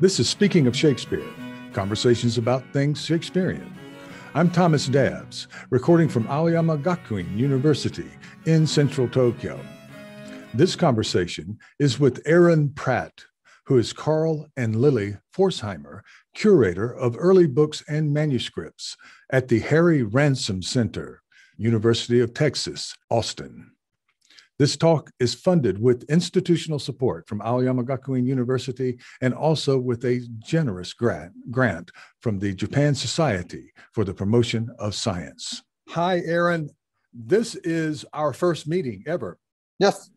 [0.00, 1.28] This is Speaking of Shakespeare,
[1.74, 3.70] conversations about things Shakespearean.
[4.34, 8.08] I'm Thomas Dabbs, recording from Aoyama Gakuin University
[8.46, 9.60] in central Tokyo.
[10.54, 13.26] This conversation is with Aaron Pratt,
[13.66, 16.00] who is Carl and Lily Pforzheimer,
[16.34, 18.96] curator of early books and manuscripts
[19.30, 21.20] at the Harry Ransom Center,
[21.58, 23.70] University of Texas, Austin.
[24.60, 30.20] This talk is funded with institutional support from Aoyama Gakuin University and also with a
[30.38, 35.62] generous grant, grant from the Japan Society for the Promotion of Science.
[35.88, 36.68] Hi, Aaron.
[37.14, 39.38] This is our first meeting ever.
[39.78, 40.10] Yes.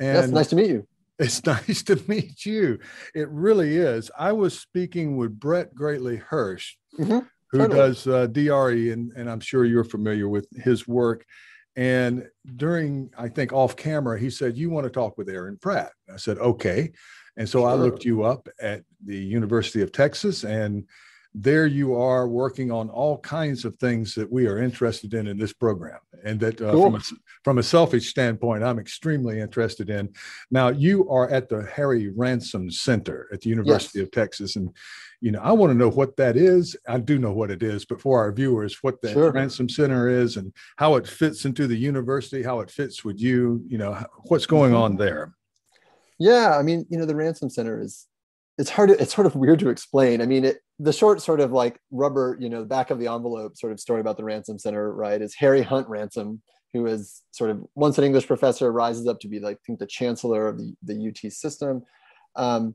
[0.00, 0.88] And yes, nice to meet you.
[1.20, 2.80] It's nice to meet you.
[3.14, 4.10] It really is.
[4.18, 7.20] I was speaking with Brett Greatley Hirsch, mm-hmm.
[7.52, 7.78] who totally.
[7.78, 11.24] does uh, DRE, and, and I'm sure you're familiar with his work.
[11.76, 12.26] And
[12.56, 15.92] during, I think off camera, he said, You want to talk with Aaron Pratt?
[16.12, 16.92] I said, Okay.
[17.36, 17.68] And so sure.
[17.68, 20.86] I looked you up at the University of Texas, and
[21.38, 25.36] there you are working on all kinds of things that we are interested in in
[25.36, 25.98] this program.
[26.24, 26.84] And that uh, cool.
[26.84, 27.00] from, a,
[27.44, 30.14] from a selfish standpoint, I'm extremely interested in.
[30.50, 34.06] Now, you are at the Harry Ransom Center at the University yes.
[34.06, 34.56] of Texas.
[34.56, 34.74] And
[35.20, 36.76] you know, I want to know what that is.
[36.88, 39.32] I do know what it is, but for our viewers, what the sure.
[39.32, 43.64] Ransom Center is and how it fits into the university, how it fits with you,
[43.68, 45.34] you know, what's going on there.
[46.18, 48.06] Yeah, I mean, you know, the Ransom Center is
[48.58, 50.20] it's hard to, it's sort of weird to explain.
[50.22, 53.06] I mean, it the short sort of like rubber, you know, the back of the
[53.06, 56.42] envelope sort of story about the Ransom Center, right, is Harry Hunt Ransom,
[56.72, 59.78] who is sort of once an English professor, rises up to be like I think
[59.78, 61.82] the chancellor of the, the UT system.
[62.34, 62.74] Um,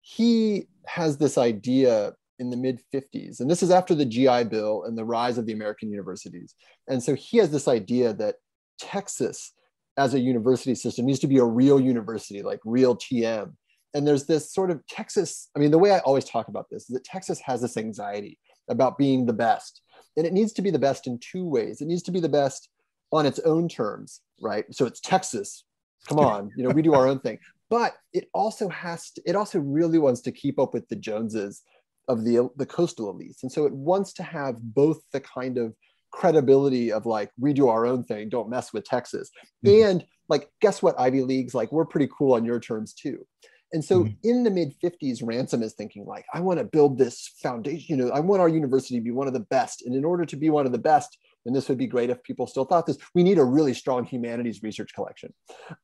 [0.00, 4.84] he has this idea in the mid 50s, and this is after the GI Bill
[4.84, 6.54] and the rise of the American universities.
[6.88, 8.36] And so he has this idea that
[8.78, 9.52] Texas,
[9.98, 13.52] as a university system, needs to be a real university, like real TM.
[13.92, 16.82] And there's this sort of Texas, I mean, the way I always talk about this
[16.88, 18.38] is that Texas has this anxiety
[18.70, 19.82] about being the best.
[20.16, 21.80] And it needs to be the best in two ways.
[21.80, 22.70] It needs to be the best
[23.12, 24.64] on its own terms, right?
[24.70, 25.64] So it's Texas.
[26.08, 27.38] Come on, you know, we do our own thing
[27.70, 31.62] but it also has to, it also really wants to keep up with the Joneses
[32.08, 35.74] of the the coastal elites, and so it wants to have both the kind of
[36.12, 39.30] credibility of like we do our own thing, don't mess with Texas,
[39.64, 39.88] mm-hmm.
[39.88, 43.24] and like guess what Ivy Leagues like we're pretty cool on your terms too.
[43.72, 44.28] And so mm-hmm.
[44.28, 48.04] in the mid 50s, Ransom is thinking like, I want to build this foundation, you
[48.04, 49.82] know, I want our university to be one of the best.
[49.86, 52.22] And in order to be one of the best, and this would be great if
[52.22, 55.32] people still thought this, we need a really strong humanities research collection.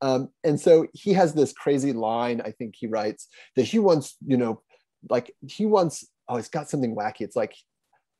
[0.02, 4.16] Um, and so he has this crazy line, I think he writes, that he wants,
[4.26, 4.62] you know,
[5.08, 7.20] like he wants, oh, it's got something wacky.
[7.20, 7.54] It's like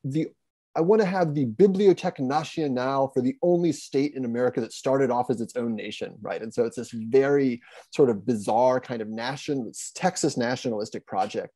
[0.05, 0.29] the
[0.77, 5.11] I want to have the Bibliothèque Nationale for the only state in America that started
[5.11, 6.43] off as its own nation, right?
[6.43, 7.63] And so it's this very
[7.95, 11.55] sort of bizarre kind of national Texas nationalistic project.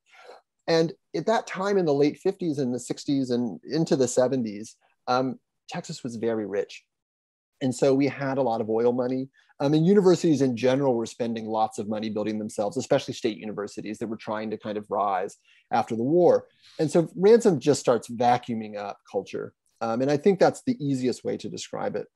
[0.67, 4.71] And at that time in the late 50s and the 60s and into the 70s,
[5.07, 5.39] um,
[5.71, 6.83] Texas was very rich.
[7.61, 9.29] And so we had a lot of oil money.
[9.59, 13.99] Um, and universities in general were spending lots of money building themselves, especially state universities
[13.99, 15.37] that were trying to kind of rise
[15.71, 16.47] after the war.
[16.79, 19.53] And so Ransom just starts vacuuming up culture.
[19.79, 22.07] Um, and I think that's the easiest way to describe it.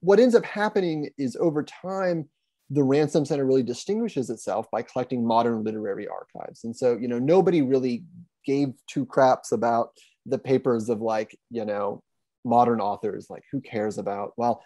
[0.00, 2.28] What ends up happening is over time,
[2.70, 6.64] the Ransom Center really distinguishes itself by collecting modern literary archives.
[6.64, 8.04] And so, you know, nobody really
[8.44, 9.90] gave two craps about
[10.26, 12.02] the papers of like, you know,
[12.44, 14.62] modern authors like who cares about well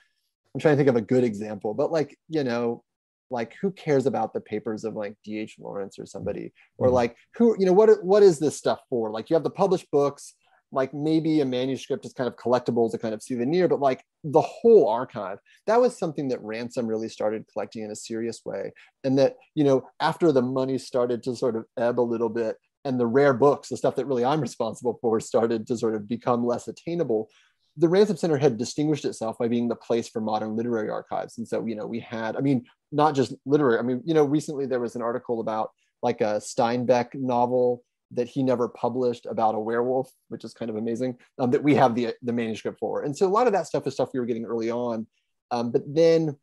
[0.54, 2.82] i'm trying to think of a good example but like you know
[3.30, 6.52] like who cares about the papers of like dh lawrence or somebody?
[6.78, 6.94] Or mm-hmm.
[6.94, 9.10] like who you know what what is this stuff for?
[9.10, 10.34] Like you have the published books
[10.72, 14.02] like maybe a manuscript is kind of collectible as a kind of souvenir but like
[14.24, 18.72] the whole archive that was something that ransom really started collecting in a serious way.
[19.02, 22.56] And that you know after the money started to sort of ebb a little bit
[22.84, 26.06] and the rare books the stuff that really i'm responsible for started to sort of
[26.06, 27.28] become less attainable
[27.76, 31.38] the Ransom Center had distinguished itself by being the place for modern literary archives.
[31.38, 34.24] And so, you know, we had, I mean, not just literary, I mean, you know,
[34.24, 35.72] recently there was an article about
[36.02, 37.82] like a Steinbeck novel
[38.12, 41.74] that he never published about a werewolf, which is kind of amazing, um, that we
[41.74, 43.02] have the, the manuscript for.
[43.02, 45.06] And so a lot of that stuff is stuff we were getting early on.
[45.50, 46.36] Um, but then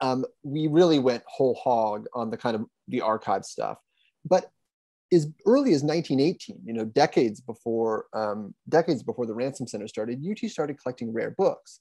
[0.00, 3.78] um, we really went whole hog on the kind of the archive stuff.
[4.24, 4.50] But
[5.12, 10.24] as early as 1918, you know, decades before um, decades before the Ransom Center started,
[10.28, 11.80] UT started collecting rare books.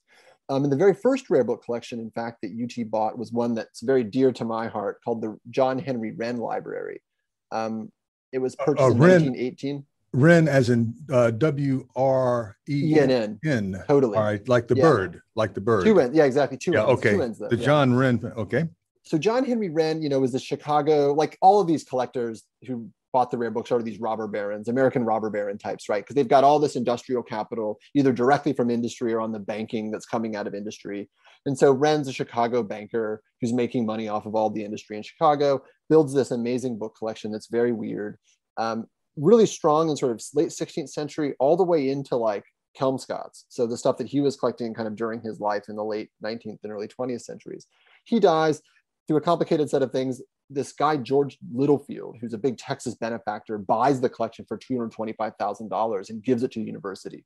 [0.50, 3.54] Um, and the very first rare book collection, in fact, that UT bought was one
[3.54, 7.04] that's very dear to my heart, called the John Henry Wren Library.
[7.52, 7.92] Um,
[8.32, 9.86] it was purchased uh, in Wren, 1918.
[10.12, 13.84] Wren, as in uh, W R E N N.
[13.88, 14.18] Totally.
[14.18, 14.82] All right, like the yeah.
[14.82, 15.86] bird, like the bird.
[15.86, 16.16] Two N.
[16.16, 16.58] Yeah, exactly.
[16.58, 17.12] Two yeah, Okay.
[17.12, 17.64] Two N's, the yeah.
[17.64, 18.20] John Wren.
[18.36, 18.68] Okay
[19.10, 22.92] so John Henry Wren, you know, was the Chicago, like all of these collectors who
[23.12, 26.04] bought the rare books are these robber barons, American robber baron types, right?
[26.04, 29.92] Because they've got all this industrial capital, either directly from industry or on the banking
[29.92, 31.10] that's coming out of industry.
[31.46, 35.04] And so Wren's a Chicago banker who's making money off of all the industry in
[35.04, 38.18] Chicago, builds this amazing book collection that's very weird,
[38.58, 38.86] um,
[39.16, 42.44] really strong in sort of late 16th century, all the way into like
[42.78, 43.46] Kelmscotts.
[43.50, 46.10] So the stuff that he was collecting kind of during his life in the late
[46.24, 47.68] 19th and early 20th centuries.
[48.06, 48.62] He dies
[49.08, 53.58] through a complicated set of things this guy George Littlefield, who's a big Texas benefactor,
[53.58, 57.26] buys the collection for two hundred twenty-five thousand dollars and gives it to the university.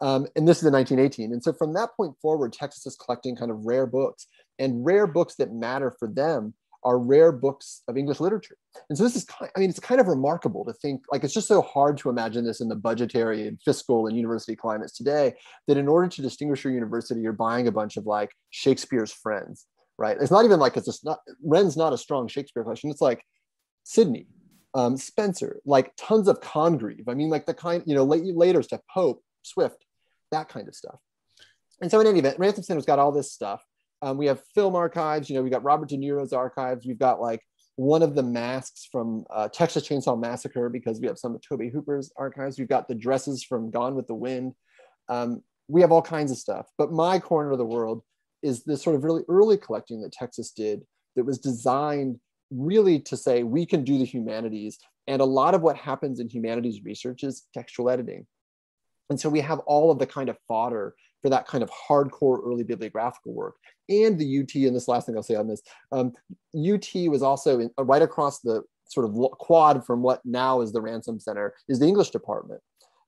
[0.00, 1.32] Um, and this is in 1918.
[1.32, 4.26] And so from that point forward, Texas is collecting kind of rare books,
[4.58, 6.54] and rare books that matter for them
[6.84, 8.56] are rare books of English literature.
[8.88, 11.32] And so this is, kind, I mean, it's kind of remarkable to think, like, it's
[11.32, 15.34] just so hard to imagine this in the budgetary and fiscal and university climates today
[15.66, 19.66] that in order to distinguish your university, you're buying a bunch of like Shakespeare's friends
[19.98, 20.16] right?
[20.20, 22.90] It's not even like it's a, not Wren's not a strong Shakespeare collection.
[22.90, 23.24] It's like
[23.84, 24.26] Sidney,
[24.74, 27.08] um, Spenser, like tons of Congreve.
[27.08, 29.84] I mean, like the kind, you know, late, later stuff, Pope, Swift,
[30.30, 30.98] that kind of stuff.
[31.80, 33.62] And so in any event, Ransom Center's got all this stuff.
[34.02, 36.86] Um, we have film archives, you know, we got Robert De Niro's archives.
[36.86, 37.40] We've got like
[37.76, 41.72] one of the masks from uh, Texas Chainsaw Massacre because we have some of Tobe
[41.72, 42.58] Hooper's archives.
[42.58, 44.54] We've got the dresses from Gone with the Wind.
[45.08, 46.66] Um, we have all kinds of stuff.
[46.78, 48.02] But my corner of the world
[48.44, 50.82] is this sort of really early collecting that Texas did
[51.16, 52.20] that was designed
[52.50, 54.78] really to say we can do the humanities.
[55.06, 58.26] And a lot of what happens in humanities research is textual editing.
[59.10, 62.40] And so we have all of the kind of fodder for that kind of hardcore
[62.44, 63.56] early bibliographical work.
[63.88, 65.62] And the UT, and this last thing I'll say on this,
[65.92, 66.12] um,
[66.54, 70.72] UT was also in, uh, right across the sort of quad from what now is
[70.72, 72.60] the Ransom Center is the English department.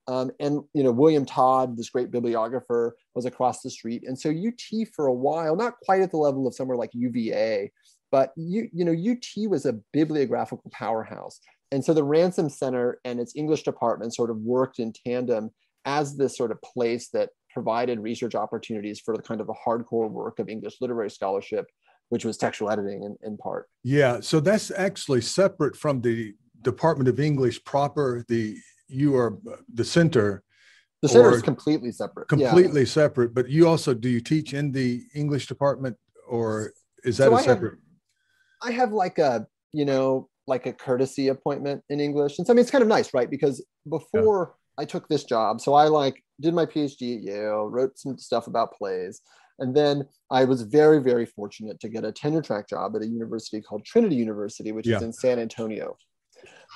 [0.09, 4.05] Um, and you know William Todd, this great bibliographer, was across the street.
[4.07, 7.73] And so UT for a while, not quite at the level of somewhere like UVA,
[8.13, 11.41] but you, you know UT was a bibliographical powerhouse.
[11.73, 15.51] And so the Ransom Center and its English department sort of worked in tandem
[15.85, 20.11] as this sort of place that provided research opportunities for the kind of the hardcore
[20.11, 21.67] work of English literary scholarship,
[22.11, 23.67] which was textual editing in, in part.
[23.83, 28.57] Yeah, so that's actually separate from the Department of English proper, the
[28.89, 29.39] you are
[29.73, 30.43] the center
[31.03, 32.87] the center is completely separate completely yeah.
[32.87, 35.97] separate but you also do you teach in the english department
[36.27, 36.73] or
[37.05, 37.79] is that so a I separate
[38.63, 42.53] have, I have like a you know like a courtesy appointment in english and so
[42.53, 44.83] i mean it's kind of nice right because before yeah.
[44.83, 48.47] i took this job so i like did my phd at yale wrote some stuff
[48.47, 49.21] about plays
[49.59, 53.07] and then I was very, very fortunate to get a tenure track job at a
[53.07, 54.97] university called Trinity University, which yeah.
[54.97, 55.97] is in San Antonio.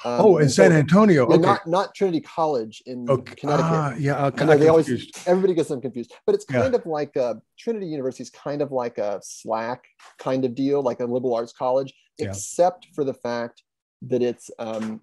[0.05, 1.27] Um, oh, in San Antonio.
[1.27, 1.37] Okay.
[1.37, 3.35] Not not Trinity College in okay.
[3.35, 3.71] Connecticut.
[3.71, 4.45] Ah, yeah, okay.
[4.45, 6.79] I know they always everybody gets them confused, but it's kind yeah.
[6.79, 9.85] of like a, Trinity University is kind of like a Slack
[10.19, 12.29] kind of deal, like a liberal arts college, yeah.
[12.29, 13.63] except for the fact
[14.03, 15.03] that it's um,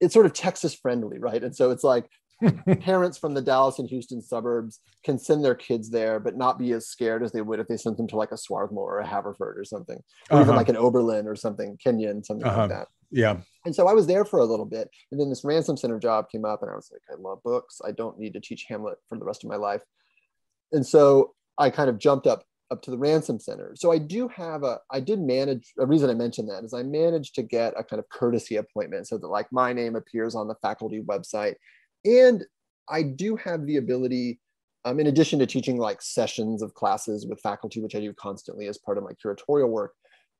[0.00, 1.44] it's sort of Texas friendly, right?
[1.44, 2.10] And so it's like
[2.80, 6.72] parents from the Dallas and Houston suburbs can send their kids there, but not be
[6.72, 9.06] as scared as they would if they sent them to like a Swarthmore or a
[9.06, 9.98] Haverford or something,
[10.30, 10.42] or uh-huh.
[10.42, 12.60] even like an Oberlin or something, Kenyon, something uh-huh.
[12.62, 12.88] like that.
[13.10, 13.38] Yeah.
[13.64, 14.88] And so I was there for a little bit.
[15.10, 17.80] And then this ransom center job came up, and I was like, I love books.
[17.84, 19.82] I don't need to teach Hamlet for the rest of my life.
[20.72, 23.72] And so I kind of jumped up up to the ransom center.
[23.74, 26.82] So I do have a, I did manage, a reason I mentioned that is I
[26.82, 30.46] managed to get a kind of courtesy appointment so that like my name appears on
[30.46, 31.54] the faculty website.
[32.04, 32.44] And
[32.88, 34.40] I do have the ability,
[34.84, 38.66] um, in addition to teaching like sessions of classes with faculty, which I do constantly
[38.66, 39.94] as part of my curatorial work,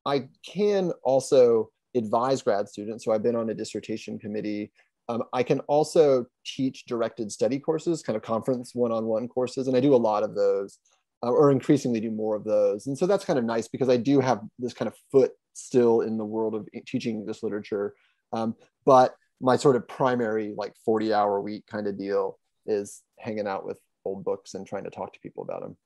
[0.05, 3.05] I can also advise grad students.
[3.05, 4.71] So I've been on a dissertation committee.
[5.09, 9.79] Um, I can also teach directed study courses, kind of conference one-on-one courses, and I
[9.79, 10.79] do a lot of those,
[11.23, 12.87] uh, or increasingly do more of those.
[12.87, 16.01] And so that's kind of nice because I do have this kind of foot still
[16.01, 17.93] in the world of teaching English literature.
[18.31, 23.47] Um, but my sort of primary like 40 hour week kind of deal is hanging
[23.47, 25.77] out with old books and trying to talk to people about them.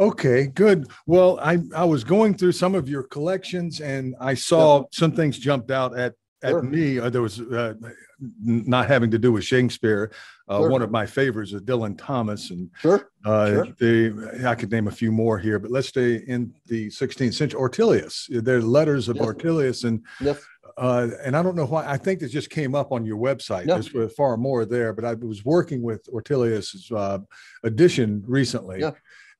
[0.00, 0.88] Okay, good.
[1.06, 5.38] Well, I, I was going through some of your collections and I saw some things
[5.38, 6.62] jumped out at at sure.
[6.62, 6.98] me.
[6.98, 7.74] Uh, there was uh,
[8.40, 10.12] not having to do with Shakespeare.
[10.48, 10.70] Uh, sure.
[10.70, 13.10] One of my favorites is Dylan Thomas, and sure.
[13.24, 13.66] Uh, sure.
[13.78, 17.60] The, I could name a few more here, but let's stay in the 16th century.
[17.60, 19.26] Ortelius, there are letters of yes.
[19.26, 20.40] Ortelius, and yes.
[20.76, 21.88] Uh, and I don't know why.
[21.88, 23.66] I think this just came up on your website.
[23.66, 23.80] No.
[23.80, 27.18] There's far more there, but I was working with Ortelius's uh,
[27.64, 28.80] edition recently.
[28.80, 28.90] Yeah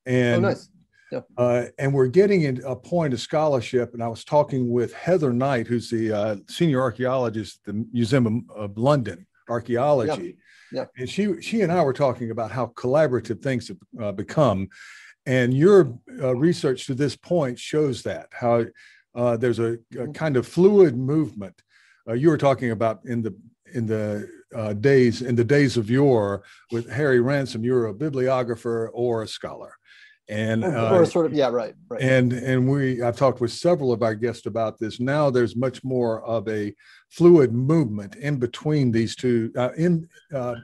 [0.07, 0.69] and oh, nice.
[1.13, 1.21] Yeah.
[1.37, 3.95] Uh, and we're getting in a point of scholarship.
[3.95, 8.47] And I was talking with Heather Knight, who's the uh, senior archaeologist at the Museum
[8.55, 10.37] of London Archaeology.
[10.73, 10.81] Yeah.
[10.81, 10.85] yeah.
[10.97, 14.69] And she she and I were talking about how collaborative things have uh, become.
[15.27, 18.65] And your uh, research to this point shows that how
[19.17, 20.13] uh, there's a, a, mm-hmm.
[20.13, 21.61] kind of fluid movement
[22.09, 23.35] uh, you were talking about in the
[23.75, 27.95] in the uh, days in the days of yore with Harry Ransom, You were a
[27.95, 29.75] bibliographer or a scholar,
[30.29, 32.01] and or, uh, sort of yeah, right, right.
[32.01, 35.01] And and we I've talked with several of our guests about this.
[35.01, 36.75] Now there's much more of a
[37.11, 40.09] fluid movement in between these two uh, in.
[40.33, 40.57] Uh,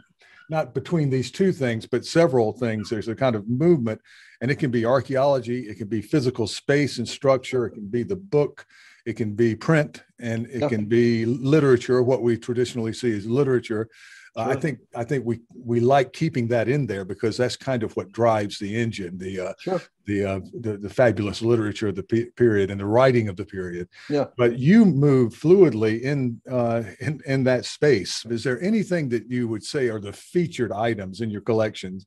[0.51, 2.91] not between these two things, but several things.
[2.91, 4.03] There's a kind of movement,
[4.43, 8.03] and it can be archaeology, it can be physical space and structure, it can be
[8.03, 8.67] the book,
[9.07, 12.03] it can be print and it can be literature.
[12.03, 13.89] What we traditionally see as literature.
[14.35, 17.83] Uh, i think i think we we like keeping that in there because that's kind
[17.83, 19.83] of what drives the engine the uh, sure.
[20.07, 23.45] the, uh, the the fabulous literature of the pe- period and the writing of the
[23.45, 23.87] period.
[24.09, 24.29] Yeah.
[24.39, 28.25] But you move fluidly in uh in in that space.
[28.25, 32.07] Is there anything that you would say are the featured items in your collections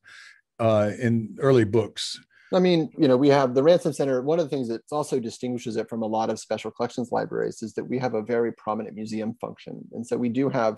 [0.60, 2.20] uh in early books
[2.54, 4.22] I mean, you know, we have the Ransom Center.
[4.22, 7.62] One of the things that also distinguishes it from a lot of special collections libraries
[7.62, 9.82] is that we have a very prominent museum function.
[9.92, 10.78] And so we do have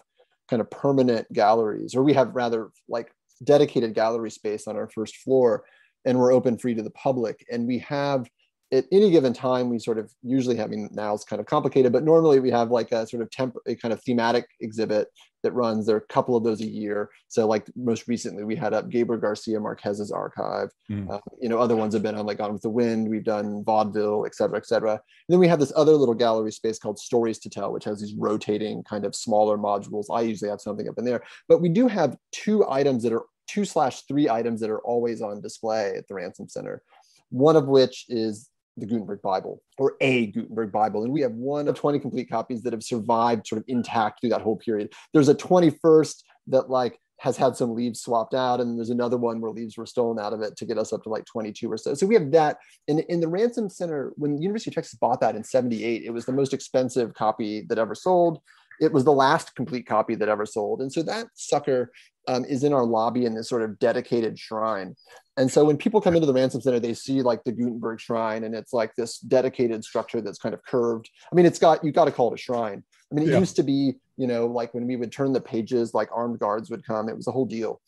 [0.50, 3.12] kind of permanent galleries, or we have rather like
[3.44, 5.66] dedicated gallery space on our first floor,
[6.06, 7.46] and we're open free to the public.
[7.52, 8.28] And we have
[8.72, 12.04] at any given time, we sort of usually having now it's kind of complicated, but
[12.04, 15.08] normally we have like a sort of temp, a kind of thematic exhibit
[15.44, 15.86] that runs.
[15.86, 17.10] There are a couple of those a year.
[17.30, 20.70] So like most recently, we had up Gabriel Garcia Marquez's archive.
[20.92, 21.10] Mm.
[21.10, 23.10] Uh, you know, other ones have been on like Gone with the Wind.
[23.10, 24.92] We've done vaudeville, et cetera, et cetera.
[24.92, 28.02] And then we have this other little gallery space called Stories to Tell, which has
[28.02, 30.06] these rotating kind of smaller modules.
[30.12, 33.24] I usually have something up in there, but we do have two items that are
[33.48, 36.82] two slash three items that are always on display at the Ransom Center.
[37.30, 41.04] One of which is the Gutenberg Bible or a Gutenberg Bible.
[41.04, 44.30] And we have one of 20 complete copies that have survived sort of intact through
[44.30, 44.94] that whole period.
[45.14, 49.42] There's a 21st that like has had some leaves swapped out, and there's another one
[49.42, 51.78] where leaves were stolen out of it to get us up to like 22 or
[51.78, 51.96] so.
[51.96, 52.58] So we have that.
[52.88, 56.12] And in the Ransom Center, when the University of Texas bought that in 78, it
[56.12, 58.40] was the most expensive copy that ever sold.
[58.80, 60.82] It was the last complete copy that ever sold.
[60.82, 61.92] And so that sucker
[62.28, 64.96] um, is in our lobby in this sort of dedicated shrine.
[65.38, 68.44] And so when people come into the Ransom Center, they see like the Gutenberg Shrine,
[68.44, 71.10] and it's like this dedicated structure that's kind of curved.
[71.32, 72.84] I mean, it's got you've got to call it a shrine.
[73.12, 73.40] I mean, it yeah.
[73.40, 76.72] used to be, you know, like when we would turn the pages, like armed guards
[76.72, 77.08] would come.
[77.08, 77.80] It was a whole deal.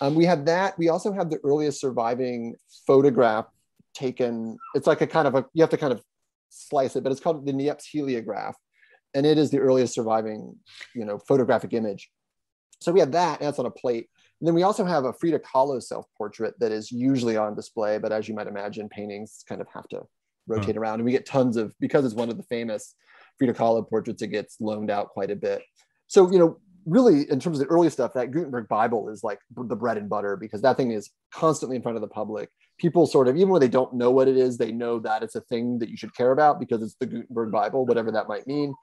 [0.00, 0.78] Um, we have that.
[0.78, 2.54] We also have the earliest surviving
[2.86, 3.46] photograph
[3.92, 4.56] taken.
[4.74, 6.02] It's like a kind of a you have to kind of
[6.48, 8.54] slice it, but it's called the Niepce heliograph,
[9.14, 10.56] and it is the earliest surviving,
[10.94, 12.10] you know, photographic image.
[12.80, 14.08] So we have that, and that's on a plate.
[14.40, 18.12] And then we also have a Frida Kahlo self-portrait that is usually on display, but
[18.12, 20.02] as you might imagine, paintings kind of have to
[20.46, 20.82] rotate hmm.
[20.82, 20.94] around.
[20.96, 22.94] And we get tons of, because it's one of the famous
[23.38, 25.62] Frida Kahlo portraits, it gets loaned out quite a bit.
[26.08, 29.38] So, you know, really in terms of the early stuff, that Gutenberg Bible is like
[29.56, 32.50] the bread and butter because that thing is constantly in front of the public.
[32.78, 35.36] People sort of, even when they don't know what it is, they know that it's
[35.36, 38.46] a thing that you should care about because it's the Gutenberg Bible, whatever that might
[38.46, 38.74] mean.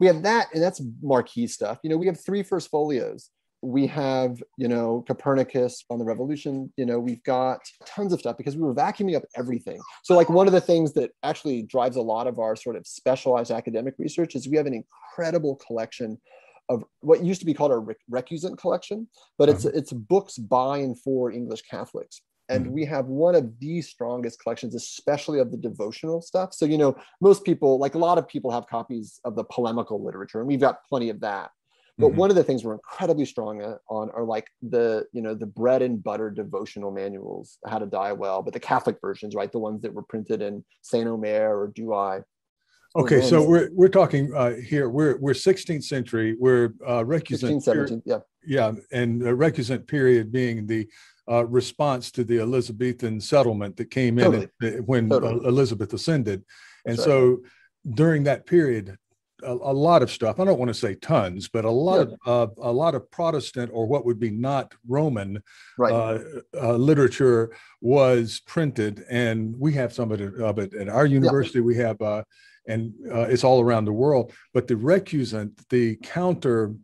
[0.00, 1.78] We have that, and that's marquee stuff.
[1.82, 3.30] You know, we have three first folios
[3.62, 8.36] we have you know copernicus on the revolution you know we've got tons of stuff
[8.36, 11.96] because we were vacuuming up everything so like one of the things that actually drives
[11.96, 16.18] a lot of our sort of specialized academic research is we have an incredible collection
[16.70, 19.76] of what used to be called our recusant collection but it's uh-huh.
[19.76, 22.74] it's books by and for english catholics and mm-hmm.
[22.74, 26.52] we have one of the strongest collections especially of the devotional stuff.
[26.52, 30.04] So you know most people like a lot of people have copies of the polemical
[30.04, 31.50] literature and we've got plenty of that.
[31.98, 32.16] But mm-hmm.
[32.16, 35.82] one of the things we're incredibly strong on are like the you know the bread
[35.82, 39.50] and butter devotional manuals how to die well but the catholic versions right?
[39.50, 42.20] The ones that were printed in saint omer or douai
[42.96, 48.02] okay so we're we're talking uh, here we're we're 16th century we're uh recusant 16,
[48.04, 48.18] yeah.
[48.44, 50.88] Yeah and the recusant period being the
[51.30, 54.80] uh, response to the elizabethan settlement that came in totally.
[54.80, 55.46] when totally.
[55.46, 56.44] elizabeth ascended
[56.84, 57.94] and That's so right.
[57.94, 58.98] during that period
[59.42, 60.40] a, a, lot of stuff.
[60.40, 62.14] I don't want to say tons, but a lot yeah.
[62.26, 65.42] of uh, a lot of Protestant or what would be not Roman
[65.78, 65.92] right.
[65.92, 66.18] uh,
[66.54, 71.58] uh, literature was printed, and we have some of it, of it at our university.
[71.58, 71.64] Yeah.
[71.64, 72.24] We have, uh,
[72.66, 74.32] and uh, it's all around the world.
[74.52, 76.74] But the recusant, the counter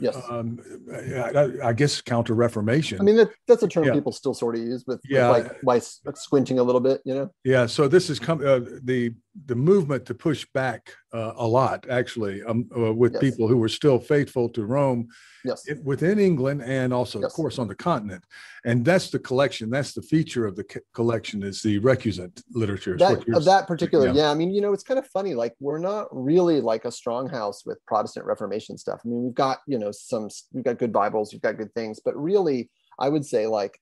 [0.00, 0.16] Yes.
[0.28, 0.58] Um,
[0.90, 3.00] I, I, guess counter Reformation.
[3.00, 3.92] I mean, that, that's a term yeah.
[3.92, 5.30] people still sort of use with, yeah.
[5.30, 5.78] with like by
[6.14, 7.30] squinting a little bit, you know?
[7.44, 7.66] Yeah.
[7.66, 9.14] So this is come uh, the
[9.46, 13.20] the movement to push back uh, a lot, actually, um, uh, with yes.
[13.20, 15.08] people who were still faithful to Rome
[15.44, 15.64] yes.
[15.82, 17.26] within England and also, yes.
[17.26, 18.24] of course, on the continent.
[18.64, 19.70] And that's the collection.
[19.70, 22.96] That's the feature of the collection is the recusant literature.
[22.98, 24.14] That, of that particular, yeah.
[24.14, 24.30] yeah.
[24.30, 25.34] I mean, you know, it's kind of funny.
[25.34, 29.00] Like we're not really like a strong house with Protestant Reformation stuff.
[29.04, 32.00] I mean, we've got, you know, some, we've got good Bibles, we've got good things,
[32.04, 33.78] but really, I would say like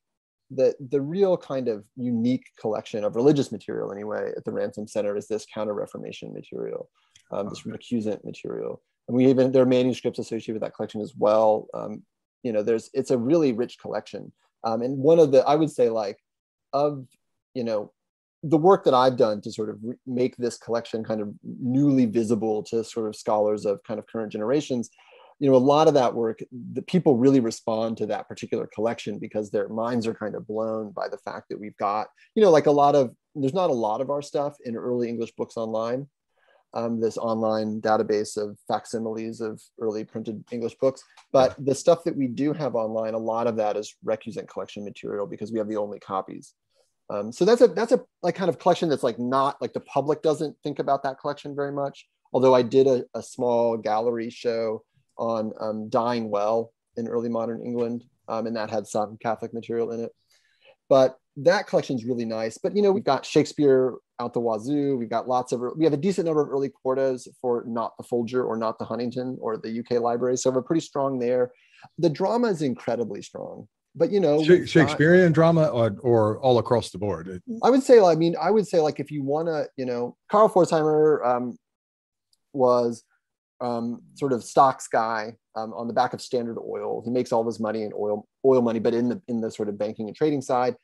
[0.50, 5.16] the the real kind of unique collection of religious material anyway at the ransom center
[5.16, 6.88] is this counter reformation material
[7.30, 8.82] um, this recusant material.
[9.08, 11.68] And we even there are manuscripts associated with that collection as well.
[11.74, 12.02] Um,
[12.42, 14.32] you know, there's it's a really rich collection,
[14.64, 16.18] um, and one of the I would say like
[16.72, 17.06] of
[17.54, 17.92] you know
[18.42, 22.62] the work that I've done to sort of make this collection kind of newly visible
[22.64, 24.88] to sort of scholars of kind of current generations
[25.40, 26.38] you know a lot of that work
[26.72, 30.90] the people really respond to that particular collection because their minds are kind of blown
[30.90, 33.74] by the fact that we've got you know like a lot of there's not a
[33.74, 36.06] lot of our stuff in early english books online
[36.72, 42.16] um, this online database of facsimiles of early printed english books but the stuff that
[42.16, 45.68] we do have online a lot of that is recusant collection material because we have
[45.68, 46.54] the only copies.
[47.08, 49.80] Um, so that's a that's a like kind of collection that's like not like the
[49.80, 54.30] public doesn't think about that collection very much although i did a, a small gallery
[54.30, 54.84] show
[55.20, 59.92] on um, dying well in early modern England, um, and that had some Catholic material
[59.92, 60.10] in it.
[60.88, 62.58] But that collection is really nice.
[62.58, 64.96] But you know, we've got Shakespeare out the wazoo.
[64.96, 65.62] We've got lots of.
[65.76, 68.84] We have a decent number of early quartos for not the Folger or not the
[68.84, 71.52] Huntington or the UK library, so we're pretty strong there.
[71.98, 73.68] The drama is incredibly strong.
[73.94, 77.42] But you know, Shakespearean got, drama or, or all across the board.
[77.62, 80.16] I would say, I mean, I would say like if you want to, you know,
[80.30, 81.58] carl Pforzheimer um,
[82.52, 83.02] was
[83.60, 87.02] um, sort of stocks guy um, on the back of Standard Oil.
[87.04, 89.68] He makes all his money in oil oil money, but in the in the sort
[89.68, 90.76] of banking and trading side.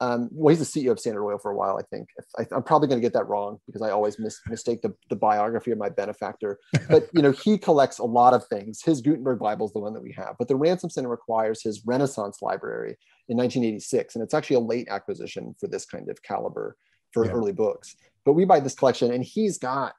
[0.00, 2.08] Um, well, he's the CEO of Standard Oil for a while, I think.
[2.36, 5.14] I, am probably going to get that wrong because I always mis- mistake the, the
[5.14, 6.58] biography of my benefactor.
[6.88, 8.82] But you know, he collects a lot of things.
[8.82, 11.82] His Gutenberg Bible is the one that we have, but the Ransom Center requires his
[11.86, 12.96] Renaissance library
[13.28, 16.76] in 1986, and it's actually a late acquisition for this kind of caliber
[17.12, 17.30] for yeah.
[17.30, 17.94] early books.
[18.24, 19.94] But we buy this collection, and he's got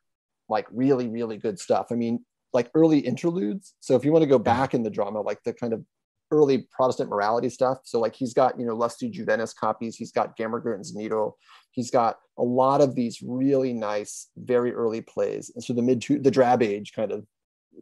[0.50, 1.88] like really, really good stuff.
[1.92, 2.24] I mean,
[2.54, 3.74] like early interludes.
[3.80, 5.84] So if you want to go back in the drama, like the kind of
[6.32, 7.80] early Protestant morality stuff.
[7.84, 11.38] So like he's got, you know, Lusty Juventus copies, he's got Gammer Gurton's Needle,
[11.72, 15.52] he's got a lot of these really nice, very early plays.
[15.54, 17.26] And so the mid to the drab age kind of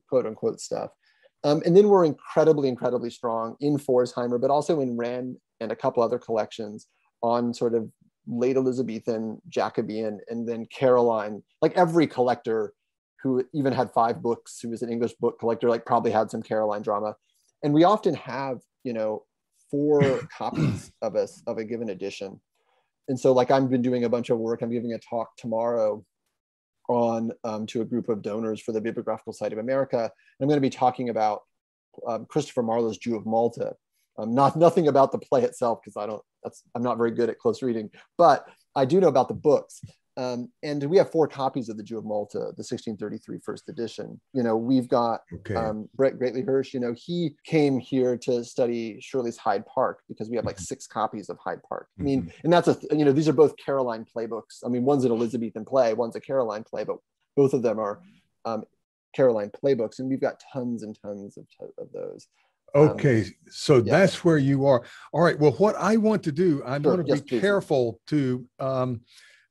[0.09, 0.91] quote unquote stuff.
[1.43, 5.75] Um, and then we're incredibly, incredibly strong in Pforzheimer, but also in Wren and a
[5.75, 6.87] couple other collections
[7.24, 7.89] on sort of
[8.27, 11.44] late Elizabethan, Jacobean, and then Caroline.
[11.62, 12.74] Like every collector
[13.22, 16.42] who even had five books, who was an English book collector, like probably had some
[16.42, 17.16] Caroline drama.
[17.64, 19.25] And we often have, you know,
[19.70, 20.01] four
[20.38, 22.40] copies of a, of a given edition.
[23.07, 26.03] And so like I've been doing a bunch of work, I'm giving a talk tomorrow
[26.90, 30.00] on um, to a group of donors for the Bibliographical Society of America.
[30.00, 31.42] And I'm going to be talking about
[32.07, 33.75] um, Christopher Marlowe's Jew of Malta.
[34.17, 36.21] Um, not nothing about the play itself because I don't.
[36.43, 39.81] That's I'm not very good at close reading, but I do know about the books.
[40.17, 44.19] Um, and we have four copies of the Jew of Malta, the 1633 first edition.
[44.33, 45.55] You know, we've got okay.
[45.55, 46.74] um, Brett Greatley Hirsch.
[46.74, 50.63] You know, he came here to study Shirley's Hyde Park because we have like mm-hmm.
[50.63, 51.87] six copies of Hyde Park.
[51.97, 52.39] I mean, mm-hmm.
[52.43, 54.65] and that's a you know these are both Caroline playbooks.
[54.65, 56.97] I mean, one's an Elizabethan play, one's a Caroline play, but
[57.37, 58.01] both of them are
[58.43, 58.65] um,
[59.15, 61.45] Caroline playbooks, and we've got tons and tons of,
[61.77, 62.27] of those.
[62.74, 64.00] Um, okay, um, so yeah.
[64.00, 64.84] that's where you are.
[65.12, 65.38] All right.
[65.38, 66.92] Well, what I want to do, I sure.
[66.96, 67.42] want to yes, be please.
[67.42, 69.01] careful to um,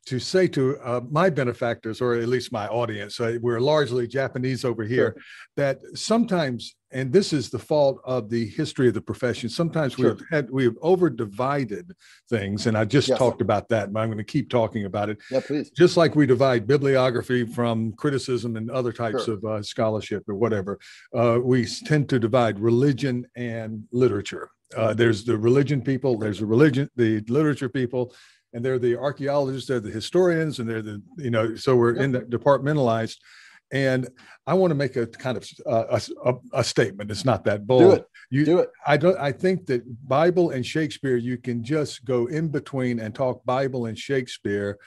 [0.06, 4.64] to say to uh, my benefactors, or at least my audience, uh, we're largely Japanese
[4.64, 5.22] over here, sure.
[5.56, 10.14] that sometimes, and this is the fault of the history of the profession, sometimes sure.
[10.14, 11.94] we've had we have over divided
[12.28, 13.18] things, and I just yes.
[13.18, 15.18] talked about that, but I'm going to keep talking about it.
[15.30, 15.70] Yeah, please.
[15.70, 19.34] Just like we divide bibliography from criticism and other types sure.
[19.34, 20.78] of uh, scholarship or whatever,
[21.16, 24.50] uh, we tend to divide religion and literature.
[24.76, 28.14] Uh, there's the religion people, there's the religion, the literature people,
[28.52, 31.54] and they're the archaeologists, they're the historians, and they're the you know.
[31.54, 32.02] So we're yep.
[32.02, 33.16] in the departmentalized,
[33.72, 34.08] and
[34.46, 37.10] I want to make a kind of uh, a, a, statement.
[37.10, 37.80] It's not that bold.
[37.82, 38.06] Do it.
[38.30, 38.70] You do it.
[38.86, 39.18] I don't.
[39.18, 43.86] I think that Bible and Shakespeare, you can just go in between and talk Bible
[43.86, 44.78] and Shakespeare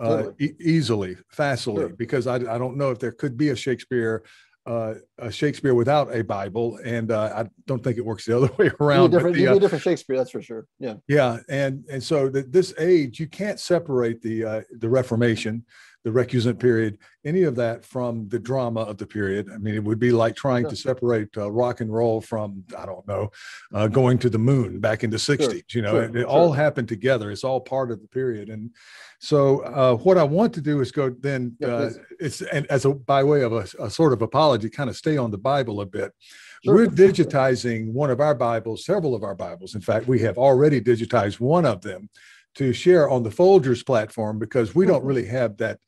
[0.00, 1.88] uh, e- easily, facilely, sure.
[1.90, 4.24] because I, I don't know if there could be a Shakespeare
[4.64, 8.50] uh, a Shakespeare without a Bible, and uh, I don't think it works the other
[8.58, 9.04] way around.
[9.04, 10.66] You different, the, uh, different Shakespeare, that's for sure.
[10.78, 15.64] Yeah, yeah, and and so the, this age, you can't separate the uh, the Reformation,
[16.04, 19.48] the recusant period, any of that from the drama of the period.
[19.52, 20.70] I mean, it would be like trying sure.
[20.70, 23.30] to separate uh, rock and roll from I don't know,
[23.72, 25.42] uh, going to the moon back in the '60s.
[25.42, 25.60] Sure.
[25.70, 26.02] You know, sure.
[26.04, 27.30] it, it all happened together.
[27.30, 28.70] It's all part of the period, and
[29.20, 31.56] so uh, what I want to do is go then.
[31.60, 34.90] Yeah, uh, it's and as a by way of a, a, sort of apology, kind
[34.90, 36.12] of stay on the Bible a bit.
[36.64, 39.74] We're digitizing one of our Bibles, several of our Bibles.
[39.74, 42.08] In fact, we have already digitized one of them
[42.56, 45.08] to share on the Folgers platform because we don't mm-hmm.
[45.08, 45.78] really have that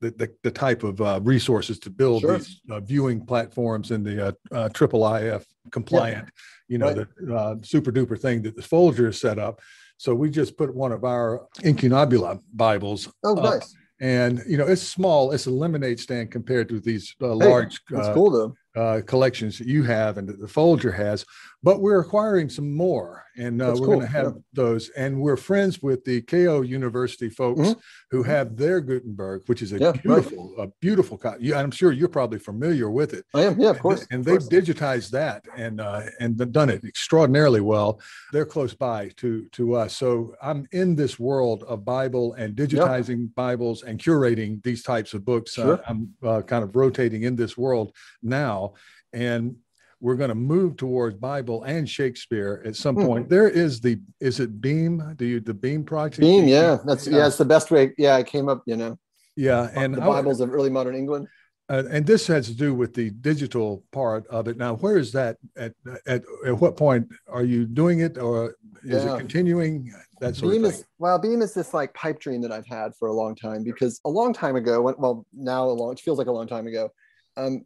[0.00, 2.38] the, the, the type of uh, resources to build sure.
[2.38, 6.32] these uh, viewing platforms and the uh, uh triple IF compliant, yeah.
[6.68, 7.06] you know, right.
[7.16, 9.60] the uh, super duper thing that the Folger set up.
[9.96, 13.12] So we just put one of our Incunabula Bibles.
[13.24, 13.74] Oh, nice.
[14.00, 15.32] And you know, it's small.
[15.32, 17.80] It's a lemonade stand compared to these uh, large.
[17.90, 18.80] That's cool though.
[18.80, 21.24] uh, collections that you have and that the Folger has,
[21.62, 23.86] but we're acquiring some more, and uh, we're cool.
[23.86, 24.42] going to have yeah.
[24.52, 24.90] those.
[24.90, 27.80] And we're friends with the Keio University folks mm-hmm.
[28.12, 30.68] who have their Gutenberg, which is a yeah, beautiful, right.
[30.68, 31.52] a beautiful copy.
[31.52, 33.24] I'm sure you're probably familiar with it.
[33.34, 34.06] I am, yeah, of course.
[34.10, 38.00] And, and they've digitized that and uh, and done it extraordinarily well.
[38.32, 43.20] They're close by to to us, so I'm in this world of Bible and digitizing
[43.22, 43.32] yeah.
[43.34, 45.58] Bibles and curating these types of books.
[45.58, 45.78] Uh.
[45.88, 48.74] I'm uh, kind of rotating in this world now,
[49.12, 49.56] and
[50.00, 53.06] we're going to move towards Bible and Shakespeare at some hmm.
[53.06, 53.28] point.
[53.28, 55.14] There is the is it Beam?
[55.16, 56.20] Do you the Beam project?
[56.20, 57.92] Beam, yeah, that's yeah, it's the best way.
[57.98, 58.98] Yeah, I came up, you know.
[59.36, 61.28] Yeah, and the Bibles of early modern England.
[61.70, 64.56] Uh, and this has to do with the digital part of it.
[64.56, 65.74] Now, where is that at?
[66.06, 69.14] At, at what point are you doing it, or is yeah.
[69.14, 69.92] it continuing?
[70.20, 70.80] That sort Beam of thing.
[70.80, 73.64] Is, well, Beam is this like pipe dream that I've had for a long time
[73.64, 76.46] because a long time ago, when, well, now a long, it feels like a long
[76.46, 76.88] time ago.
[77.36, 77.64] Um,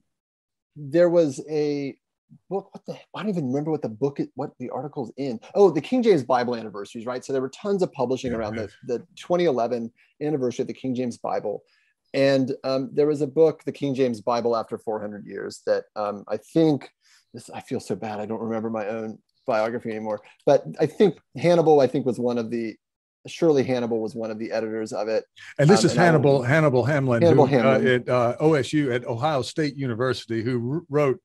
[0.74, 1.96] there was a
[2.48, 2.68] book.
[2.72, 2.94] What the?
[3.14, 5.40] I don't even remember what the book, is, what the article's in.
[5.54, 7.24] Oh, the King James Bible anniversaries, right?
[7.24, 11.18] So there were tons of publishing around the, the 2011 anniversary of the King James
[11.18, 11.62] Bible.
[12.14, 16.24] And um, there was a book, The King James Bible After 400 Years, that um,
[16.28, 16.90] I think
[17.32, 18.20] this, I feel so bad.
[18.20, 20.20] I don't remember my own biography anymore.
[20.44, 22.76] But I think Hannibal, I think, was one of the
[23.26, 25.24] Shirley Hannibal was one of the editors of it.
[25.58, 27.86] And this um, is and Hannibal Hannibal Hamlin, Hannibal who, Hamlin.
[27.86, 31.20] Uh, at uh, OSU at Ohio State University, who wrote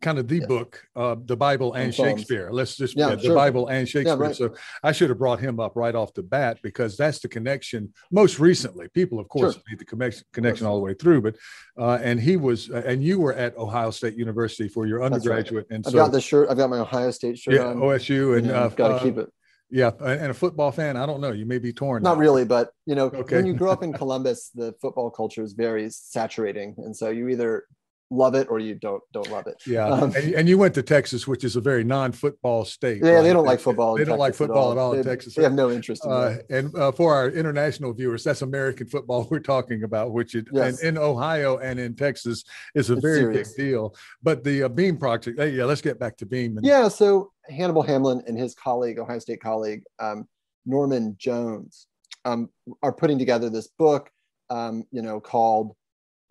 [0.00, 0.46] kind of the yeah.
[0.46, 2.50] book, uh, the Bible and, and Shakespeare.
[2.52, 3.34] Let's just yeah, the sure.
[3.34, 4.16] Bible and Shakespeare.
[4.16, 4.36] Yeah, right.
[4.36, 7.92] So I should have brought him up right off the bat because that's the connection.
[8.10, 9.62] Most recently, people of course sure.
[9.68, 11.36] made the connection connection all the way through, but
[11.76, 15.66] uh, and he was uh, and you were at Ohio State University for your undergraduate.
[15.70, 15.76] Right.
[15.76, 16.48] And I've so, got the shirt.
[16.50, 17.54] I've got my Ohio State shirt.
[17.54, 17.76] Yeah, on.
[17.76, 19.32] OSU, and know, uh, got to keep it.
[19.70, 20.96] Yeah, and a football fan.
[20.96, 21.32] I don't know.
[21.32, 22.02] You may be torn.
[22.02, 22.20] Not now.
[22.20, 23.36] really, but you know, okay.
[23.36, 27.28] when you grow up in Columbus, the football culture is very saturating, and so you
[27.28, 27.64] either
[28.10, 29.62] love it or you don't don't love it.
[29.66, 33.02] Yeah, um, and, and, you went to Texas, which is a very non-football state.
[33.04, 33.22] Yeah, right?
[33.22, 33.96] they don't like football.
[33.96, 35.34] They don't like football at all, at all they, in Texas.
[35.34, 39.26] They have no interest in uh, And uh, for our international viewers, that's American football
[39.30, 40.82] we're talking about, which it, yes.
[40.82, 42.44] in Ohio and in Texas
[42.74, 43.52] is a it's very serious.
[43.54, 43.94] big deal.
[44.22, 46.56] But the uh, Beam project, hey, yeah, let's get back to Beam.
[46.56, 50.26] And, yeah, so Hannibal Hamlin and his colleague, Ohio State colleague um,
[50.64, 51.86] Norman Jones,
[52.24, 52.48] um,
[52.82, 54.10] are putting together this book,
[54.50, 55.74] um, you know, called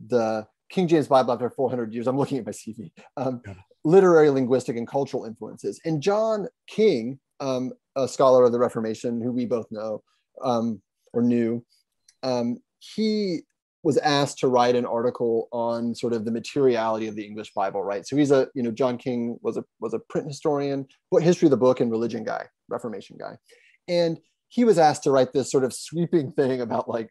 [0.07, 2.08] the King James Bible after 400 years.
[2.08, 2.91] I'm looking at my CV.
[3.15, 3.41] Um,
[3.84, 5.80] literary, linguistic, and cultural influences.
[5.86, 10.03] And John King, um, a scholar of the Reformation, who we both know
[10.41, 10.82] um,
[11.13, 11.65] or knew,
[12.23, 13.41] um, he
[13.84, 17.82] was asked to write an article on sort of the materiality of the English Bible,
[17.82, 18.06] right?
[18.06, 20.88] So he's a, you know, John King was a was a print historian,
[21.19, 23.38] history of the book and religion guy, Reformation guy,
[23.88, 27.10] and he was asked to write this sort of sweeping thing about like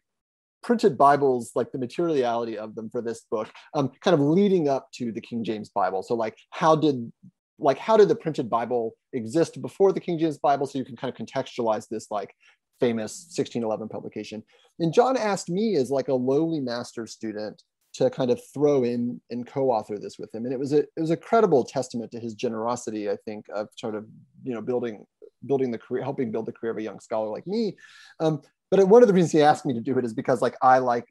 [0.63, 4.89] printed Bibles, like the materiality of them for this book, um, kind of leading up
[4.95, 6.03] to the King James Bible.
[6.03, 7.11] So like how did
[7.59, 10.67] like how did the printed Bible exist before the King James Bible?
[10.67, 12.33] So you can kind of contextualize this like
[12.79, 14.43] famous 1611 publication.
[14.79, 17.63] And John asked me as like a lowly master student
[17.95, 20.45] to kind of throw in and co-author this with him.
[20.45, 23.69] And it was a it was a credible testament to his generosity, I think, of
[23.75, 24.05] sort of
[24.43, 25.05] you know building
[25.45, 27.75] building the career, helping build the career of a young scholar like me.
[28.19, 30.55] Um, but one of the reasons he asked me to do it is because like
[30.61, 31.05] I like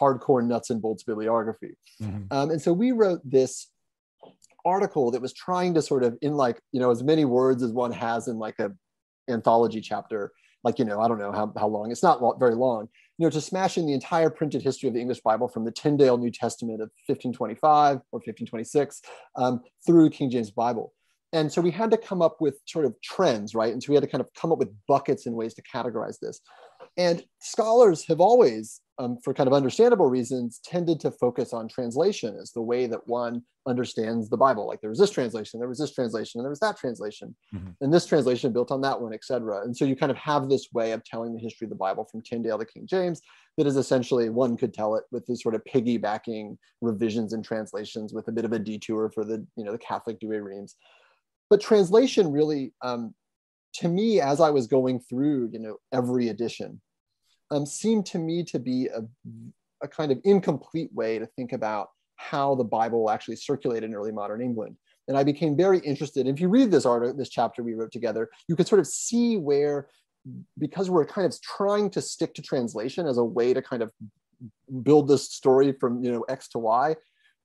[0.00, 1.76] hardcore nuts and bolts bibliography.
[2.02, 2.24] Mm-hmm.
[2.30, 3.70] Um, and so we wrote this
[4.64, 7.72] article that was trying to sort of in like, you know, as many words as
[7.72, 8.72] one has in like a
[9.30, 10.32] anthology chapter,
[10.64, 13.30] like, you know, I don't know how, how long, it's not very long, you know,
[13.30, 16.30] to smash in the entire printed history of the English Bible from the Tyndale New
[16.30, 19.00] Testament of 1525 or 1526
[19.36, 20.92] um, through King James Bible
[21.32, 23.94] and so we had to come up with sort of trends right and so we
[23.94, 26.40] had to kind of come up with buckets and ways to categorize this
[26.98, 32.36] and scholars have always, um, for kind of understandable reasons, tended to focus on translation
[32.42, 34.66] as the way that one understands the Bible.
[34.66, 37.70] Like there was this translation, there was this translation, and there was that translation, mm-hmm.
[37.80, 39.62] and this translation built on that one, etc.
[39.62, 42.04] And so you kind of have this way of telling the history of the Bible
[42.10, 43.22] from Tyndale to King James
[43.56, 48.12] that is essentially one could tell it with these sort of piggybacking revisions and translations
[48.12, 50.74] with a bit of a detour for the you know the Catholic Douay-Rheims.
[51.48, 53.14] But translation really um,
[53.74, 56.80] to me, as I was going through, you know, every edition,
[57.50, 59.02] um, seemed to me to be a,
[59.82, 64.12] a kind of incomplete way to think about how the Bible actually circulated in early
[64.12, 64.76] modern England.
[65.06, 66.26] And I became very interested.
[66.26, 69.36] If you read this article, this chapter we wrote together, you can sort of see
[69.36, 69.88] where,
[70.58, 73.90] because we're kind of trying to stick to translation as a way to kind of
[74.82, 76.94] build this story from you know X to Y,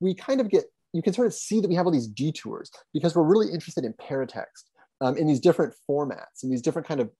[0.00, 2.70] we kind of get you can sort of see that we have all these detours
[2.92, 7.00] because we're really interested in paratext um, in these different formats and these different kind
[7.00, 7.10] of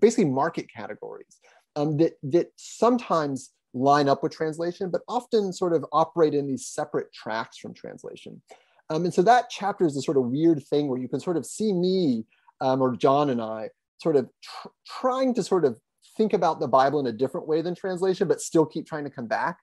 [0.00, 1.38] basically market categories
[1.78, 6.66] um, that that sometimes line up with translation, but often sort of operate in these
[6.66, 8.42] separate tracks from translation.
[8.90, 11.36] Um, and so that chapter is a sort of weird thing where you can sort
[11.36, 12.24] of see me
[12.60, 13.68] um, or John and I
[14.02, 15.78] sort of tr- trying to sort of
[16.16, 19.10] think about the Bible in a different way than translation, but still keep trying to
[19.10, 19.58] come back.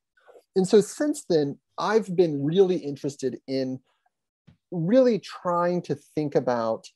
[0.55, 3.79] And so since then, I've been really interested in
[4.71, 6.87] really trying to think about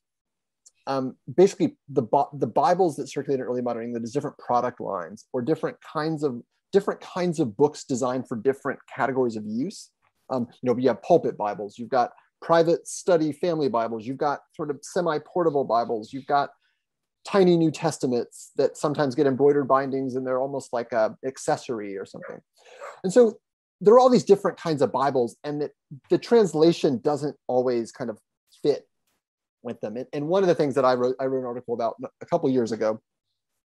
[0.90, 5.42] um, basically the, the Bibles that circulated in early modern England different product lines or
[5.42, 6.42] different kinds of
[6.74, 9.92] different kinds of books designed for different categories of use.
[10.30, 14.40] Um, you know, you have pulpit Bibles, you've got private study family Bibles, you've got
[14.56, 16.50] sort of semi-portable Bibles, you've got
[17.28, 22.06] tiny New Testaments that sometimes get embroidered bindings and they're almost like a accessory or
[22.06, 22.40] something.
[23.04, 23.40] And so
[23.82, 25.72] there are all these different kinds of Bibles, and that
[26.10, 28.18] the translation doesn't always kind of
[28.62, 28.88] fit
[29.64, 29.98] with them.
[30.14, 32.50] And one of the things that I wrote, I wrote an article about a couple
[32.50, 33.02] years ago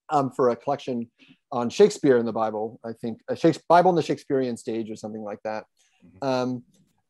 [0.10, 1.10] um, for a collection
[1.52, 2.80] on Shakespeare in the Bible.
[2.86, 5.66] I think a Shakespeare, Bible in the Shakespearean stage or something like that.
[6.06, 6.28] Mm-hmm.
[6.28, 6.64] Um,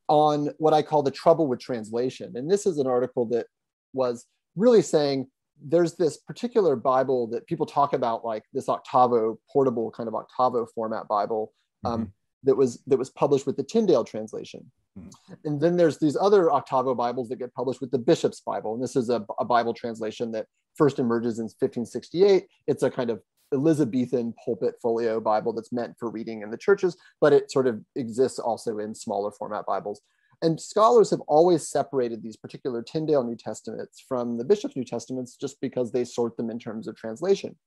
[0.07, 2.33] on what I call the trouble with translation.
[2.35, 3.45] And this is an article that
[3.93, 5.27] was really saying
[5.61, 10.65] there's this particular Bible that people talk about, like this Octavo portable kind of Octavo
[10.73, 11.53] format Bible.
[11.85, 12.09] Um, mm-hmm
[12.43, 14.71] that was that was published with the Tyndale translation.
[14.97, 15.33] Mm-hmm.
[15.45, 18.73] And then there's these other Octavo Bibles that get published with the Bishop's Bible.
[18.73, 22.45] And this is a, a Bible translation that first emerges in 1568.
[22.67, 23.21] It's a kind of
[23.53, 27.81] Elizabethan pulpit folio Bible that's meant for reading in the churches, but it sort of
[27.95, 30.01] exists also in smaller format Bibles.
[30.41, 35.35] And scholars have always separated these particular Tyndale New Testaments from the Bishop's New Testaments
[35.35, 37.57] just because they sort them in terms of translation.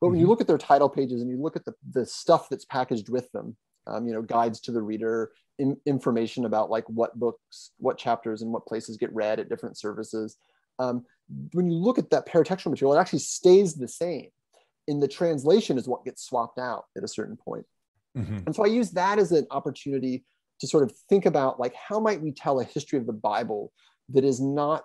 [0.00, 0.30] But when you mm-hmm.
[0.30, 3.30] look at their title pages and you look at the, the stuff that's packaged with
[3.32, 3.56] them,
[3.86, 8.42] um, you know, guides to the reader, in, information about like what books, what chapters,
[8.42, 10.36] and what places get read at different services.
[10.78, 11.04] Um,
[11.52, 14.28] when you look at that paratextual material, it actually stays the same.
[14.88, 17.64] In the translation is what gets swapped out at a certain point.
[18.16, 18.38] Mm-hmm.
[18.46, 20.24] And so I use that as an opportunity
[20.60, 23.72] to sort of think about like how might we tell a history of the Bible
[24.10, 24.84] that is not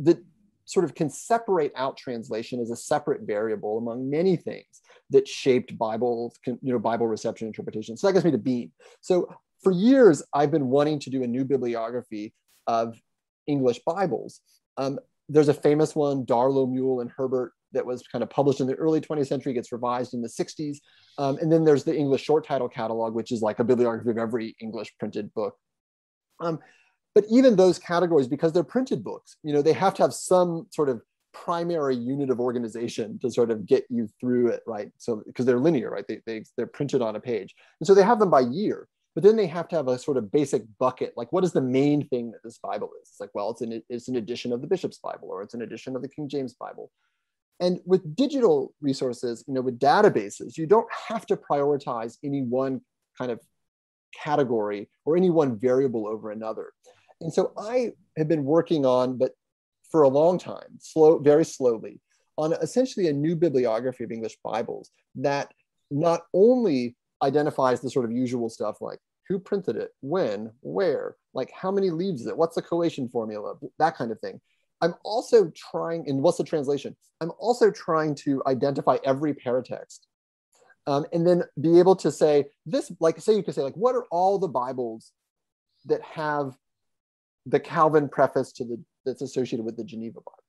[0.00, 0.18] that
[0.64, 5.76] sort of can separate out translation as a separate variable among many things that shaped
[5.76, 7.96] Bible, you know, Bible reception interpretation.
[7.96, 8.70] So that gets me to Beam.
[9.00, 9.28] So
[9.62, 12.32] for years, I've been wanting to do a new bibliography
[12.66, 13.00] of
[13.46, 14.40] English Bibles.
[14.76, 18.66] Um, there's a famous one, Darlow, Moule, and Herbert, that was kind of published in
[18.66, 20.78] the early 20th century, gets revised in the 60s.
[21.18, 24.18] Um, and then there's the English short title catalog, which is like a bibliography of
[24.18, 25.56] every English printed book.
[26.40, 26.58] Um,
[27.14, 30.66] but even those categories because they're printed books you know they have to have some
[30.70, 31.00] sort of
[31.32, 34.90] primary unit of organization to sort of get you through it right?
[34.98, 36.04] So because they're linear right?
[36.06, 37.54] They, they, they're printed on a page.
[37.80, 40.16] And so they have them by year but then they have to have a sort
[40.16, 43.08] of basic bucket like what is the main thing that this bible is?
[43.10, 45.62] It's like well it's an, it's an edition of the bishop's bible or it's an
[45.62, 46.90] edition of the king james bible.
[47.60, 52.80] And with digital resources you know with databases you don't have to prioritize any one
[53.16, 53.40] kind of
[54.14, 56.72] category or any one variable over another
[57.20, 59.32] and so I have been working on, but
[59.90, 62.00] for a long time, slow, very slowly,
[62.36, 65.52] on essentially a new bibliography of English Bibles that
[65.90, 71.50] not only identifies the sort of usual stuff like who printed it, when, where, like
[71.52, 74.40] how many leaves is it, what's the collation formula, that kind of thing.
[74.80, 76.96] I'm also trying, and what's the translation?
[77.20, 80.00] I'm also trying to identify every paratext
[80.86, 83.94] um, and then be able to say this, like say you could say like, what
[83.94, 85.12] are all the Bibles
[85.84, 86.56] that have
[87.46, 90.44] the Calvin preface to the that's associated with the Geneva Bible.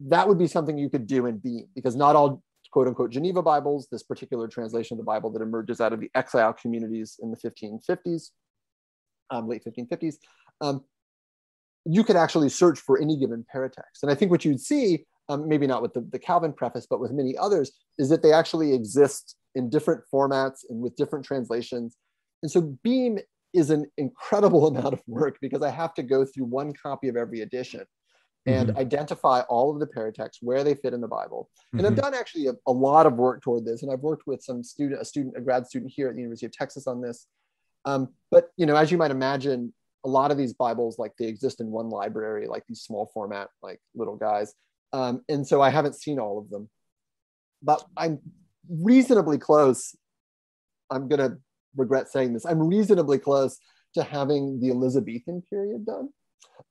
[0.00, 3.42] That would be something you could do in Beam because not all quote unquote Geneva
[3.42, 7.30] Bibles, this particular translation of the Bible that emerges out of the exile communities in
[7.30, 8.30] the 1550s,
[9.30, 10.16] um, late 1550s,
[10.60, 10.82] um,
[11.84, 14.02] you could actually search for any given paratext.
[14.02, 17.00] And I think what you'd see, um, maybe not with the, the Calvin preface, but
[17.00, 21.96] with many others, is that they actually exist in different formats and with different translations.
[22.42, 23.18] And so Beam
[23.52, 27.16] is an incredible amount of work because I have to go through one copy of
[27.16, 27.84] every edition
[28.46, 28.78] and mm-hmm.
[28.78, 31.48] identify all of the paratexts where they fit in the Bible.
[31.72, 31.92] And mm-hmm.
[31.92, 34.64] I've done actually a, a, lot of work toward this, and I've worked with some
[34.64, 37.26] student, a student, a grad student here at the University of Texas on this.
[37.84, 39.72] Um, but you know, as you might imagine,
[40.04, 43.48] a lot of these Bibles like they exist in one library, like these small format,
[43.62, 44.54] like little guys.
[44.92, 46.68] Um, and so I haven't seen all of them,
[47.62, 48.18] but I'm
[48.68, 49.94] reasonably close.
[50.90, 51.38] I'm gonna
[51.76, 52.44] regret saying this.
[52.44, 53.58] I'm reasonably close
[53.94, 56.08] to having the Elizabethan period done.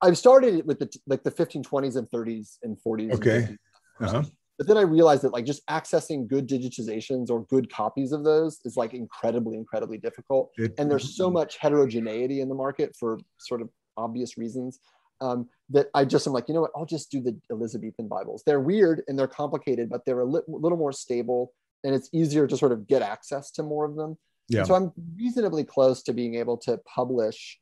[0.01, 3.13] I've started it with the like the 1520s and 30s and 40s.
[3.13, 3.37] Okay.
[3.37, 3.59] And
[3.99, 4.23] uh-huh.
[4.57, 8.59] But then I realized that like just accessing good digitizations or good copies of those
[8.63, 10.51] is like incredibly, incredibly difficult.
[10.57, 14.79] It, and there's so much heterogeneity in the market for sort of obvious reasons
[15.19, 16.71] um, that I just am like, you know what?
[16.75, 18.43] I'll just do the Elizabethan Bibles.
[18.45, 22.45] They're weird and they're complicated, but they're a li- little more stable and it's easier
[22.45, 24.17] to sort of get access to more of them.
[24.51, 24.63] Yeah.
[24.63, 27.59] So I'm reasonably close to being able to publish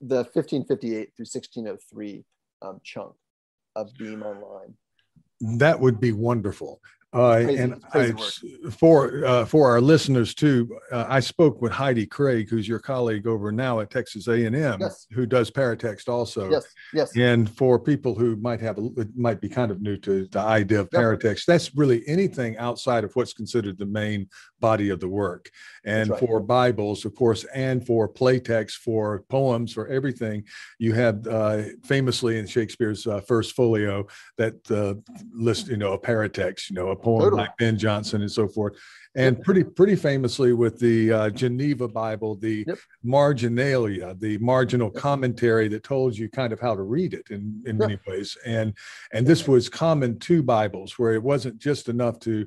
[0.00, 2.24] the 1558 through 1603
[2.62, 3.12] um, chunk
[3.76, 4.74] of Beam Online.
[5.58, 6.80] That would be wonderful.
[7.16, 11.72] Uh, crazy, and crazy I, for uh, for our listeners too, uh, I spoke with
[11.72, 14.80] Heidi Craig, who's your colleague over now at Texas A and M,
[15.12, 16.50] who does paratext also.
[16.50, 17.16] Yes, yes.
[17.16, 20.80] And for people who might have a, might be kind of new to the idea
[20.80, 24.28] of paratext, that's really anything outside of what's considered the main
[24.60, 25.48] body of the work.
[25.84, 26.20] And right.
[26.20, 30.44] for Bibles, of course, and for playtext, for poems, for everything,
[30.78, 34.94] you have uh, famously in Shakespeare's uh, first folio that uh,
[35.32, 37.42] list, you know, a paratext, you know, a poem totally.
[37.42, 38.74] like Ben Jonson and so forth.
[39.14, 42.78] And pretty pretty famously with the uh, Geneva Bible, the yep.
[43.02, 45.02] marginalia, the marginal yep.
[45.02, 48.36] commentary that told you kind of how to read it in, in many ways.
[48.44, 48.74] And
[49.12, 52.46] and this was common to Bibles where it wasn't just enough to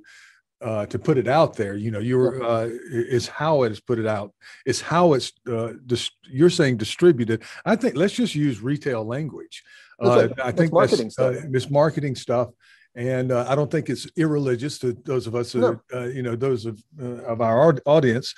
[0.62, 1.76] uh, to put it out there.
[1.76, 4.34] You know, you're uh, is how it is put it out.
[4.66, 7.44] It's how it's uh, dis- you're saying distributed.
[7.66, 9.64] I think let's just use retail language.
[10.00, 11.36] Uh, I think marketing uh, stuff.
[11.50, 12.50] this marketing stuff
[12.96, 15.80] and uh, I don't think it's irreligious to those of us, no.
[15.94, 18.34] uh, you know, those of uh, of our audience.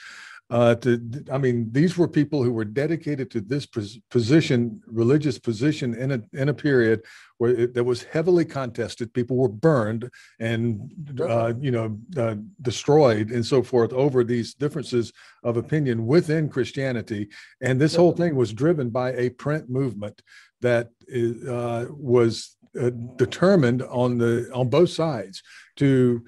[0.50, 1.00] Uh, to,
[1.32, 6.22] I mean, these were people who were dedicated to this position, religious position, in a
[6.34, 7.04] in a period
[7.38, 9.14] where it, that was heavily contested.
[9.14, 10.10] People were burned
[10.42, 15.14] and uh, you know uh, destroyed and so forth over these differences
[15.46, 17.30] of opinion within Christianity.
[17.62, 20.22] And this whole thing was driven by a print movement
[20.60, 21.38] that is,
[21.92, 25.42] was uh, determined on the on both sides
[25.78, 26.24] to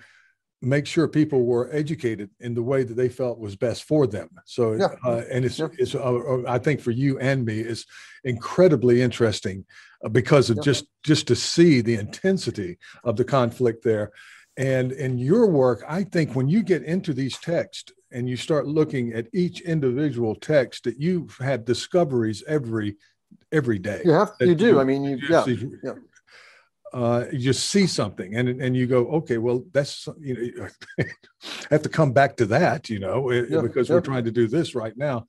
[0.63, 4.29] make sure people were educated in the way that they felt was best for them.
[4.45, 4.87] So, yeah.
[5.05, 5.67] uh, and it's, yeah.
[5.77, 7.85] it's uh, uh, I think for you and me, it's
[8.23, 9.65] incredibly interesting
[10.03, 10.63] uh, because of yeah.
[10.63, 14.11] just just to see the intensity of the conflict there.
[14.55, 18.67] And in your work, I think when you get into these texts and you start
[18.67, 22.95] looking at each individual text, that you've had discoveries every
[23.51, 24.01] every day.
[24.05, 24.67] You have, you do.
[24.67, 25.45] You, I mean, you, yeah,
[25.83, 25.93] yeah
[26.93, 30.67] uh, you just see something and and you go, okay, well, that's you know,
[30.99, 31.05] i
[31.71, 33.95] have to come back to that, you know, yeah, because yeah.
[33.95, 35.25] we're trying to do this right now.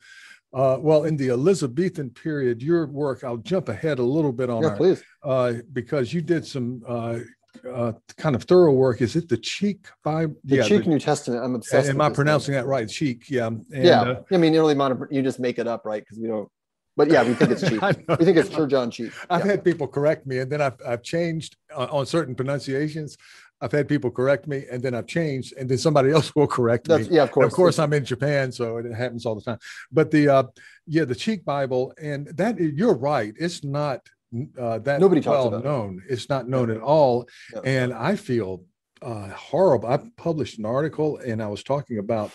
[0.52, 4.62] Uh, well, in the Elizabethan period, your work, I'll jump ahead a little bit on
[4.62, 5.02] yeah, our, please.
[5.22, 7.18] Uh, because you did some uh,
[7.68, 9.02] uh, kind of thorough work.
[9.02, 10.36] Is it the Cheek Bible?
[10.44, 11.42] The yeah, Cheek the, New Testament.
[11.42, 11.88] I'm obsessed.
[11.88, 12.88] Am I pronouncing that right?
[12.88, 13.28] Cheek.
[13.28, 13.48] Yeah.
[13.48, 14.02] And, yeah.
[14.02, 16.02] Uh, I mean, early modern, you just make it up, right?
[16.02, 16.48] Because we don't
[16.96, 17.80] but yeah, we think it's cheap.
[18.18, 19.12] we think it's Sir John cheap.
[19.28, 19.52] I've yeah.
[19.52, 23.16] had people correct me, and then I've, I've changed uh, on certain pronunciations.
[23.60, 26.86] I've had people correct me, and then I've changed, and then somebody else will correct
[26.86, 27.16] That's, me.
[27.16, 27.44] Yeah, of course.
[27.44, 29.58] And of course, I'm in Japan, so it happens all the time.
[29.90, 30.42] But the uh,
[30.86, 33.34] yeah, the Cheek Bible, and that you're right.
[33.38, 34.00] It's not
[34.58, 36.02] uh, that nobody well talks about known.
[36.06, 36.12] It.
[36.12, 36.76] It's not known yeah.
[36.76, 37.60] at all, yeah.
[37.64, 38.64] and I feel
[39.02, 39.88] uh, horrible.
[39.88, 42.30] I published an article, and I was talking about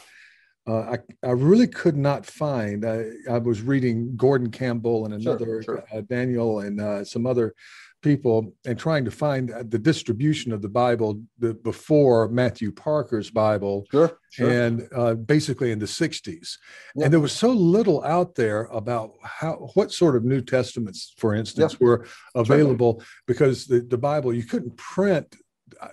[0.70, 2.86] uh, I, I really could not find.
[2.86, 5.84] I, I was reading Gordon Campbell and another sure, sure.
[5.92, 7.56] Uh, Daniel and uh, some other
[8.02, 13.86] people and trying to find the distribution of the Bible the, before Matthew Parker's Bible,
[13.92, 14.50] sure, sure.
[14.50, 16.58] and uh, basically in the '60s.
[16.96, 17.06] Yeah.
[17.06, 21.34] And there was so little out there about how what sort of New Testaments, for
[21.34, 21.86] instance, yeah.
[21.86, 22.06] were
[22.36, 25.36] available because the, the Bible you couldn't print.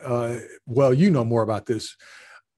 [0.05, 1.97] Uh, well, you know more about this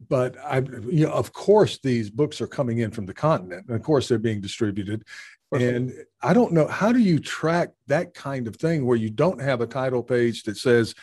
[0.06, 3.76] but I, you know, of course, these books are coming in from the continent, and
[3.76, 5.04] of course, they're being distributed.
[5.52, 9.40] And I don't know how do you track that kind of thing where you don't
[9.40, 10.94] have a title page that says,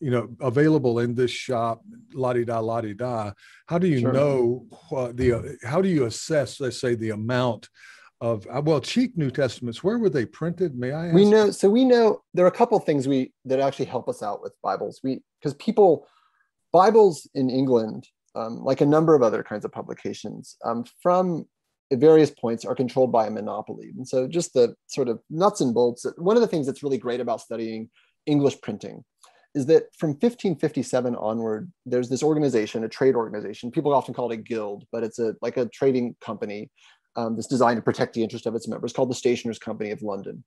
[0.00, 3.32] you know, available in this shop, la di da, la di da.
[3.66, 4.12] How do you sure.
[4.12, 5.56] know what the?
[5.62, 7.68] How do you assess, let's say, the amount
[8.20, 9.84] of uh, well, cheap New Testaments?
[9.84, 10.76] Where were they printed?
[10.76, 11.06] May I?
[11.06, 11.14] Ask?
[11.14, 11.52] We know.
[11.52, 14.42] So we know there are a couple of things we that actually help us out
[14.42, 15.00] with Bibles.
[15.04, 16.08] We because people
[16.72, 21.46] Bibles in England um, like a number of other kinds of publications, um, from
[21.92, 23.92] various points are controlled by a monopoly.
[23.96, 26.98] And so, just the sort of nuts and bolts, one of the things that's really
[26.98, 27.90] great about studying
[28.26, 29.04] English printing
[29.54, 33.70] is that from 1557 onward, there's this organization, a trade organization.
[33.70, 36.70] People often call it a guild, but it's a like a trading company
[37.16, 40.02] um, that's designed to protect the interest of its members, called the Stationers Company of
[40.02, 40.42] London.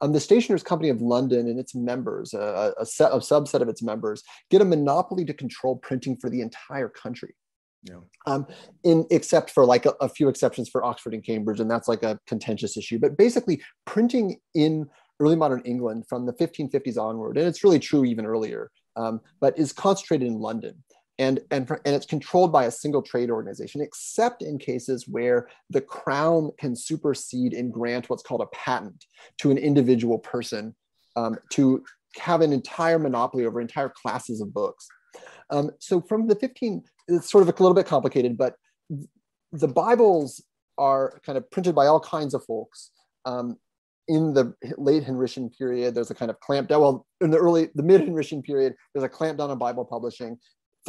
[0.00, 3.68] Um, the Stationers Company of London and its members, a, a, set, a subset of
[3.68, 7.34] its members, get a monopoly to control printing for the entire country.
[7.84, 8.00] Yeah.
[8.26, 8.46] Um,
[8.84, 12.02] in except for like a, a, few exceptions for Oxford and Cambridge, and that's like
[12.02, 12.98] a contentious issue.
[12.98, 14.86] But basically, printing in
[15.18, 19.58] early modern England from the 1550s onward, and it's really true even earlier, um, but
[19.58, 20.82] is concentrated in London
[21.20, 25.48] and, and, for, and it's controlled by a single trade organization, except in cases where
[25.68, 29.04] the crown can supersede and grant what's called a patent
[29.38, 30.74] to an individual person
[31.16, 31.84] um, to
[32.16, 34.88] have an entire monopoly over entire classes of books.
[35.50, 38.54] Um, so from the 15, it's sort of a little bit complicated, but
[39.52, 40.42] the Bibles
[40.78, 42.92] are kind of printed by all kinds of folks.
[43.26, 43.58] Um,
[44.08, 46.80] in the late Henrician period, there's a kind of clamp down.
[46.80, 50.38] Well, in the early, the mid Henrician period, there's a clamp down on Bible publishing.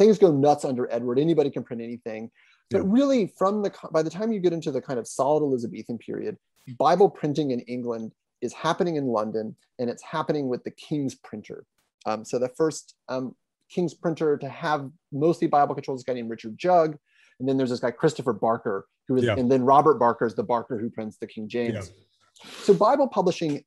[0.02, 1.18] Things go nuts under Edward.
[1.18, 2.30] Anybody can print anything.
[2.72, 5.98] But really, from the by the time you get into the kind of solid Elizabethan
[5.98, 6.36] period,
[6.78, 11.64] Bible printing in England is happening in London, and it's happening with the King's printer.
[12.06, 13.36] Um, so the first um,
[13.70, 16.96] King's printer to have mostly Bible control is a guy named Richard Jugge,
[17.38, 19.36] and then there's this guy Christopher Barker, who is, yeah.
[19.36, 21.92] and then Robert Barker is the Barker who prints the King James.
[21.92, 22.50] Yeah.
[22.62, 23.64] So Bible publishing,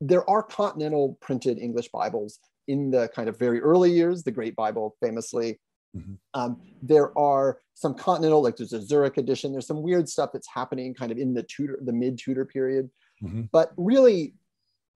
[0.00, 4.56] there are continental printed English Bibles in the kind of very early years, the Great
[4.56, 5.60] Bible famously.
[5.96, 6.14] Mm-hmm.
[6.34, 9.52] Um, there are some continental, like there's a Zurich edition.
[9.52, 12.90] There's some weird stuff that's happening kind of in the Tudor, the mid Tudor period.
[13.22, 13.42] Mm-hmm.
[13.52, 14.34] But really,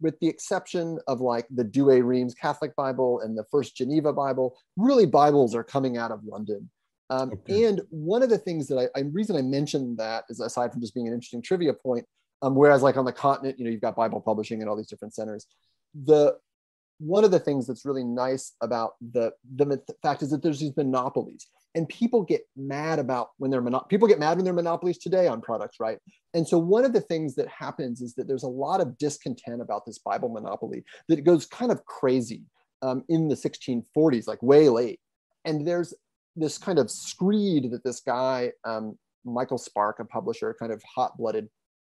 [0.00, 4.58] with the exception of like the Douay Rheims Catholic Bible and the First Geneva Bible,
[4.76, 6.68] really Bibles are coming out of London.
[7.10, 7.64] Um, okay.
[7.64, 10.80] And one of the things that I, I reason I mentioned that is aside from
[10.80, 12.06] just being an interesting trivia point,
[12.40, 14.88] um, whereas like on the continent, you know, you've got Bible publishing and all these
[14.88, 15.46] different centers.
[16.04, 16.36] The
[17.02, 20.76] one of the things that's really nice about the the fact is that there's these
[20.76, 24.98] monopolies and people get mad about when they're mono- people get mad when they're monopolies
[24.98, 25.98] today on products right?
[26.32, 29.60] And so one of the things that happens is that there's a lot of discontent
[29.60, 32.42] about this bible monopoly that it goes kind of crazy
[32.82, 35.00] um, in the 1640s like way late.
[35.44, 35.92] And there's
[36.36, 41.48] this kind of screed that this guy um, michael Sparke a publisher kind of hot-blooded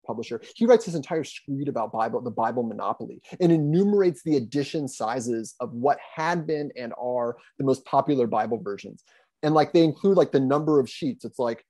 [0.09, 4.89] publisher, he writes his entire screed about Bible, the Bible monopoly, and enumerates the edition
[4.89, 9.05] sizes of what had been and are the most popular Bible versions.
[9.45, 11.25] And like they include like the number of sheets.
[11.25, 11.65] It's like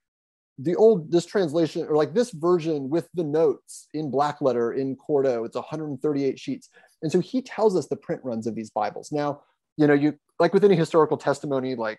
[0.59, 4.97] the old this translation or like this version with the notes in black letter in
[4.97, 6.70] Quarto, it's 138 sheets.
[7.03, 9.12] And so he tells us the print runs of these Bibles.
[9.12, 9.43] Now,
[9.76, 11.99] you know, you like with any historical testimony, like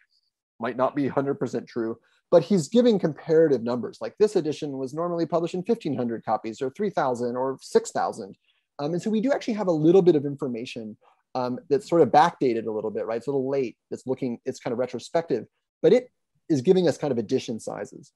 [0.59, 1.97] might not be 100% true,
[2.31, 3.97] but he's giving comparative numbers.
[4.01, 8.35] Like this edition was normally published in 1,500 copies or 3,000 or 6,000.
[8.77, 10.95] Um, and so we do actually have a little bit of information
[11.35, 13.17] um, that's sort of backdated a little bit, right?
[13.17, 13.77] It's a little late.
[13.91, 15.45] It's looking, it's kind of retrospective,
[15.81, 16.11] but it
[16.49, 18.11] is giving us kind of edition sizes.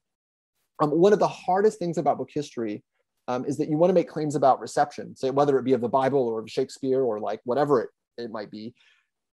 [0.81, 2.83] Um, one of the hardest things about book history
[3.27, 5.81] um, is that you want to make claims about reception, say whether it be of
[5.81, 8.73] the Bible or of Shakespeare or like whatever it, it might be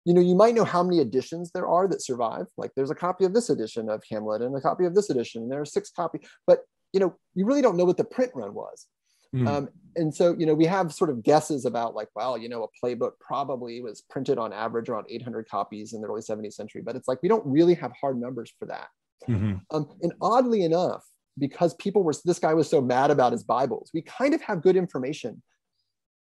[0.05, 2.47] you know, you might know how many editions there are that survive.
[2.57, 5.43] Like there's a copy of this edition of Hamlet and a copy of this edition,
[5.43, 6.61] and there are six copies, but
[6.93, 8.87] you know, you really don't know what the print run was.
[9.35, 9.49] Mm.
[9.49, 12.65] Um, and so, you know, we have sort of guesses about like, well, you know,
[12.65, 16.83] a playbook probably was printed on average around 800 copies in the early 17th century,
[16.83, 18.89] but it's like we don't really have hard numbers for that.
[19.29, 19.55] Mm-hmm.
[19.73, 21.05] Um, and oddly enough,
[21.37, 24.63] because people were, this guy was so mad about his Bibles, we kind of have
[24.63, 25.43] good information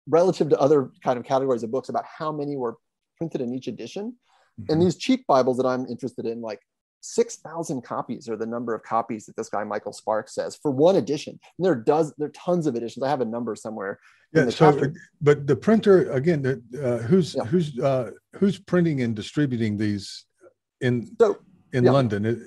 [0.08, 2.78] relative to other kind of categories of books about how many were
[3.18, 4.16] printed in each edition.
[4.60, 4.72] Mm-hmm.
[4.72, 6.60] And these cheap Bibles that I'm interested in, like
[7.02, 10.96] 6,000 copies are the number of copies that this guy Michael Sparks says for one
[10.96, 11.38] edition.
[11.58, 13.04] And there does there are tons of editions.
[13.04, 14.00] I have a number somewhere.
[14.34, 14.46] Yeah.
[14.46, 14.94] So, chapter.
[15.22, 17.44] but the printer again, uh, who's yeah.
[17.44, 20.26] who's uh, who's printing and distributing these
[20.82, 21.40] in so,
[21.74, 21.92] in yeah.
[21.92, 22.26] London?
[22.26, 22.40] It,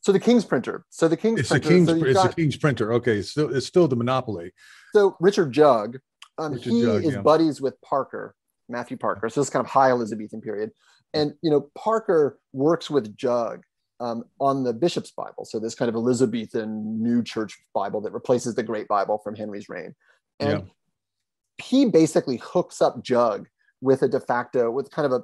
[0.00, 0.84] so the King's printer.
[0.90, 1.68] So the King's it's printer.
[1.68, 2.92] King's, so it's got, the King's printer.
[2.94, 4.52] Okay, it's still it's still the monopoly.
[4.94, 5.98] So Richard Jugge,
[6.38, 7.20] um, Richard he is yeah.
[7.20, 8.34] buddies with Parker,
[8.68, 9.28] Matthew Parker.
[9.28, 10.70] So this kind of high Elizabethan period.
[11.12, 13.62] And you know, Parker works with Jugge
[14.00, 15.44] um, on the Bishop's Bible.
[15.44, 19.68] So this kind of Elizabethan New Church Bible that replaces the Great Bible from Henry's
[19.68, 19.94] reign.
[20.40, 21.64] And yeah.
[21.64, 23.46] he basically hooks up Jugge
[23.80, 25.22] with a de facto, with kind of a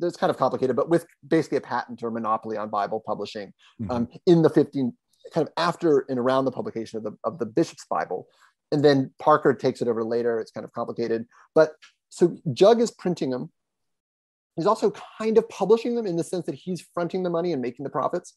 [0.00, 3.90] it's kind of complicated, but with basically a patent or monopoly on Bible publishing mm-hmm.
[3.90, 4.92] um, in the 15,
[5.32, 8.26] kind of after and around the publication of the, of the Bishop's Bible.
[8.72, 10.38] And then Parker takes it over later.
[10.40, 11.26] It's kind of complicated.
[11.54, 11.72] But
[12.08, 13.50] so Jugge is printing them.
[14.56, 17.60] He's also kind of publishing them in the sense that he's fronting the money and
[17.60, 18.34] making the profits.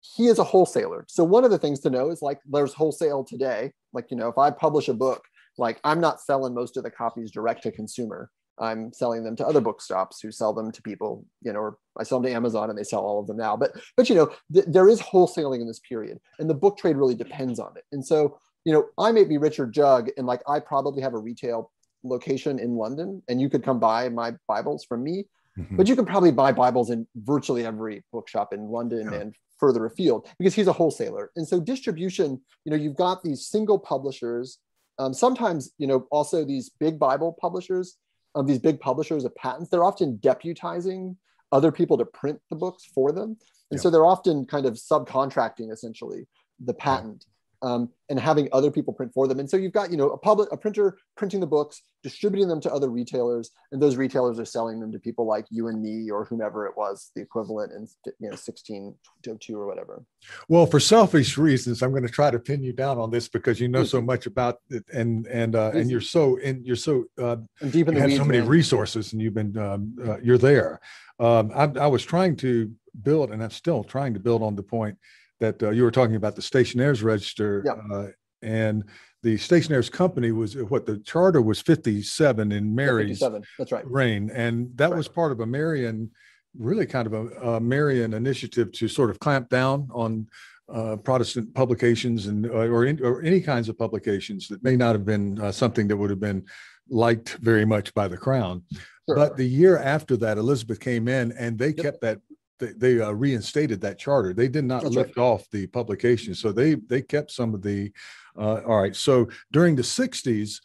[0.00, 1.04] He is a wholesaler.
[1.08, 3.72] So one of the things to know is like there's wholesale today.
[3.92, 5.22] Like, you know, if I publish a book,
[5.56, 8.30] like I'm not selling most of the copies direct to consumer.
[8.58, 12.04] I'm selling them to other bookshops who sell them to people, you know, or I
[12.04, 13.56] sell them to Amazon and they sell all of them now.
[13.56, 16.96] But but you know, th- there is wholesaling in this period, and the book trade
[16.96, 17.84] really depends on it.
[17.92, 21.18] And so, you know, I may be Richard Jugge, and like I probably have a
[21.18, 21.72] retail
[22.04, 25.24] location in London, and you could come buy my Bibles from me.
[25.58, 25.76] Mm-hmm.
[25.76, 29.20] But you could probably buy Bibles in virtually every bookshop in London yeah.
[29.20, 31.30] and further afield because he's a wholesaler.
[31.36, 34.58] And so distribution, you know, you've got these single publishers.
[34.98, 37.96] Um, sometimes, you know, also these big Bible publishers,
[38.34, 41.16] um, these big publishers of patents, they're often deputizing
[41.52, 43.36] other people to print the books for them.
[43.70, 43.82] And yeah.
[43.82, 46.26] so they're often kind of subcontracting essentially
[46.64, 47.26] the patent.
[47.64, 49.40] Um, and having other people print for them.
[49.40, 52.60] And so you've got, you know, a public, a printer printing the books, distributing them
[52.60, 56.10] to other retailers, and those retailers are selling them to people like you and me
[56.10, 57.88] or whomever it was, the equivalent in,
[58.20, 60.04] you know, 1602 or whatever.
[60.46, 63.58] Well, for selfish reasons, I'm going to try to pin you down on this because
[63.58, 67.04] you know so much about it, and and uh, and you're so and you're so
[67.18, 68.48] uh, and deep in the have weeds, so many man.
[68.48, 70.80] resources, and you've been um, uh, you're there.
[71.18, 72.70] Um, I, I was trying to
[73.02, 74.98] build, and I'm still trying to build on the point
[75.44, 77.74] that uh, you were talking about the stationers register yeah.
[77.94, 78.08] uh,
[78.42, 78.84] and
[79.22, 83.42] the stationers company was what the charter was 57 in mary's 57.
[83.58, 84.96] that's right reign and that right.
[84.96, 86.10] was part of a marian
[86.56, 90.26] really kind of a, a, marian initiative to sort of clamp down on
[90.72, 94.94] uh, protestant publications and uh, or, in, or, any kinds of publications that may not
[94.94, 96.42] have been uh, something that would have been
[96.88, 98.62] liked very much by the crown
[99.06, 99.16] sure.
[99.16, 101.84] but the year after that elizabeth came in and they yep.
[101.84, 102.18] kept that
[102.58, 104.32] they, they uh, reinstated that charter.
[104.32, 105.22] They did not That's lift right.
[105.22, 107.92] off the publication, so they they kept some of the.
[108.36, 110.60] Uh, all right, so during the '60s,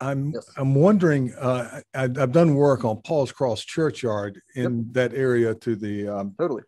[0.00, 0.50] I'm yes.
[0.56, 1.32] I'm wondering.
[1.34, 4.84] Uh, I, have done work on Paul's Cross Churchyard in yep.
[4.92, 6.62] that area to the um, totally,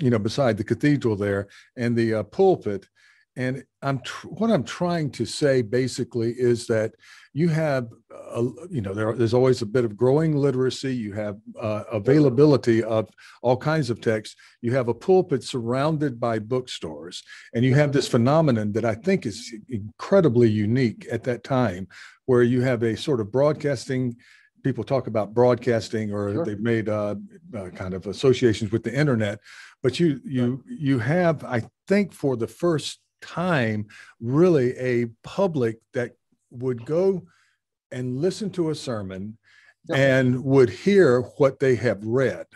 [0.00, 2.88] you know, beside the cathedral there and the uh, pulpit.
[3.36, 6.94] And I'm tr- what I'm trying to say basically is that
[7.34, 10.94] you have, a, you know, there, there's always a bit of growing literacy.
[10.94, 13.10] You have uh, availability of
[13.42, 14.36] all kinds of texts.
[14.62, 17.22] You have a pulpit surrounded by bookstores,
[17.54, 21.88] and you have this phenomenon that I think is incredibly unique at that time,
[22.24, 24.16] where you have a sort of broadcasting
[24.64, 26.44] people talk about broadcasting or sure.
[26.44, 27.14] they've made uh,
[27.56, 29.38] uh, kind of associations with the internet
[29.80, 33.86] but you you you have i think for the first time
[34.20, 36.12] really a public that
[36.50, 37.22] would go
[37.90, 39.38] and listen to a sermon
[39.94, 42.46] and would hear what they have read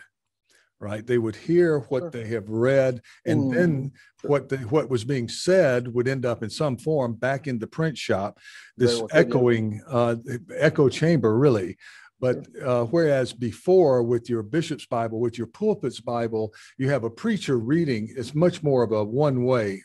[0.81, 1.05] right?
[1.05, 2.09] They would hear what sure.
[2.09, 3.53] they have read and mm.
[3.53, 3.91] then
[4.23, 7.67] what the, what was being said would end up in some form back in the
[7.67, 8.39] print shop
[8.75, 10.15] this well echoing uh,
[10.57, 11.77] echo chamber really.
[12.19, 17.09] But uh, whereas before, with your bishop's Bible, with your pulpit's Bible, you have a
[17.09, 19.81] preacher reading, it's much more of a one way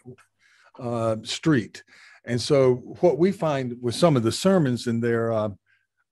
[0.78, 1.82] uh, street.
[2.24, 5.50] And so, what we find with some of the sermons in there, uh,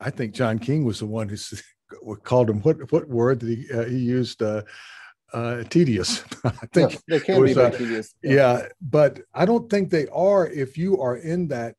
[0.01, 3.73] I think John King was the one who called him what what word did he
[3.73, 4.63] uh, he used uh,
[5.33, 6.23] uh, tedious.
[6.45, 8.15] I think yeah, they can was, be uh, tedious.
[8.23, 8.33] Yeah.
[8.33, 8.67] yeah.
[8.81, 11.75] but I don't think they are if you are in that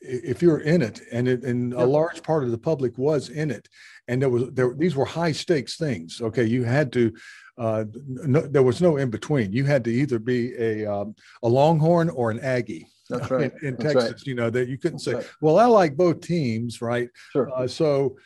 [0.00, 3.50] if you're in it and it, and a large part of the public was in
[3.50, 3.68] it
[4.08, 7.12] and there was there these were high stakes things okay you had to
[7.58, 9.52] uh, no, there was no in between.
[9.52, 12.86] You had to either be a um, a Longhorn or an Aggie.
[13.08, 13.52] That's right.
[13.62, 14.26] In, in That's Texas, right.
[14.26, 15.30] you know that you couldn't That's say, right.
[15.40, 17.08] "Well, I like both teams," right?
[17.32, 17.50] Sure.
[17.54, 18.16] Uh, so,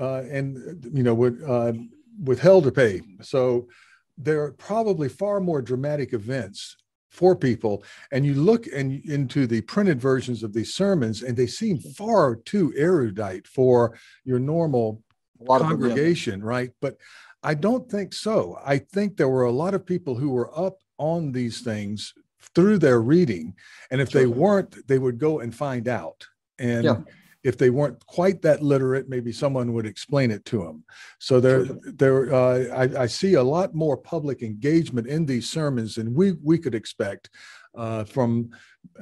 [0.00, 1.72] uh, and you know, with uh,
[2.22, 3.00] with hell to pay.
[3.22, 3.68] So,
[4.16, 6.76] there are probably far more dramatic events
[7.10, 11.46] for people and you look and into the printed versions of these sermons and they
[11.46, 15.02] seem far too erudite for your normal
[15.48, 16.46] congregation them, yeah.
[16.46, 16.96] right but
[17.42, 18.58] I don't think so.
[18.64, 22.12] I think there were a lot of people who were up on these things
[22.54, 23.54] through their reading.
[23.90, 24.20] And if sure.
[24.20, 26.26] they weren't, they would go and find out.
[26.58, 26.96] And yeah.
[27.42, 30.84] if they weren't quite that literate, maybe someone would explain it to them.
[31.18, 31.78] So there, sure.
[31.84, 36.32] there, uh, I, I, see a lot more public engagement in these sermons than we
[36.42, 37.30] we could expect
[37.74, 38.50] uh, from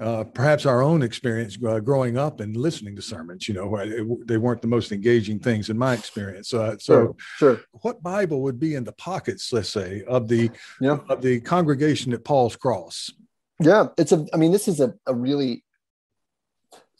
[0.01, 4.27] uh, perhaps our own experience uh, growing up and listening to sermons, you know, it,
[4.27, 6.53] they weren't the most engaging things in my experience.
[6.53, 7.61] Uh, so, sure, sure.
[7.83, 10.51] what Bible would be in the pockets, let's say, of the
[10.81, 10.99] yeah.
[11.09, 13.12] of the congregation at Paul's Cross?
[13.61, 14.27] Yeah, it's a.
[14.33, 15.64] I mean, this is a, a really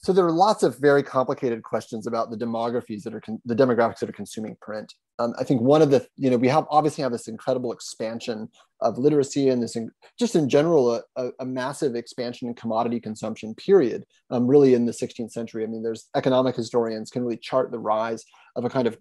[0.01, 3.55] so there are lots of very complicated questions about the demographies that are con- the
[3.55, 4.95] demographics that are consuming print.
[5.19, 8.49] Um, I think one of the you know we have obviously have this incredible expansion
[8.81, 13.53] of literacy and this in, just in general a, a, massive expansion in commodity consumption
[13.57, 15.64] period um, really in the 16th century.
[15.64, 18.97] I mean, there's economic historians can really chart the rise of a kind of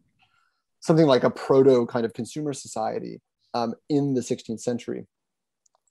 [0.80, 3.22] something like a proto kind of consumer society
[3.54, 5.06] um, in the 16th century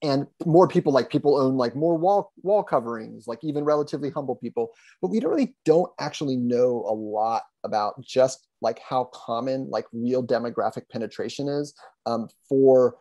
[0.03, 4.37] and more people like people own like more wall wall coverings like even relatively humble
[4.37, 4.73] people.
[5.01, 9.87] But we don't really don't actually know a lot about just like how common like
[9.93, 11.75] real demographic penetration is
[12.05, 12.97] um, for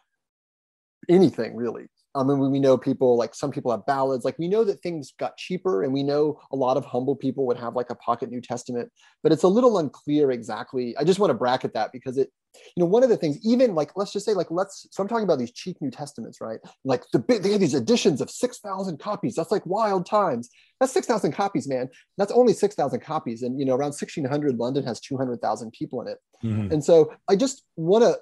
[1.10, 4.24] anything really I mean, we know people like some people have ballads.
[4.24, 7.46] Like we know that things got cheaper, and we know a lot of humble people
[7.48, 8.92] would have like a pocket New Testament,
[9.22, 10.96] but it's a little unclear exactly.
[10.98, 12.32] I just want to bracket that because it,
[12.76, 14.88] you know, one of the things, even like let's just say like let's.
[14.92, 16.60] So I'm talking about these cheap New Testaments, right?
[16.86, 19.36] Like the big, they have these editions of six thousand copies.
[19.36, 20.50] That's like wild times.
[20.80, 21.90] That's six thousand copies, man.
[22.18, 25.72] That's only six thousand copies, and you know, around 1600, London has two hundred thousand
[25.72, 26.72] people in it, mm-hmm.
[26.72, 28.18] and so I just want to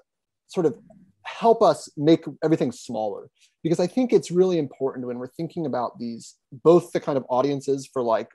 [0.48, 0.76] sort of
[1.40, 3.30] help us make everything smaller
[3.64, 7.26] because I think it's really important when we're thinking about these, both the kind of
[7.30, 8.30] audiences for like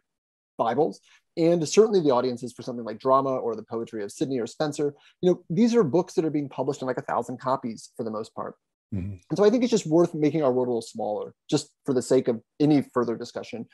[0.56, 1.00] Bibles
[1.36, 4.94] and certainly the audiences for something like drama or the poetry of Sidney or Spenser.
[5.20, 8.02] You know, these are books that are being published in like a thousand copies for
[8.02, 8.56] the most part.
[8.92, 9.16] Mm-hmm.
[9.30, 11.94] And so I think it's just worth making our world a little smaller, just for
[11.94, 13.66] the sake of any further discussion.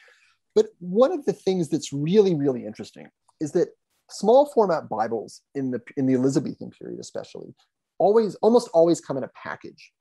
[0.54, 3.08] But one of the things that's really, really interesting
[3.40, 3.68] is that
[4.10, 7.54] small format Bibles in the in the Elizabethan period, especially,
[7.98, 9.92] always almost always come in a package.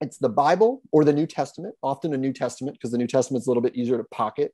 [0.00, 3.42] It's the Bible or the New Testament, often a New Testament, because the New Testament
[3.42, 4.52] is a little bit easier to pocket.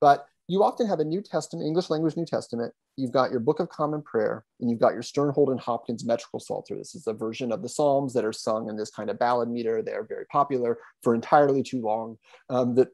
[0.00, 2.74] But you often have a New Testament, English language New Testament.
[2.96, 6.40] You've got your Book of Common Prayer, and you've got your Sternhold and Hopkins metrical
[6.40, 6.76] Psalter.
[6.76, 9.48] This is a version of the Psalms that are sung in this kind of ballad
[9.48, 9.80] meter.
[9.80, 12.18] They're very popular for entirely too long
[12.50, 12.88] um, that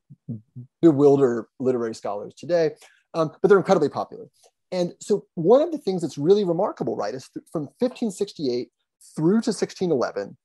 [0.83, 2.73] bewilder literary scholars today,
[3.15, 4.27] um, but they're incredibly popular.
[4.71, 8.71] And so, one of the things that's really remarkable, right, is th- from 1568
[9.17, 10.37] through to 1611,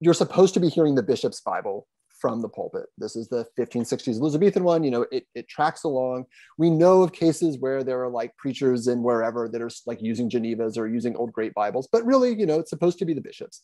[0.00, 1.86] you're supposed to be hearing the bishop's Bible
[2.20, 2.86] from the pulpit.
[2.96, 4.82] This is the 1560s Elizabethan one.
[4.82, 6.24] You know, it, it tracks along.
[6.58, 10.30] We know of cases where there are like preachers in wherever that are like using
[10.30, 13.20] Genevas or using old great Bibles, but really, you know, it's supposed to be the
[13.20, 13.62] bishops.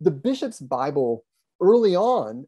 [0.00, 1.24] The bishop's Bible
[1.60, 2.46] early on,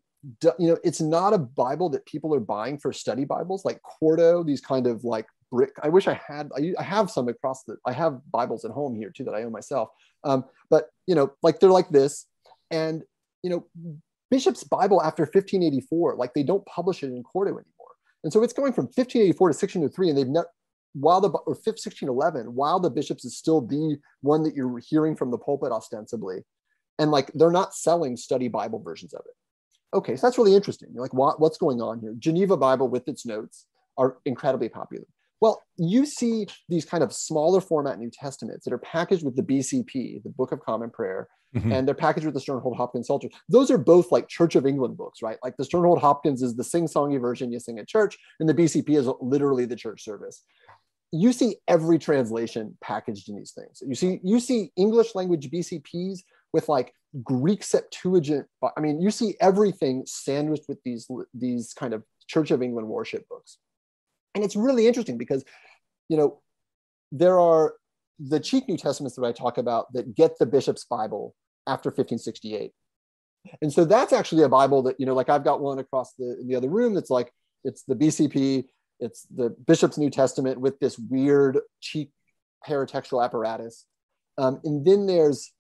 [0.59, 4.43] you know, it's not a Bible that people are buying for study Bibles like Quarto,
[4.43, 5.73] these kind of like brick.
[5.83, 8.97] I wish I had, I, I have some across the, I have Bibles at home
[8.97, 9.91] here too that I own myself.
[10.25, 12.27] Um, but, you know, like they're like this.
[12.71, 13.03] And,
[13.43, 13.67] you know,
[14.31, 17.65] Bishop's Bible after 1584, like they don't publish it in Quarto anymore.
[18.23, 20.47] And so it's going from 1584 to 1603, and they've not,
[20.93, 25.31] while the or 1611, while the bishops is still the one that you're hearing from
[25.31, 26.45] the pulpit ostensibly,
[26.99, 29.97] and like they're not selling study Bible versions of it.
[29.97, 30.91] Okay, so that's really interesting.
[30.93, 32.15] You're like, what, what's going on here?
[32.19, 35.07] Geneva Bible with its notes are incredibly popular.
[35.41, 39.43] Well, you see these kind of smaller format New Testaments that are packaged with the
[39.43, 41.73] BCP, the Book of Common Prayer, mm-hmm.
[41.73, 43.29] and they're packaged with the Sternhold Hopkins Psalter.
[43.49, 45.39] Those are both like Church of England books, right?
[45.43, 48.91] Like the Sternhold Hopkins is the sing-songy version you sing at church, and the BCP
[48.91, 50.45] is literally the church service.
[51.13, 53.83] You see every translation packaged in these things.
[53.85, 56.21] You see, you see English language BCPs
[56.53, 56.93] with like
[57.25, 58.47] Greek Septuagint.
[58.77, 63.29] I mean, you see everything sandwiched with these these kind of Church of England worship
[63.29, 63.59] books.
[64.35, 65.45] And it's really interesting because,
[66.09, 66.41] you know,
[67.13, 67.75] there are
[68.19, 71.35] the cheap New Testaments that I talk about that get the bishop's Bible
[71.67, 72.73] after 1568.
[73.63, 76.39] And so that's actually a Bible that, you know, like I've got one across the,
[76.41, 77.33] in the other room that's like,
[77.65, 78.67] it's the BCP,
[79.01, 82.13] it's the bishop's New Testament with this weird cheap
[82.67, 83.87] paratextual apparatus.
[84.39, 85.53] Um, and then there's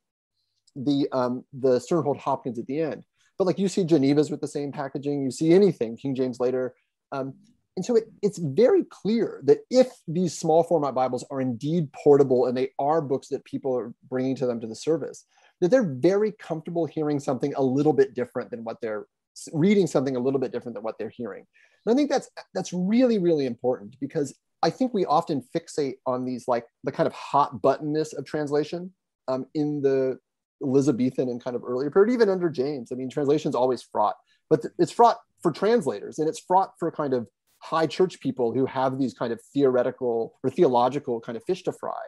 [0.76, 3.04] the um, the Sternhold Hopkins at the end.
[3.38, 6.74] But like you see Geneva's with the same packaging, you see anything King James later.
[7.12, 7.34] Um,
[7.80, 12.44] and so it, it's very clear that if these small format Bibles are indeed portable
[12.44, 15.24] and they are books that people are bringing to them to the service,
[15.62, 19.06] that they're very comfortable hearing something a little bit different than what they're
[19.54, 21.46] reading something a little bit different than what they're hearing.
[21.86, 26.26] And I think that's that's really really important because I think we often fixate on
[26.26, 28.92] these like the kind of hot buttonness of translation
[29.26, 30.18] um, in the
[30.62, 32.92] Elizabethan and kind of earlier period, even under James.
[32.92, 34.16] I mean, translation is always fraught,
[34.50, 37.26] but it's fraught for translators and it's fraught for kind of
[37.60, 41.72] high church people who have these kind of theoretical or theological kind of fish to
[41.72, 42.00] fry.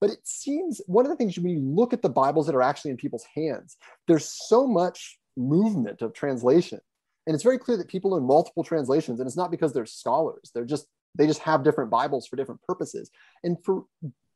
[0.00, 2.62] But it seems one of the things when you look at the Bibles that are
[2.62, 3.76] actually in people's hands,
[4.06, 6.80] there's so much movement of translation.
[7.26, 10.50] And it's very clear that people in multiple translations, and it's not because they're scholars,
[10.54, 13.10] they're just, they just have different Bibles for different purposes.
[13.42, 13.84] And for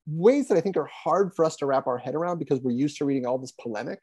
[0.07, 2.73] ways that I think are hard for us to wrap our head around because we're
[2.73, 4.01] used to reading all this polemic,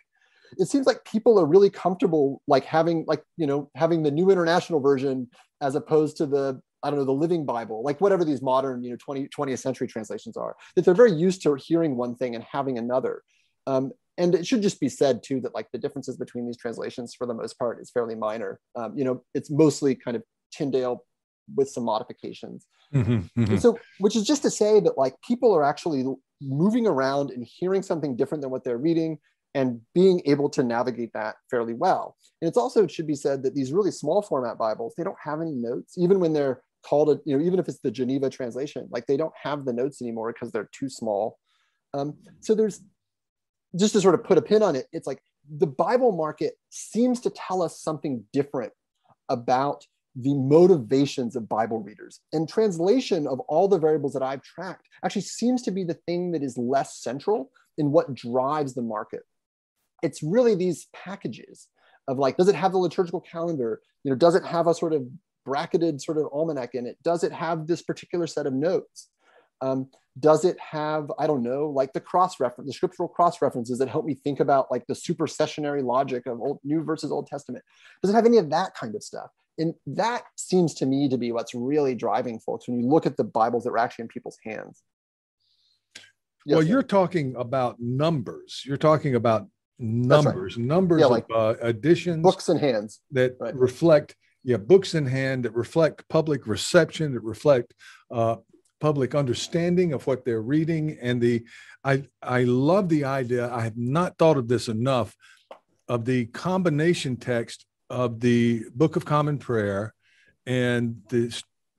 [0.58, 4.30] it seems like people are really comfortable like having like you know having the new
[4.30, 5.28] international version
[5.62, 8.92] as opposed to the I don't know, the Living Bible, like whatever these modern, you
[8.92, 12.44] know, 20, 20th century translations are, that they're very used to hearing one thing and
[12.44, 13.24] having another.
[13.66, 17.14] Um, and it should just be said too that like the differences between these translations
[17.14, 18.60] for the most part is fairly minor.
[18.76, 21.04] Um, you know, it's mostly kind of Tyndale
[21.56, 22.66] with some modifications.
[22.94, 23.58] Mm-hmm, mm-hmm.
[23.58, 26.06] So, which is just to say that like people are actually
[26.42, 29.20] moving around and hearing something different than what they're reading
[29.58, 32.16] and being able to navigate that fairly well.
[32.40, 35.18] And it's also, it should be said that these really small format Bibles, they don't
[35.20, 38.30] have any notes, even when they're called, a, you know, even if it's the Geneva
[38.30, 41.40] translation, like they don't have the notes anymore because they're too small.
[41.96, 42.82] Um, so there's,
[43.76, 47.20] just to sort of put a pin on it, it's like the Bible market seems
[47.22, 48.74] to tell us something different
[49.28, 49.84] about
[50.16, 52.20] the motivations of Bible readers.
[52.32, 56.32] And translation of all the variables that I've tracked actually seems to be the thing
[56.34, 57.50] that is less central
[57.80, 59.24] in what drives the market
[60.04, 61.68] it's really these packages
[62.08, 63.82] of like, does it have the liturgical calendar?
[64.04, 65.08] You know, does it have a sort of
[65.46, 66.98] bracketed sort of almanac in it?
[67.04, 69.10] Does it have this particular set of notes?
[69.62, 69.90] Um,
[70.20, 73.90] does it have i don't know like the cross reference the scriptural cross references that
[73.90, 77.64] help me think about like the supersessionary logic of old new versus old testament
[78.02, 79.30] does it have any of that kind of stuff
[79.60, 83.18] and that seems to me to be what's really driving folks when you look at
[83.18, 84.84] the bibles that were actually in people's hands
[86.46, 89.48] yes, well you're talking about numbers you're talking about
[89.80, 90.66] numbers right.
[90.66, 93.56] numbers yeah, like of uh, editions books in hands that right.
[93.56, 97.74] reflect yeah books in hand that reflect public reception that reflect
[98.12, 98.38] uh,
[98.80, 101.44] public understanding of what they're reading and the
[101.84, 105.16] i i love the idea i have not thought of this enough
[105.88, 109.94] of the combination text of the book of common prayer
[110.46, 111.28] and the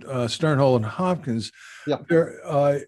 [0.07, 1.51] uh, Sternhold and hopkins
[1.87, 1.97] yeah.
[2.09, 2.79] there uh,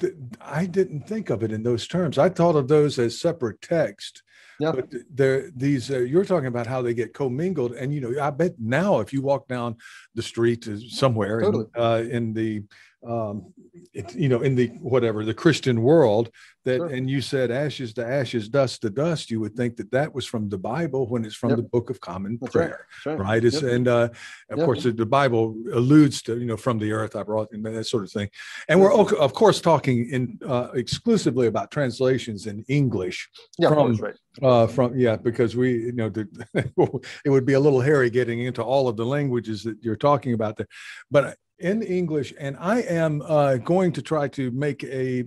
[0.00, 3.60] th- i didn't think of it in those terms i thought of those as separate
[3.60, 4.22] text
[4.62, 4.70] yeah.
[4.72, 8.30] But there, these uh, you're talking about how they get commingled, and you know, I
[8.30, 9.76] bet now if you walk down
[10.14, 11.66] the street somewhere totally.
[11.74, 12.62] in, uh, in the
[13.06, 13.52] um,
[13.92, 16.30] it, you know, in the whatever the Christian world,
[16.64, 16.86] that sure.
[16.86, 19.30] and you said ashes to ashes, dust to dust.
[19.30, 21.56] You would think that that was from the Bible when it's from yep.
[21.56, 23.18] the Book of Common That's Prayer, right?
[23.18, 23.44] right.
[23.44, 23.72] It's, yep.
[23.72, 24.08] And uh,
[24.50, 24.64] of yep.
[24.64, 27.84] course, the, the, Bible alludes to you know from the earth I brought and that
[27.84, 28.28] sort of thing.
[28.68, 33.28] And we're of course talking in uh, exclusively about translations in English
[33.58, 34.14] yeah, from right.
[34.42, 36.28] uh, from yeah because we you know the,
[37.24, 40.34] it would be a little hairy getting into all of the languages that you're talking
[40.34, 40.68] about there,
[41.10, 45.24] but in English, and I am uh, going to try to make a,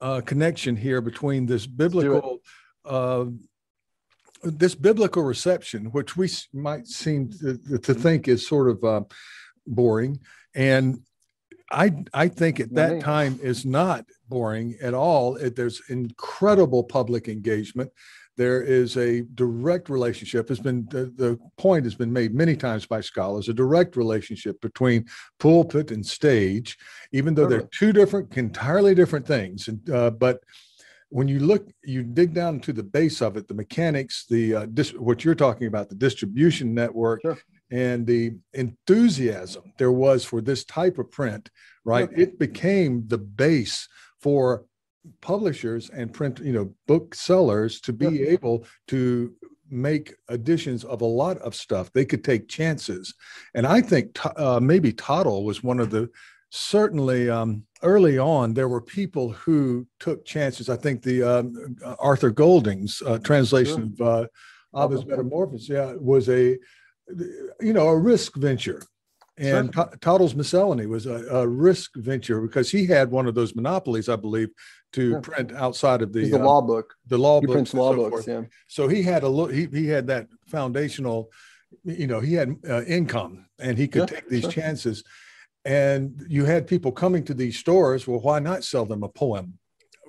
[0.00, 2.40] uh, connection here between this biblical,
[2.84, 3.24] uh,
[4.42, 9.02] this biblical reception, which we might seem to, to think is sort of uh,
[9.64, 10.18] boring,
[10.56, 11.00] and
[11.70, 15.36] I I think at that time is not boring at all.
[15.36, 17.90] It, there's incredible public engagement
[18.36, 22.86] there is a direct relationship has been the, the, point has been made many times
[22.86, 25.04] by scholars a direct relationship between
[25.38, 26.76] pulpit and stage
[27.12, 29.68] even though they're two different entirely different things.
[29.68, 30.40] And, uh, but
[31.10, 34.66] when you look you dig down to the base of it the mechanics the uh,
[34.72, 37.38] dis- what you're talking about the distribution network sure.
[37.70, 41.50] and the enthusiasm there was for this type of print
[41.84, 42.08] right?
[42.16, 43.88] It became the base
[44.20, 44.64] for
[45.20, 48.28] publishers and print you know booksellers to be yeah.
[48.28, 49.34] able to
[49.70, 53.14] make editions of a lot of stuff they could take chances
[53.54, 56.08] and i think uh, maybe Tottel was one of the
[56.50, 62.30] certainly um, early on there were people who took chances i think the um, arthur
[62.30, 64.06] golding's uh, translation sure.
[64.06, 64.26] of uh,
[64.74, 66.58] Ovid's Metamorphoses yeah was a
[67.60, 68.82] you know a risk venture
[69.38, 69.72] and.
[69.72, 74.16] Tottel's Miscellany was a, a, risk venture because he had one of those monopolies, I
[74.16, 74.50] believe,
[74.92, 75.20] to yeah.
[75.20, 76.94] print outside of the, the uh, law book.
[77.08, 77.74] The law he books.
[77.74, 78.10] Law so books.
[78.10, 78.28] Forth.
[78.28, 78.42] Yeah.
[78.68, 79.52] So he had a look.
[79.52, 81.30] He he had that foundational,
[81.84, 84.52] you know, he had uh, income and he could yeah, take these sure.
[84.52, 85.02] chances.
[85.64, 88.06] And you had people coming to these stores.
[88.06, 89.58] Well, why not sell them a poem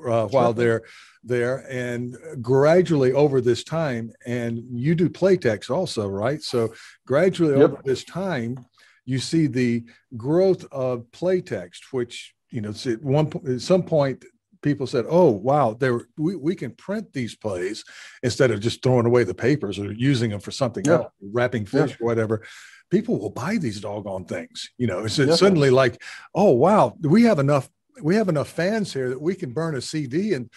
[0.05, 0.81] uh, while they're
[1.23, 1.65] there?
[1.69, 6.41] And gradually over this time, and you do playtext also, right?
[6.41, 6.73] So
[7.05, 7.71] gradually yep.
[7.71, 8.65] over this time,
[9.05, 9.83] you see the
[10.17, 14.23] growth of playtext, which you know, at one at some point
[14.63, 17.83] people said, "Oh, wow, there we, we can print these plays
[18.23, 20.93] instead of just throwing away the papers or using them for something yeah.
[20.93, 21.97] else, wrapping fish yeah.
[21.99, 22.43] or whatever."
[22.89, 24.69] People will buy these doggone things.
[24.77, 26.01] You know, it's, it's suddenly like,
[26.33, 27.69] "Oh, wow, we have enough
[28.01, 30.49] we have enough fans here that we can burn a CD and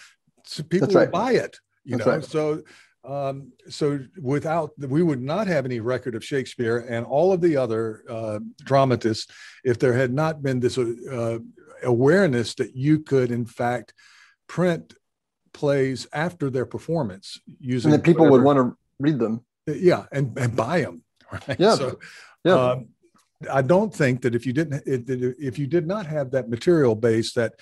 [0.71, 2.25] people will buy it." You That's know, right.
[2.25, 2.63] so
[3.07, 7.57] um, so without we would not have any record of Shakespeare and all of the
[7.57, 9.33] other uh, dramatists
[9.65, 11.39] if there had not been this uh,
[11.83, 13.95] awareness that you could in fact
[14.47, 14.95] print
[15.53, 18.45] plays after their performance using and that people whatever.
[18.45, 19.45] would want to read them.
[19.66, 21.03] Yeah, and, and buy them.
[21.33, 21.57] Right?
[21.59, 21.74] Yeah.
[21.74, 21.99] So,
[22.45, 22.55] yeah.
[22.55, 22.89] Um,
[23.53, 27.35] I don't think that if you didn't if you did not have that material base
[27.35, 27.55] that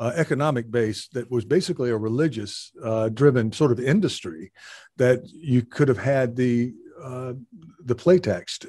[0.00, 4.50] uh, economic base that was basically a religious uh, driven sort of industry
[4.96, 7.34] that you could have had the uh,
[7.84, 8.66] the playtext.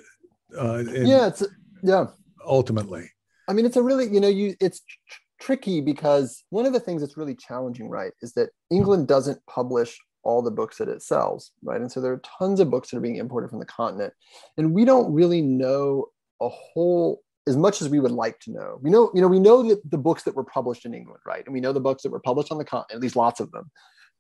[0.58, 1.44] Uh, yeah, it's
[1.82, 2.06] yeah.
[2.46, 3.10] Ultimately,
[3.48, 6.80] I mean, it's a really you know you it's tr- tricky because one of the
[6.80, 11.02] things that's really challenging, right, is that England doesn't publish all the books that it
[11.02, 11.82] sells, right?
[11.82, 14.14] And so there are tons of books that are being imported from the continent,
[14.58, 16.08] and we don't really know
[16.42, 18.80] a whole as much as we would like to know.
[18.82, 21.44] We know, you know, we know that the books that were published in England, right?
[21.46, 23.52] And we know the books that were published on the continent, at least lots of
[23.52, 23.70] them.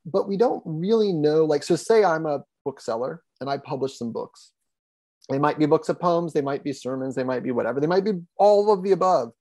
[0.05, 4.11] But we don't really know, like, so say I'm a bookseller and I publish some
[4.11, 4.51] books.
[5.30, 7.88] They might be books of poems, they might be sermons, they might be whatever, they
[7.88, 9.32] might be all of the above.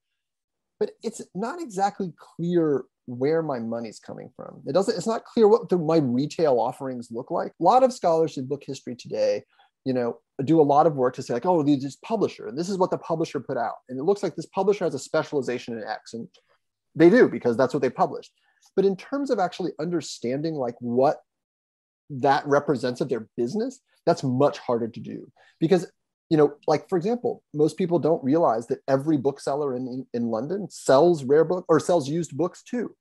[0.79, 4.63] But it's not exactly clear where my money's coming from.
[4.67, 7.53] It doesn't, it's not clear what the, my retail offerings look like.
[7.61, 9.45] A lot of scholars in book history today
[9.85, 12.69] you know, do a lot of work to say like, oh, this publisher, and this
[12.69, 15.77] is what the publisher put out, and it looks like this publisher has a specialization
[15.77, 16.29] in X, and
[16.95, 18.33] they do because that's what they published.
[18.77, 21.21] But in terms of actually understanding like what
[22.11, 25.31] that represents of their business, that's much harder to do
[25.61, 25.87] because
[26.33, 30.67] you know, like for example, most people don't realize that every bookseller in, in London
[30.71, 32.97] sells rare book or sells used books too.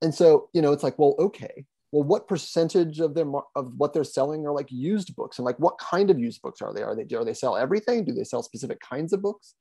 [0.00, 3.92] And so, you know, it's like, well, okay, well, what percentage of their of what
[3.92, 6.82] they're selling are like used books, and like what kind of used books are they?
[6.82, 8.06] Are they do they sell everything?
[8.06, 9.54] Do they sell specific kinds of books?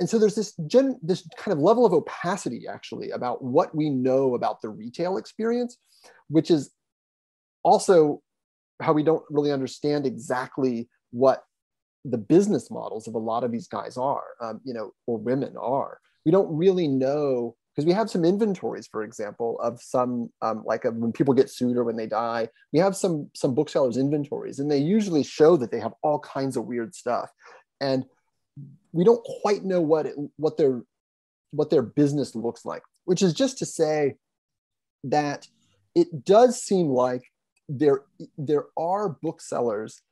[0.00, 3.88] And so there's this gen, this kind of level of opacity actually about what we
[3.88, 5.78] know about the retail experience,
[6.28, 6.72] which is
[7.62, 8.20] also
[8.80, 11.44] how we don't really understand exactly what
[12.04, 15.56] the business models of a lot of these guys are, um, you know, or women
[15.56, 16.00] are.
[16.24, 20.84] We don't really know because we have some inventories, for example, of some um, like
[20.84, 22.48] a, when people get sued or when they die.
[22.72, 26.56] We have some some booksellers inventories, and they usually show that they have all kinds
[26.56, 27.30] of weird stuff,
[27.80, 28.04] and
[28.92, 30.82] we don't quite know what it, what their
[31.52, 32.82] what their business looks like.
[33.04, 34.16] Which is just to say
[35.04, 35.46] that
[35.94, 37.22] it does seem like
[37.68, 38.02] there
[38.36, 40.02] there are booksellers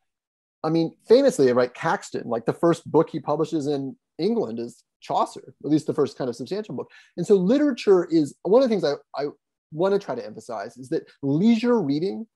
[0.67, 5.55] I mean, famously, right, Caxton, like the first book he publishes in England is Chaucer,
[5.65, 6.91] at least the first kind of substantial book.
[7.17, 9.29] And so literature is one of the things I, I
[9.71, 12.27] want to try to emphasize is that leisure reading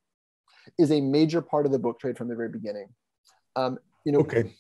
[0.79, 2.87] is a major part of the book trade from the very beginning.
[3.57, 4.53] Um, you know, okay.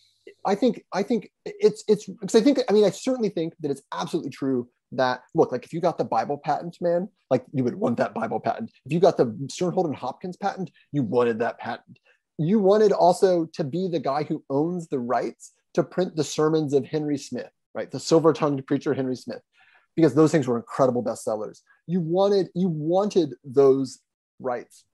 [0.45, 3.71] I think I think it's it's because I think I mean I certainly think that
[3.71, 7.65] it's absolutely true that look like if you got the Bible patent, man, like you
[7.65, 8.71] would want that Bible patent.
[8.85, 11.99] If you got the Sternhold and Hopkins patent, you wanted that patent
[12.41, 16.73] you wanted also to be the guy who owns the rights to print the sermons
[16.73, 17.91] of Henry Smith, right?
[17.91, 19.43] The silver-tongued preacher Henry Smith,
[19.95, 21.61] because those things were incredible bestsellers.
[21.87, 24.01] You wanted you wanted those
[24.39, 24.85] rights.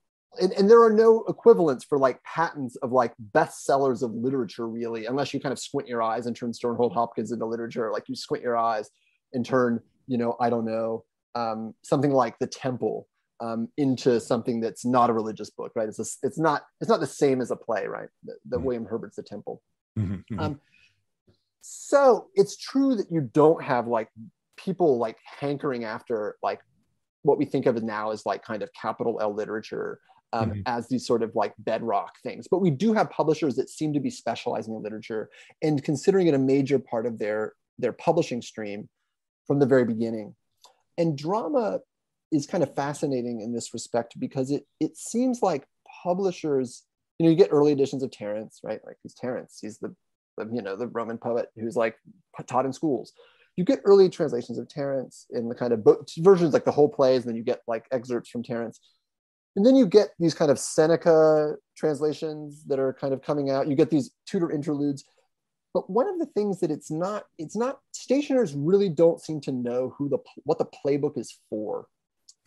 [0.41, 5.05] And, and there are no equivalents for like patents of like bestsellers of literature, really,
[5.05, 7.91] unless you kind of squint your eyes and turn Sternhold Hopkins into literature.
[7.93, 8.89] Like you squint your eyes
[9.33, 11.03] and turn, you know, I don't know,
[11.35, 13.07] um, something like The Temple
[13.39, 15.87] um, into something that's not a religious book, right?
[15.87, 18.09] It's a, it's not it's not the same as a play, right?
[18.23, 18.65] The, the mm-hmm.
[18.65, 19.61] William Herbert's The Temple.
[19.97, 20.39] Mm-hmm, mm-hmm.
[20.39, 20.61] Um,
[21.61, 24.09] so it's true that you don't have like
[24.55, 26.61] people like hankering after like
[27.23, 29.99] what we think of now as like kind of capital L literature
[30.33, 30.61] um, mm-hmm.
[30.65, 32.47] as these sort of like bedrock things.
[32.49, 35.29] But we do have publishers that seem to be specializing in literature
[35.61, 38.89] and considering it a major part of their their publishing stream
[39.47, 40.35] from the very beginning.
[40.97, 41.79] And drama
[42.31, 45.65] is kind of fascinating in this respect because it it seems like
[46.03, 46.83] publishers,
[47.17, 48.81] you know, you get early editions of Terence, right?
[48.85, 49.59] Like who's Terence?
[49.61, 49.95] He's the,
[50.37, 51.95] the you know the Roman poet who's like
[52.45, 53.13] taught in schools.
[53.55, 55.87] You get early translations of Terence in the kind of
[56.19, 58.79] versions like the whole plays, and then you get like excerpts from Terence.
[59.55, 63.67] And then you get these kind of Seneca translations that are kind of coming out.
[63.67, 65.03] You get these Tudor interludes.
[65.77, 69.51] But one of the things that it's not, it's not stationers really don't seem to
[69.51, 71.85] know who the what the playbook is for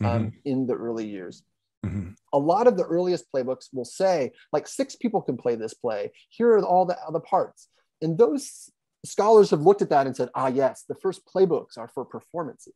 [0.03, 0.37] um, mm-hmm.
[0.43, 1.41] in the early years.
[1.85, 2.09] Mm-hmm.
[2.33, 6.11] A lot of the earliest playbooks will say, like, six people can play this play.
[6.27, 7.69] Here are all the other parts.
[8.01, 8.69] And those
[9.05, 12.73] scholars have looked at that and said, ah, yes, the first playbooks are for performances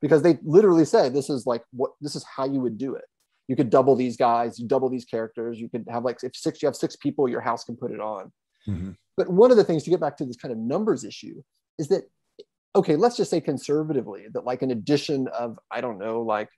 [0.00, 3.06] because they literally say this is like what this is how you would do it.
[3.48, 5.58] You could double these guys, you double these characters.
[5.58, 8.00] You could have like if six, you have six people, your house can put it
[8.00, 8.30] on.
[8.68, 8.92] Mm-hmm.
[9.16, 11.42] But one of the things to get back to this kind of numbers issue
[11.78, 12.04] is that
[12.74, 16.50] okay, let's just say conservatively that like an addition of I don't know, like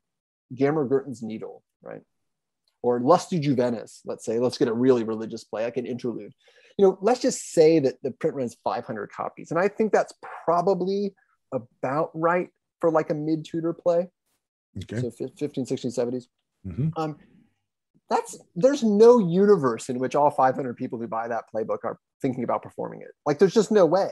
[0.55, 2.03] Gammer Gurton's Needle, right?
[2.83, 6.33] Or Lusty Juventus, let's say, let's get a really religious play, like an interlude.
[6.77, 9.51] You know, let's just say that the print runs 500 copies.
[9.51, 10.13] And I think that's
[10.45, 11.13] probably
[11.53, 12.51] about right
[12.81, 14.09] for like a mid Tudor play.
[14.77, 15.01] Okay.
[15.01, 16.25] So 15, 16, 70s.
[16.67, 16.89] Mm-hmm.
[16.97, 17.17] Um,
[18.11, 22.45] that's there's no universe in which all 500 people who buy that playbook are thinking
[22.45, 23.09] about performing it.
[23.27, 24.11] Like there's just no way.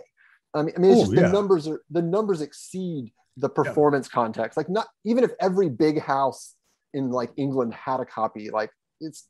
[0.54, 1.28] I mean, I mean, it's Ooh, just yeah.
[1.28, 4.14] the numbers are the numbers exceed the performance yeah.
[4.14, 4.56] context.
[4.56, 6.54] Like not even if every big house
[6.94, 8.70] in like England had a copy, like
[9.00, 9.28] it's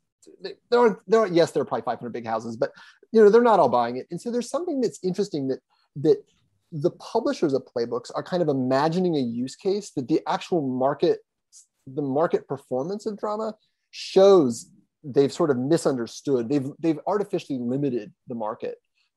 [0.71, 2.73] there are there are yes there are probably 500 big houses, but
[3.13, 4.07] you know they're not all buying it.
[4.11, 5.61] And so there's something that's interesting that
[5.97, 6.23] that
[6.73, 11.21] the publishers of playbooks are kind of imagining a use case that the actual market
[11.87, 13.55] the market performance of drama
[13.97, 14.71] shows
[15.03, 18.77] they've sort of misunderstood they've they've artificially limited the market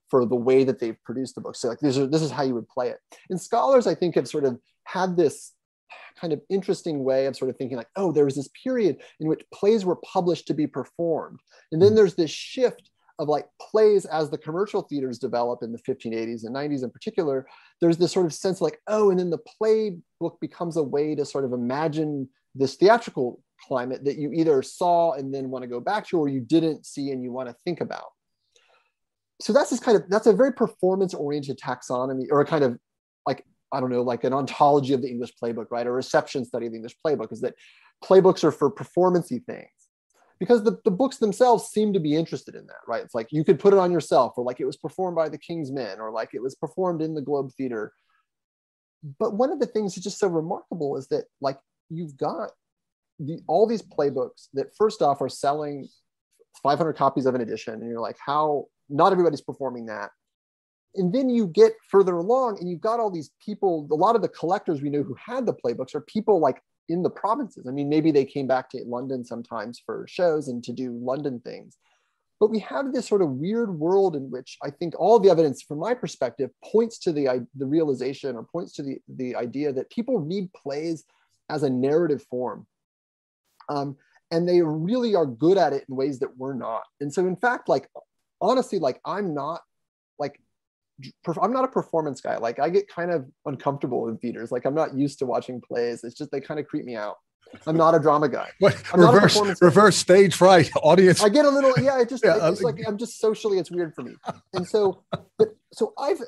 [0.09, 1.55] for the way that they've produced the book.
[1.55, 2.99] So like this is this is how you would play it.
[3.29, 5.53] And scholars, I think, have sort of had this
[6.19, 9.27] kind of interesting way of sort of thinking like, oh, there was this period in
[9.27, 11.39] which plays were published to be performed.
[11.71, 11.95] And then hmm.
[11.95, 16.55] there's this shift of like plays as the commercial theaters develop in the 1580s and
[16.55, 17.45] 90s in particular,
[17.81, 21.15] there's this sort of sense like, oh, and then the play book becomes a way
[21.15, 25.67] to sort of imagine this theatrical climate that you either saw and then want to
[25.67, 28.05] go back to or you didn't see and you want to think about
[29.41, 32.77] so that's this kind of that's a very performance oriented taxonomy or a kind of
[33.25, 35.85] like I don't know, like an ontology of the English playbook, right?
[35.85, 37.55] A reception study of the English playbook is that
[38.03, 39.69] playbooks are for performancy things
[40.39, 43.03] because the, the books themselves seem to be interested in that, right?
[43.03, 45.37] It's like you could put it on yourself, or like it was performed by the
[45.37, 47.93] King's Men, or like it was performed in the Globe Theater.
[49.19, 52.51] But one of the things that's just so remarkable is that like you've got
[53.19, 55.87] the, all these playbooks that first off are selling
[56.63, 58.65] 500 copies of an edition, and you're like, how?
[58.89, 60.09] Not everybody's performing that.
[60.95, 63.87] And then you get further along, and you've got all these people.
[63.91, 67.03] A lot of the collectors we know who had the playbooks are people like in
[67.03, 67.67] the provinces.
[67.67, 71.39] I mean, maybe they came back to London sometimes for shows and to do London
[71.39, 71.77] things.
[72.39, 75.61] But we have this sort of weird world in which I think all the evidence,
[75.61, 79.89] from my perspective, points to the, the realization or points to the, the idea that
[79.89, 81.03] people read plays
[81.49, 82.65] as a narrative form.
[83.69, 83.97] Um,
[84.31, 86.83] and they really are good at it in ways that we're not.
[86.99, 87.89] And so, in fact, like
[88.41, 89.61] honestly, like I'm not
[90.17, 90.39] like
[91.41, 92.37] I'm not a performance guy.
[92.37, 94.51] Like I get kind of uncomfortable in theaters.
[94.51, 96.03] Like I'm not used to watching plays.
[96.03, 97.17] It's just they kind of creep me out.
[97.65, 98.49] I'm not a drama guy.
[98.59, 101.23] What, reverse, reverse stage fright audience.
[101.23, 103.95] I get a little, yeah, I just, yeah, it's like, I'm just socially, it's weird
[103.95, 104.13] for me.
[104.53, 105.03] And so,
[105.37, 106.21] but so I've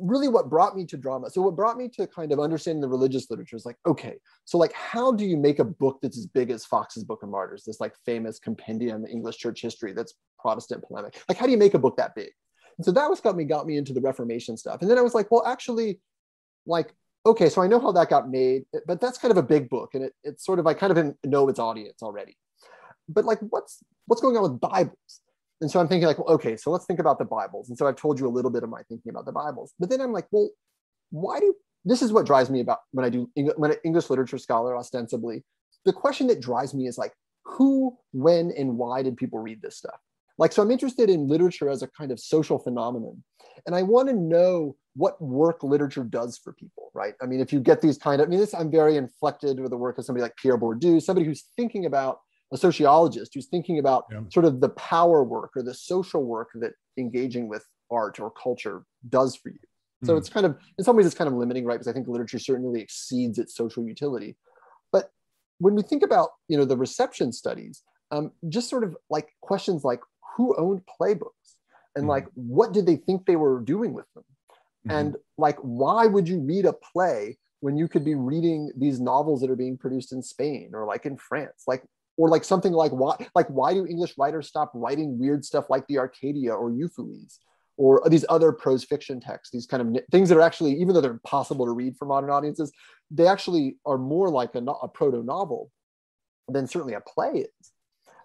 [0.00, 1.30] really what brought me to drama.
[1.30, 4.58] So what brought me to kind of understanding the religious literature is like, okay, so
[4.58, 7.64] like, how do you make a book that's as big as Foxe's Book of Martyrs,
[7.64, 11.22] this like famous compendium English church history that's Protestant polemic?
[11.28, 12.30] Like, how do you make a book that big?
[12.76, 14.80] And so that was got me got me into the Reformation stuff.
[14.82, 16.00] And then I was like, well, actually,
[16.66, 16.94] like,
[17.26, 19.90] okay, so I know how that got made, but that's kind of a big book,
[19.94, 22.36] and it, it's sort of I kind of know its audience already.
[23.08, 25.20] But like, what's what's going on with Bibles?
[25.60, 27.68] And so I'm thinking like, well, okay, so let's think about the Bibles.
[27.68, 29.74] And so I've told you a little bit of my thinking about the Bibles.
[29.78, 30.50] But then I'm like, well,
[31.10, 31.54] why do
[31.84, 35.44] this is what drives me about when I do when an English literature scholar ostensibly.
[35.84, 37.12] The question that drives me is like,
[37.44, 39.98] who, when, and why did people read this stuff?
[40.36, 43.22] Like, so I'm interested in literature as a kind of social phenomenon.
[43.66, 47.14] And I want to know what work literature does for people, right?
[47.22, 49.70] I mean, if you get these kind of, I mean, this, I'm very inflected with
[49.70, 52.18] the work of somebody like Pierre Bourdieu, somebody who's thinking about
[52.52, 54.20] a sociologist who's thinking about yeah.
[54.32, 58.84] sort of the power work or the social work that engaging with art or culture
[59.08, 59.58] does for you.
[60.04, 60.18] So mm.
[60.18, 61.74] it's kind of, in some ways, it's kind of limiting, right?
[61.74, 64.36] Because I think literature certainly exceeds its social utility.
[64.92, 65.10] But
[65.58, 69.84] when we think about, you know, the reception studies, um, just sort of like questions
[69.84, 70.00] like
[70.36, 71.56] who owned playbooks
[71.94, 72.10] and mm-hmm.
[72.10, 74.24] like what did they think they were doing with them
[74.86, 74.96] mm-hmm.
[74.96, 79.40] and like why would you read a play when you could be reading these novels
[79.40, 81.82] that are being produced in spain or like in france like
[82.18, 85.86] or like something like why like why do english writers stop writing weird stuff like
[85.86, 87.38] the arcadia or euphues
[87.78, 91.00] or these other prose fiction texts these kind of things that are actually even though
[91.00, 92.70] they're impossible to read for modern audiences
[93.10, 95.70] they actually are more like a, a proto novel
[96.48, 97.72] than certainly a play is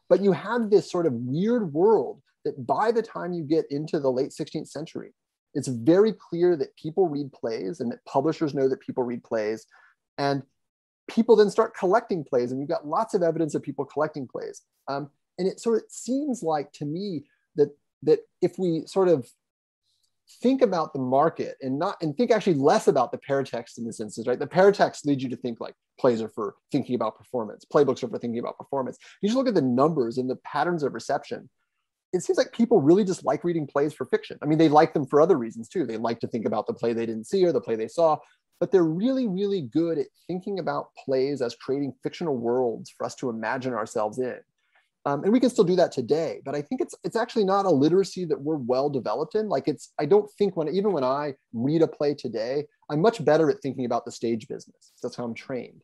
[0.09, 3.99] but you have this sort of weird world that by the time you get into
[3.99, 5.13] the late 16th century,
[5.53, 9.65] it's very clear that people read plays and that publishers know that people read plays.
[10.17, 10.43] And
[11.09, 14.61] people then start collecting plays, and you've got lots of evidence of people collecting plays.
[14.87, 17.25] Um, and it sort of seems like to me
[17.55, 19.27] that that if we sort of
[20.41, 23.99] think about the market and not and think actually less about the paratext in this
[23.99, 24.39] instance, right?
[24.39, 28.07] The paratext leads you to think like plays are for thinking about performance, playbooks are
[28.07, 28.97] for thinking about performance.
[29.21, 31.49] You just look at the numbers and the patterns of reception.
[32.13, 34.37] It seems like people really just like reading plays for fiction.
[34.41, 35.85] I mean, they like them for other reasons too.
[35.85, 38.17] They like to think about the play they didn't see or the play they saw,
[38.63, 43.13] but they're really, really good at thinking about plays as creating fictional worlds for us
[43.13, 44.39] to imagine ourselves in.
[45.05, 47.65] Um, and we can still do that today, but I think it's it's actually not
[47.65, 49.49] a literacy that we're well developed in.
[49.49, 53.25] Like it's, I don't think when even when I read a play today, I'm much
[53.25, 54.93] better at thinking about the stage business.
[55.03, 55.81] That's how I'm trained.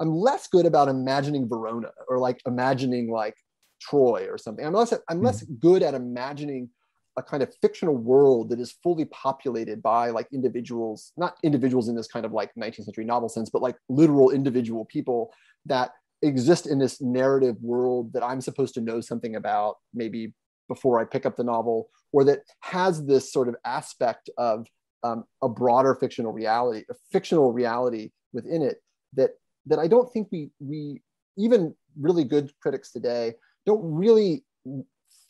[0.00, 3.36] I'm less good about imagining Verona or like imagining like
[3.78, 4.64] Troy or something.
[4.64, 5.56] I'm less I'm less mm-hmm.
[5.56, 6.70] good at imagining
[7.16, 11.94] a kind of fictional world that is fully populated by like individuals, not individuals in
[11.94, 15.32] this kind of like 19th century novel sense, but like literal individual people
[15.66, 15.90] that
[16.22, 20.32] exist in this narrative world that I'm supposed to know something about, maybe
[20.68, 24.66] before I pick up the novel, or that has this sort of aspect of
[25.02, 28.78] um, a broader fictional reality, a fictional reality within it
[29.14, 29.30] that
[29.66, 31.02] that I don't think we we
[31.36, 33.34] even really good critics today
[33.66, 34.44] don't really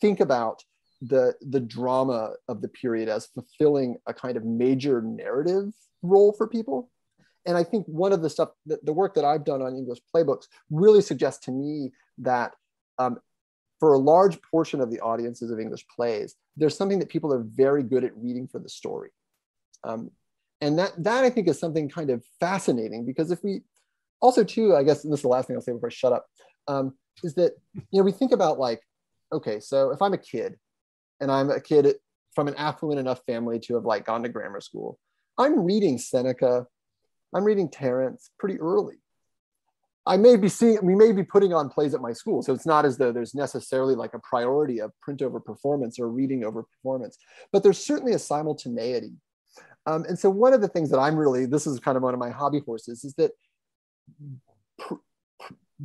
[0.01, 0.63] think about
[1.05, 6.47] the the drama of the period as fulfilling a kind of major narrative role for
[6.47, 6.89] people
[7.45, 9.99] and I think one of the stuff, the, the work that I've done on English
[10.13, 12.53] playbooks really suggests to me that
[12.99, 13.19] um,
[13.79, 17.43] for a large portion of the audiences of English plays, there's something that people are
[17.43, 19.09] very good at reading for the story.
[19.83, 20.11] Um,
[20.61, 23.61] and that, that I think is something kind of fascinating because if we
[24.21, 26.25] also too, I guess, this is the last thing I'll say before I shut up,
[26.69, 26.93] um,
[27.23, 28.81] is that, you know, we think about like,
[29.33, 30.55] okay, so if I'm a kid
[31.19, 31.95] and I'm a kid
[32.35, 34.97] from an affluent enough family to have like gone to grammar school,
[35.37, 36.67] I'm reading Seneca
[37.33, 38.95] I'm reading Terence pretty early.
[40.05, 42.41] I may be seeing, we may be putting on plays at my school.
[42.41, 46.09] So it's not as though there's necessarily like a priority of print over performance or
[46.09, 47.17] reading over performance,
[47.51, 49.13] but there's certainly a simultaneity.
[49.85, 52.13] Um, and so one of the things that I'm really, this is kind of one
[52.13, 53.31] of my hobby horses, is that
[54.77, 54.95] pr-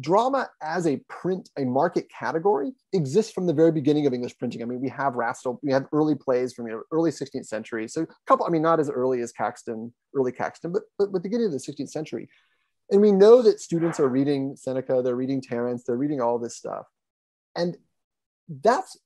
[0.00, 4.62] drama as a print, a market category exists from the very beginning of English printing.
[4.62, 7.88] I mean, we have Rastell, we have early plays from you know, early 16th century.
[7.88, 11.22] So a couple, I mean, not as early as Caxton, early Caxton, but, but, but
[11.22, 12.28] beginning of the 16th century
[12.90, 16.56] and we know that students are reading Seneca, they're reading Terence, they're reading all this
[16.56, 16.86] stuff.
[17.54, 17.76] And
[18.48, 18.96] that's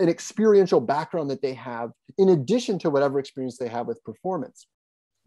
[0.00, 4.66] an experiential background that they have in addition to whatever experience they have with performance.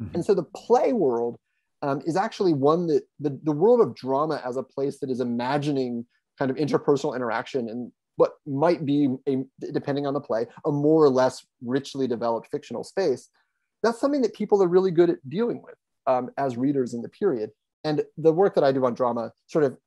[0.02, 0.16] Mm-hmm.
[0.16, 1.38] And so the play world
[1.82, 5.20] um, is actually one that the, the world of drama as a place that is
[5.20, 6.06] imagining
[6.38, 9.38] kind of interpersonal interaction and what might be a,
[9.72, 13.30] depending on the play a more or less richly developed fictional space
[13.84, 15.76] that's something that people are really good at dealing with
[16.08, 17.52] um, as readers in the period.
[17.84, 19.78] And the work that I do on drama sort of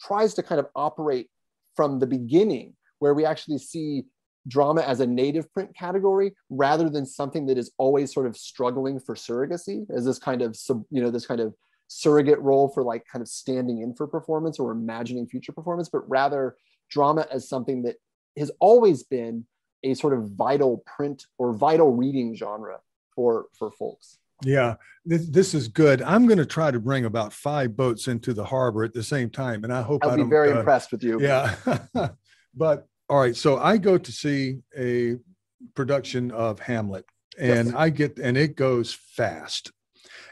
[0.00, 1.28] tries to kind of operate
[1.74, 4.04] from the beginning, where we actually see
[4.48, 8.98] drama as a native print category rather than something that is always sort of struggling
[8.98, 11.54] for surrogacy as this kind of sub, you know this kind of
[11.86, 16.08] surrogate role for like kind of standing in for performance or imagining future performance but
[16.08, 16.56] rather
[16.90, 17.96] drama as something that
[18.36, 19.44] has always been
[19.84, 22.78] a sort of vital print or vital reading genre
[23.14, 26.00] for for folks yeah, this, this is good.
[26.02, 29.30] I'm going to try to bring about five boats into the harbor at the same
[29.30, 31.20] time, and I hope I'll I be very uh, impressed with you.
[31.20, 31.56] Yeah,
[32.54, 33.36] but all right.
[33.36, 35.16] So I go to see a
[35.74, 37.04] production of Hamlet,
[37.38, 37.74] and yes.
[37.76, 39.72] I get and it goes fast.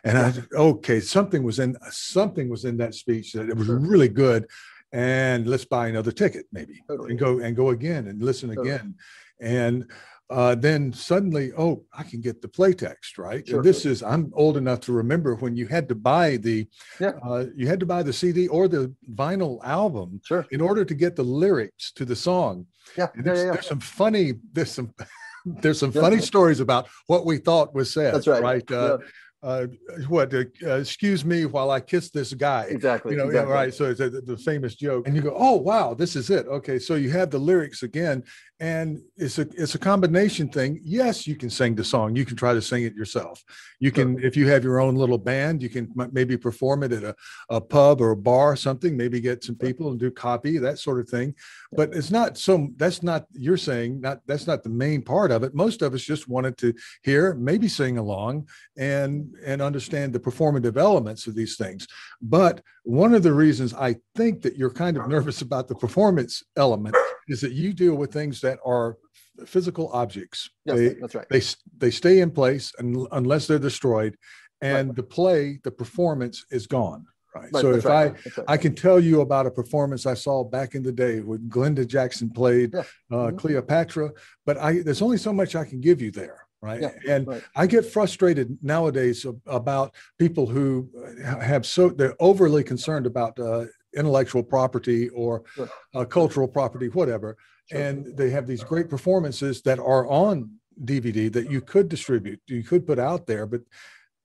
[0.05, 3.79] And I okay, something was in something was in that speech that it was sure.
[3.79, 4.47] really good,
[4.93, 7.11] and let's buy another ticket maybe totally.
[7.11, 8.71] and go and go again and listen totally.
[8.71, 8.95] again,
[9.41, 9.91] and
[10.29, 13.47] uh, then suddenly, oh, I can get the playtext, right?
[13.47, 13.59] Sure.
[13.59, 16.67] And this is I'm old enough to remember when you had to buy the,
[17.01, 17.13] yeah.
[17.25, 20.47] uh, you had to buy the CD or the vinyl album sure.
[20.51, 22.67] in order to get the lyrics to the song.
[22.97, 24.93] Yeah, there's, yeah, yeah, there's some funny, there's some,
[25.45, 28.15] there's some funny stories about what we thought was said.
[28.15, 28.43] That's right.
[28.43, 28.71] Right.
[28.71, 28.99] Uh,
[29.43, 29.67] uh,
[30.09, 32.65] what uh, excuse me while I kiss this guy.
[32.69, 33.13] Exactly.
[33.13, 33.53] You know, exactly.
[33.53, 33.73] right.
[33.73, 36.47] So it's a, the famous joke, and you go, oh wow, this is it.
[36.47, 38.25] Okay, so you have the lyrics again,
[38.59, 40.81] and it's a it's a combination thing.
[40.83, 42.17] Yes you can sing the song.
[42.17, 43.45] You can try to sing it yourself.
[43.81, 47.05] You can if you have your own little band you can maybe perform it at
[47.05, 47.15] a,
[47.51, 50.79] a pub or a bar or something maybe get some people and do copy that
[50.79, 51.35] sort of thing.
[51.73, 55.43] But it's not so that's not you're saying not that's not the main part of
[55.43, 55.55] it.
[55.55, 58.49] Most of us just wanted to hear maybe sing along
[58.79, 61.87] and and understand the performative elements of these things.
[62.23, 66.45] But one of the reasons i think that you're kind of nervous about the performance
[66.57, 66.97] element
[67.27, 68.97] is that you deal with things that are
[69.45, 70.51] physical objects.
[70.65, 71.29] Yes, they, that's right.
[71.29, 71.43] They
[71.79, 74.17] they stay in place and, unless they're destroyed,
[74.61, 74.97] and right.
[74.97, 77.05] the play, the performance is gone.
[77.35, 77.51] Right.
[77.53, 78.15] right so if right.
[78.49, 81.41] I I can tell you about a performance I saw back in the day when
[81.55, 82.81] Glenda Jackson played yeah.
[82.81, 83.37] uh, mm-hmm.
[83.37, 84.13] Cleopatra,
[84.47, 86.39] but I there's only so much I can give you there.
[86.63, 86.81] Right.
[86.81, 87.43] Yeah, and.
[87.55, 90.89] I get frustrated nowadays about people who
[91.23, 93.67] have so they're overly concerned about uh,
[93.97, 95.71] intellectual property or sure.
[95.95, 97.37] uh, cultural property, whatever.
[97.71, 97.81] Sure.
[97.81, 100.51] And they have these great performances that are on
[100.85, 103.63] DVD that you could distribute, you could put out there, but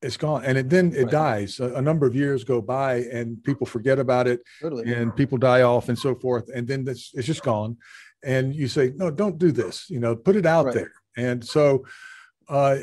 [0.02, 0.44] it's gone.
[0.44, 1.12] And it, then it right.
[1.12, 1.60] dies.
[1.60, 4.92] A, a, number of years go by and people forget about it totally.
[4.92, 6.50] and people die off and so forth.
[6.54, 7.78] And then it's, it's just gone.
[8.24, 10.76] And you say, no, don't do this, you know, put it out right.
[10.76, 10.92] there.
[11.18, 11.86] And so,
[12.50, 12.78] uh,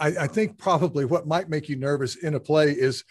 [0.00, 3.04] I, I, think probably what might make you nervous in a play is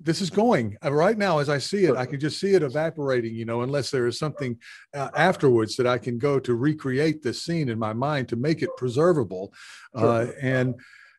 [0.00, 0.76] this is going.
[0.84, 3.62] Uh, right now as i see it i can just see it evaporating you know
[3.62, 4.58] unless there is something
[4.94, 8.62] uh, afterwards that i can go to recreate this scene in my mind to make
[8.62, 9.52] it preservable.
[9.94, 10.74] Uh, and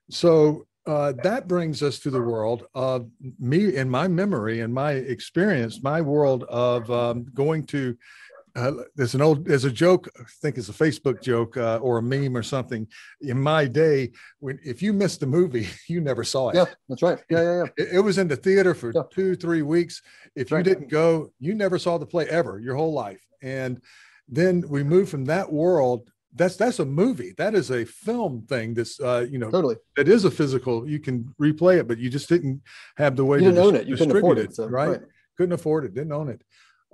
[0.09, 4.91] so uh, that brings us to the world of me in my memory and my
[4.91, 7.97] experience my world of um, going to
[8.55, 11.97] uh, there's an old there's a joke i think it's a facebook joke uh, or
[11.97, 12.87] a meme or something.
[13.21, 16.55] In my day when if you missed the movie you never saw it.
[16.55, 17.19] Yeah that's right.
[17.29, 17.69] Yeah yeah yeah.
[17.77, 19.03] It, it was in the theater for yeah.
[19.11, 20.01] two three weeks.
[20.35, 23.23] If you didn't go you never saw the play ever your whole life.
[23.41, 23.81] And
[24.27, 26.09] then we moved from that world.
[26.33, 27.33] That's that's a movie.
[27.37, 29.75] That is a film thing that's uh you know totally.
[29.97, 32.61] that is a physical you can replay it but you just didn't
[32.97, 33.87] have the way you to didn't own it.
[33.87, 34.89] You couldn't afford it, it so, right?
[34.89, 35.01] right.
[35.37, 36.41] Couldn't afford it didn't own it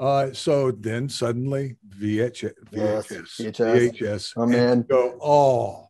[0.02, 4.00] uh, so then suddenly VHS, VHS, yes, VHS.
[4.00, 4.34] VHS.
[4.36, 5.90] Oh man, go oh,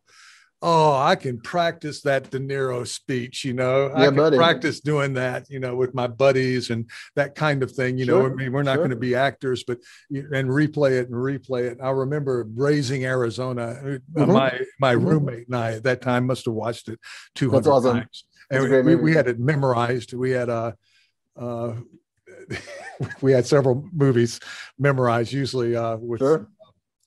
[0.60, 3.42] oh, I can practice that De Niro speech.
[3.42, 4.36] You know, yeah, I can buddy.
[4.36, 5.48] practice doing that.
[5.48, 7.96] You know, with my buddies and that kind of thing.
[7.96, 8.80] You sure, know, I mean, we're not sure.
[8.80, 9.78] going to be actors, but
[10.10, 11.78] and replay it and replay it.
[11.82, 13.62] I remember Raising Arizona.
[13.62, 13.82] Uh,
[14.14, 14.30] mm-hmm.
[14.30, 15.06] My my mm-hmm.
[15.06, 17.00] roommate and I at that time must have watched it
[17.34, 17.96] two hundred awesome.
[17.96, 20.12] times and we, we, we, had it memorized.
[20.12, 20.76] We had a,
[21.40, 21.76] uh, uh
[23.20, 24.40] we had several movies
[24.78, 26.48] memorized, usually uh, with, sure.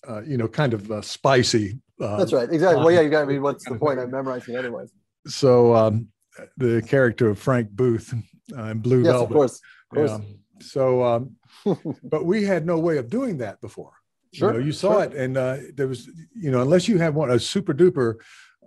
[0.07, 1.80] uh, you know, kind of uh, spicy.
[2.02, 2.49] Uh, That's right.
[2.49, 2.84] Exactly.
[2.84, 3.24] Well, yeah, you got.
[3.24, 4.91] I mean, what's the point of memorizing anyways?
[5.28, 6.10] So um,
[6.57, 8.14] the character of Frank Booth
[8.57, 9.24] uh, in Blue yes, Velvet.
[9.24, 9.62] of course.
[9.91, 10.12] Of course.
[10.12, 10.36] Yeah.
[10.62, 11.36] So, um,
[12.03, 13.94] but we had no way of doing that before.
[14.34, 14.53] Sure.
[14.53, 15.03] You, know, you saw sure.
[15.03, 18.16] it, and uh, there was, you know, unless you have one a super duper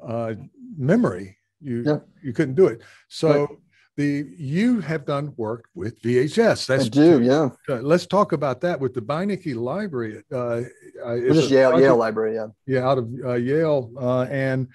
[0.03, 0.35] uh,
[0.77, 1.99] memory, you yeah.
[2.23, 2.83] you couldn't do it.
[3.09, 3.47] So.
[3.47, 3.59] Right
[3.99, 6.67] the you have done work with VHS.
[6.67, 7.51] That's I do, yeah.
[7.69, 10.23] Uh, let's talk about that with the Beinecke Library.
[10.33, 10.63] Uh,
[11.05, 12.47] uh just Yale, project, Yale Library, yeah.
[12.65, 14.69] Yeah, out of uh, Yale, uh, and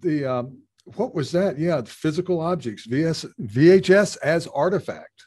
[0.00, 0.58] the um,
[0.96, 1.56] what was that?
[1.56, 5.24] Yeah, physical objects, VS, VHS as artifact.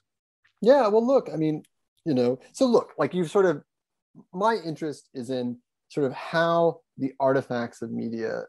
[0.61, 1.63] Yeah, well, look, I mean,
[2.05, 3.63] you know, so look, like you've sort of,
[4.33, 8.41] my interest is in sort of how the artifacts of media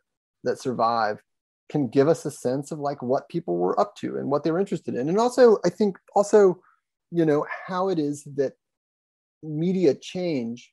[0.43, 1.23] that survive
[1.73, 4.51] can give us a sense of like what people were up to and what they
[4.51, 5.09] were interested in.
[5.09, 6.61] And also i think also
[7.11, 8.53] you know how it is that
[9.43, 10.71] media change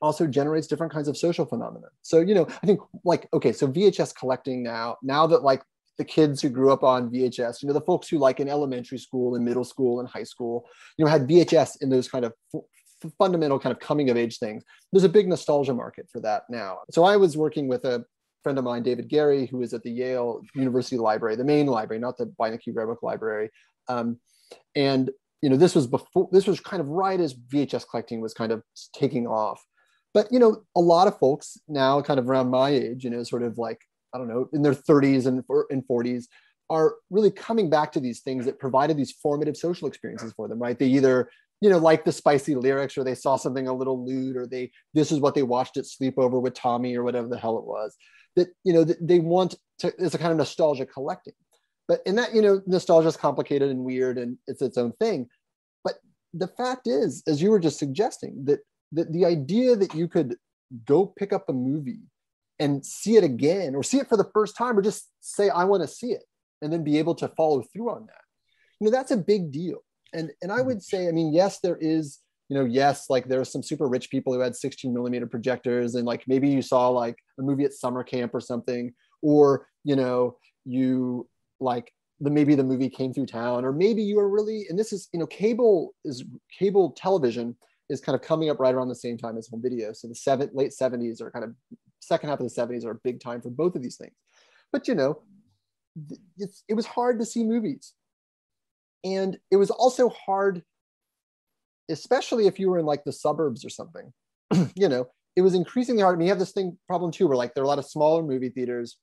[0.00, 1.86] also generates different kinds of social phenomena.
[2.02, 5.62] So you know i think like okay so vhs collecting now now that like
[5.98, 8.98] the kids who grew up on vhs you know the folks who like in elementary
[8.98, 10.66] school and middle school and high school
[10.96, 14.38] you know had vhs in those kind of f- fundamental kind of coming of age
[14.38, 14.62] things
[14.92, 16.78] there's a big nostalgia market for that now.
[16.90, 18.04] So i was working with a
[18.44, 22.00] friend of mine, David Gary, who is at the Yale University Library, the main library,
[22.00, 23.50] not the Beinecke Rare Book Library.
[23.88, 24.20] Um,
[24.76, 25.10] and
[25.42, 28.52] you know, this was before, this was kind of right as VHS collecting was kind
[28.52, 28.62] of
[28.94, 29.62] taking off.
[30.12, 33.24] But you know, a lot of folks now, kind of around my age, you know,
[33.24, 33.80] sort of like
[34.14, 36.26] I don't know, in their 30s and in 40s,
[36.70, 40.60] are really coming back to these things that provided these formative social experiences for them,
[40.60, 40.78] right?
[40.78, 41.28] They either
[41.60, 44.70] you know, like the spicy lyrics, or they saw something a little lewd, or they
[44.92, 47.96] this is what they watched at sleepover with Tommy, or whatever the hell it was
[48.36, 51.34] that you know they want to it's a kind of nostalgia collecting.
[51.86, 55.28] But in that you know nostalgia is complicated and weird and it's its own thing.
[55.82, 55.94] But
[56.32, 58.60] the fact is as you were just suggesting that
[58.92, 60.36] that the idea that you could
[60.86, 62.00] go pick up a movie
[62.58, 65.64] and see it again or see it for the first time or just say i
[65.64, 66.22] want to see it
[66.62, 68.22] and then be able to follow through on that
[68.80, 69.78] you know that's a big deal.
[70.12, 70.96] And and i would mm-hmm.
[70.96, 74.32] say i mean yes there is you know, yes, like there some super rich people
[74.32, 78.02] who had 16 millimeter projectors, and like maybe you saw like a movie at summer
[78.02, 78.92] camp or something,
[79.22, 81.28] or you know, you
[81.60, 84.92] like the maybe the movie came through town, or maybe you were really, and this
[84.92, 86.24] is you know, cable is
[86.58, 87.56] cable television
[87.90, 89.92] is kind of coming up right around the same time as home video.
[89.92, 91.54] So the seven late 70s or kind of
[92.00, 94.14] second half of the 70s are a big time for both of these things.
[94.72, 95.22] But you know,
[96.38, 97.92] it's it was hard to see movies.
[99.04, 100.62] And it was also hard
[101.90, 104.12] especially if you were in like the suburbs or something,
[104.74, 105.06] you know,
[105.36, 106.14] it was increasingly hard.
[106.14, 107.86] I mean, you have this thing problem too, where like there are a lot of
[107.86, 108.98] smaller movie theaters.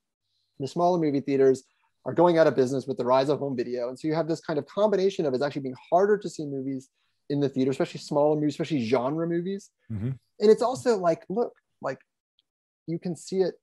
[0.60, 1.64] The smaller movie theaters
[2.06, 3.90] are going out of business with the rise of home video.
[3.90, 6.46] And so you have this kind of combination of it's actually being harder to see
[6.46, 6.90] movies
[7.30, 9.70] in the theater, especially smaller movies, especially genre movies.
[9.92, 10.12] Mm-hmm.
[10.40, 12.00] And it's also like, look, like
[12.88, 13.56] you can see it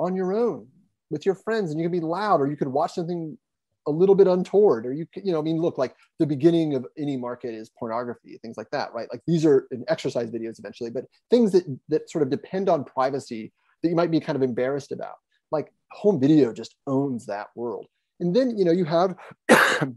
[0.00, 0.68] on your own
[1.10, 3.38] with your friends and you can be loud or you could watch something
[3.86, 6.86] a little bit untoward or you you know i mean look like the beginning of
[6.96, 9.08] any market is pornography things like that right?
[9.10, 13.52] Like these are exercise videos eventually but things that that sort of depend on privacy
[13.82, 15.16] that you might be kind of embarrassed about.
[15.50, 17.86] Like home video just owns that world.
[18.20, 19.16] And then you know you have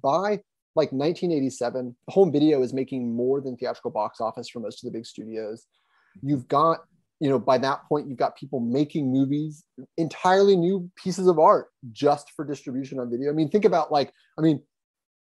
[0.01, 0.39] by
[0.77, 4.97] like 1987 home video is making more than theatrical box office for most of the
[4.97, 5.67] big studios.
[6.21, 6.79] You've got
[7.19, 9.63] you know by that point you've got people making movies
[9.97, 13.29] entirely new pieces of art just for distribution on video.
[13.29, 14.61] I mean think about like i mean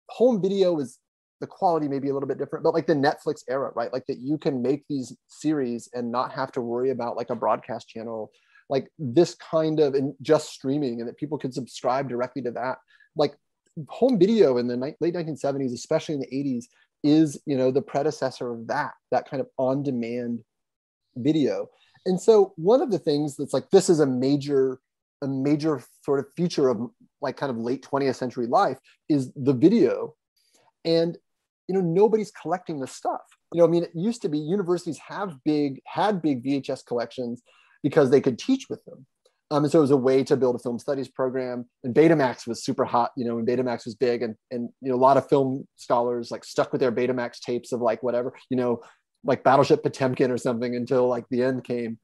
[0.09, 0.99] home video is
[1.39, 3.93] the quality may be a little bit different but like the netflix era right?
[3.93, 7.35] Like that you can make these series and not have to worry about like a
[7.35, 8.31] broadcast channel.
[8.69, 12.79] Like this kind of and just streaming and that people could subscribe directly to that.
[13.15, 13.35] Like
[13.87, 16.65] home video in the late 1970s especially in the 80s
[17.03, 20.39] is you know the predecessor of that that kind of on demand
[21.17, 21.67] video.
[22.05, 24.79] And so one of the things that's like this is a major
[25.23, 26.79] a major sort of feature of
[27.21, 28.77] like kind of late 20th century life
[29.09, 30.15] is the video.
[30.85, 31.17] And
[31.67, 33.21] you know nobody's collecting the stuff.
[33.53, 37.41] You know, I mean, it used to be universities have big had big VHS collections
[37.83, 39.05] because they could teach with them.
[39.49, 41.65] Um, and so it was a way to build a film studies program.
[41.83, 44.21] And Betamax was super hot, you know, and Betamax was big.
[44.21, 47.71] And, and you know, a lot of film scholars like stuck with their Betamax tapes
[47.71, 48.81] of like whatever, you know,
[49.27, 51.99] like Battleship Potemkin or something until like the end came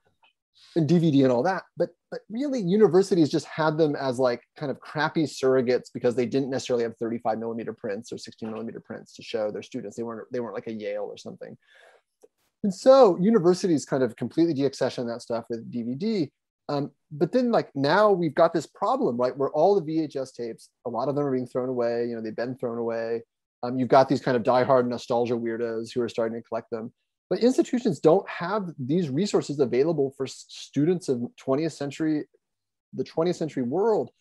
[0.76, 1.64] and DVD and all that.
[1.78, 6.28] But but really universities just had them as like kind of crappy surrogates because they
[6.28, 9.98] didn't necessarily have 35 millimeter prints or 16 millimeter prints to show their students.
[9.98, 11.58] They weren't they weren't like a Yale or something.
[12.64, 16.30] And so universities kind of completely deaccessioned that stuff with DVD.
[16.70, 19.36] Um, but then like now we've got this problem, right?
[19.36, 22.08] Where all the VHS tapes, a lot of them are being thrown away.
[22.08, 23.24] You know, they've been thrown away.
[23.64, 26.94] Um, you've got these kind of diehard nostalgia weirdos who are starting to collect them.
[27.34, 32.26] But institutions don't have these resources available for students of 20th century,
[32.94, 34.12] the 20th century world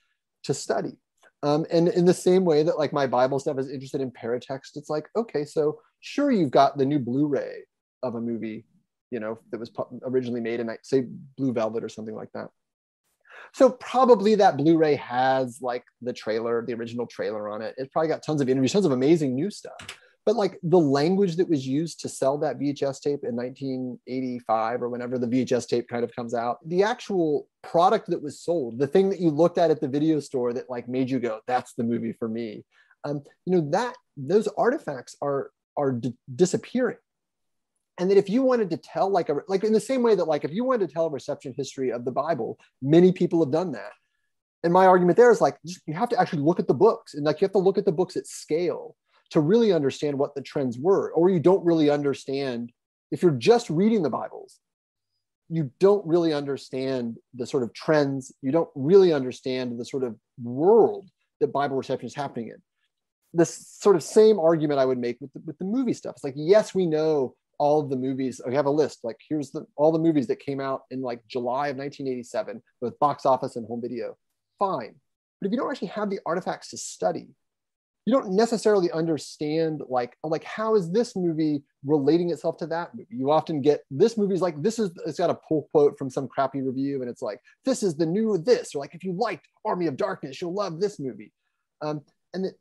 [0.45, 0.97] to study.
[1.43, 4.77] Um, and in the same way that like my Bible stuff is interested in paratext,
[4.77, 7.65] it's like, okay, so sure, you've got the new Blu-ray
[8.03, 8.65] of a movie,
[9.11, 9.71] you know, that was
[10.05, 11.05] originally made in say
[11.37, 12.49] Blue Velvet or something like that.
[13.53, 17.75] So probably that Blu-ray has like the trailer, the original trailer on it.
[17.77, 19.99] It's probably got tons of interviews, tons of amazing new stuff.
[20.25, 24.89] But like the language that was used to sell that VHS tape in 1985 or
[24.89, 28.87] whenever the VHS tape kind of comes out, the actual product that was sold, the
[28.87, 31.75] thing that you looked at at the video store that like made you go, "That's
[31.75, 32.65] the movie for me."
[33.05, 36.99] Um, you know that those artifacts are are d- disappearing.
[37.99, 40.25] And that if you wanted to tell like a like in the same way that
[40.25, 43.53] like if you wanted to tell a reception history of the bible many people have
[43.53, 43.93] done that.
[44.65, 47.25] And my argument there is like you have to actually look at the books and
[47.25, 48.97] like you have to look at the books at scale
[49.33, 52.73] to really understand what the trends were or you don't really understand
[53.11, 54.59] if you're just reading the bibles
[55.49, 60.17] you don't really understand the sort of trends you don't really understand the sort of
[60.43, 61.09] world
[61.41, 62.57] that bible reception is happening in
[63.35, 66.25] this sort of same argument i would make with the, with the movie stuff it's
[66.25, 68.41] like yes we know all of the movies.
[68.45, 69.05] We have a list.
[69.05, 72.99] Like here's the all the movies that came out in like July of 1987, both
[72.99, 74.17] box office and home video.
[74.59, 74.97] Fine,
[75.41, 77.29] but if you don't actually have the artifacts to study,
[78.05, 83.07] you don't necessarily understand like like how is this movie relating itself to that movie.
[83.11, 86.29] You often get this movie's like this is it's got a pull quote from some
[86.29, 89.47] crappy review, and it's like this is the new this, or like if you liked
[89.65, 91.33] Army of Darkness, you'll love this movie.
[91.81, 92.03] Um,
[92.35, 92.55] and that,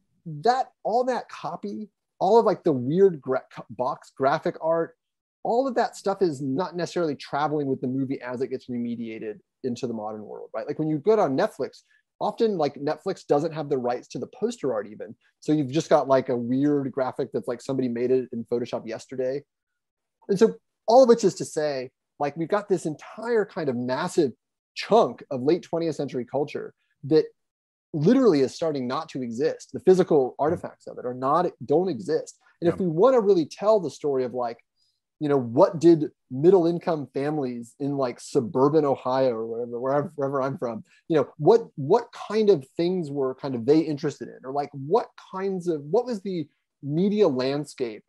[0.44, 1.90] that all that copy
[2.20, 4.96] all of like the weird gra- box graphic art
[5.44, 9.40] all of that stuff is not necessarily traveling with the movie as it gets remediated
[9.64, 11.82] into the modern world right like when you go on netflix
[12.22, 15.90] often like netflix doesn't have the rights to the poster art even so you've just
[15.90, 19.42] got like a weird graphic that's like somebody made it in photoshop yesterday
[20.30, 20.56] and so
[20.88, 21.90] all of which is to say
[22.20, 24.32] like we've got this entire kind of massive
[24.76, 26.74] chunk of late 20th century culture
[27.04, 27.26] that
[27.94, 29.72] literally is starting not to exist.
[29.74, 30.44] The physical hmm.
[30.44, 32.38] artifacts of it are not don't exist.
[32.62, 32.74] And yeah.
[32.74, 34.58] if we want to really tell the story of like,
[35.22, 40.42] you know, what did middle income families in like suburban Ohio or wherever, wherever, wherever
[40.42, 44.40] I'm from, you know, what what kind of things were kind of they interested in,
[44.44, 46.48] or like what kinds of what was the
[46.82, 48.04] media landscape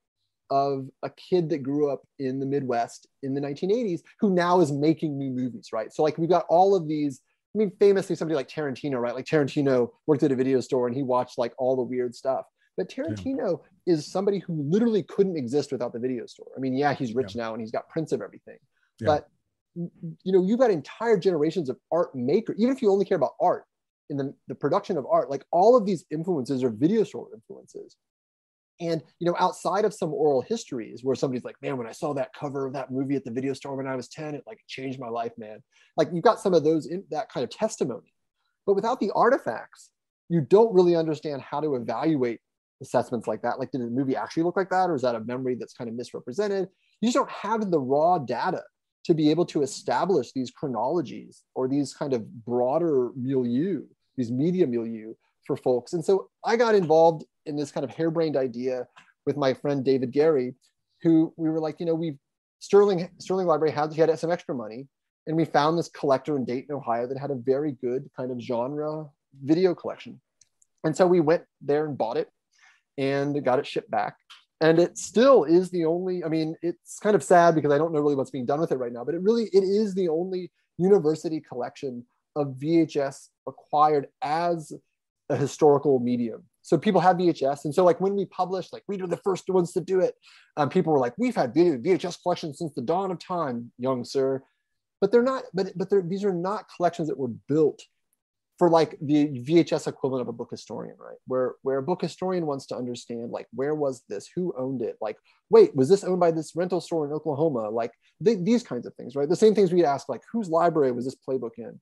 [0.51, 4.72] of a kid that grew up in the Midwest in the 1980s who now is
[4.72, 5.93] making new movies, right?
[5.93, 7.20] So like we've got all of these
[7.55, 9.14] I mean, famously, somebody like Tarantino, right?
[9.14, 12.47] Like Tarantino worked at a video store and he watched like all the weird stuff.
[12.76, 13.94] But Tarantino yeah.
[13.94, 16.48] is somebody who literally couldn't exist without the video store.
[16.56, 17.42] I mean, yeah, he's rich yeah.
[17.42, 18.56] now and he's got prints of everything.
[19.00, 19.06] Yeah.
[19.06, 19.28] But
[19.74, 23.32] you know, you've got entire generations of art maker, even if you only care about
[23.40, 23.64] art
[24.10, 27.96] in the, the production of art, like all of these influences are video store influences.
[28.80, 32.12] And you know, outside of some oral histories where somebody's like, "Man, when I saw
[32.14, 34.58] that cover of that movie at the video store when I was 10, it like
[34.66, 35.62] changed my life, man."
[35.96, 38.12] Like you've got some of those in that kind of testimony.
[38.66, 39.90] But without the artifacts,
[40.28, 42.40] you don't really understand how to evaluate
[42.82, 43.59] assessments like that.
[43.59, 45.88] Like, did the movie actually look like that, or is that a memory that's kind
[45.88, 46.68] of misrepresented?
[47.00, 48.62] You just don't have the raw data
[49.04, 53.82] to be able to establish these chronologies or these kind of broader milieu,
[54.16, 55.14] these media milieu
[55.46, 55.92] for folks.
[55.92, 58.86] And so I got involved in this kind of harebrained idea
[59.26, 60.54] with my friend David Gary,
[61.02, 62.16] who we were like, you know, we
[62.60, 64.86] Sterling Sterling Library had he had some extra money,
[65.26, 68.40] and we found this collector in Dayton, Ohio, that had a very good kind of
[68.40, 69.09] genre
[69.42, 70.20] video collection.
[70.84, 72.28] And so we went there and bought it,
[72.98, 74.16] and got it shipped back.
[74.60, 76.23] And it still is the only.
[76.24, 78.70] I mean, it's kind of sad because I don't know really what's being done with
[78.70, 82.05] it right now, but it really it is the only university collection
[82.36, 84.73] of VHS acquired as
[85.28, 86.44] a historical medium.
[86.62, 87.64] So people have VHS.
[87.64, 90.14] And so like when we published, like we were the first ones to do it,
[90.56, 94.43] um, people were like, we've had VHS collections since the dawn of time, young sir.
[95.01, 97.82] But they're not, but, but they're, these are not collections that were built
[98.58, 101.16] for like the VHS equivalent of a book historian, right?
[101.26, 104.28] Where, where a book historian wants to understand like, where was this?
[104.36, 104.96] Who owned it?
[105.00, 105.16] Like,
[105.50, 107.70] wait, was this owned by this rental store in Oklahoma?
[107.70, 109.28] Like they, these kinds of things, right?
[109.28, 111.80] The same things we'd ask, like, whose library was this playbook in?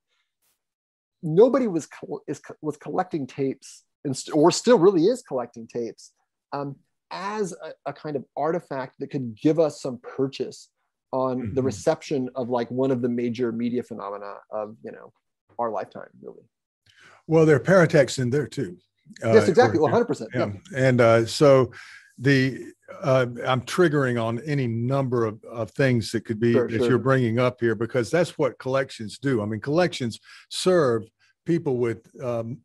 [1.22, 1.88] nobody was
[2.26, 6.12] is, was collecting tapes and st- or still really is collecting tapes
[6.52, 6.76] um,
[7.10, 10.68] as a, a, kind of artifact that could give us some purchase
[11.12, 11.54] on mm-hmm.
[11.54, 15.12] the reception of like one of the major media phenomena of you know
[15.58, 16.42] our lifetime really
[17.30, 18.76] well there are paratexts in there too
[19.24, 20.46] uh, yes exactly 100% yeah.
[20.46, 20.52] yeah.
[20.76, 21.70] and uh, so
[22.18, 22.64] the
[23.02, 26.88] uh, I'm triggering on any number of, of things that could be sure, that sure.
[26.88, 29.40] you're bringing up here because that's what collections do.
[29.42, 31.04] I mean, collections serve
[31.46, 32.58] people with um,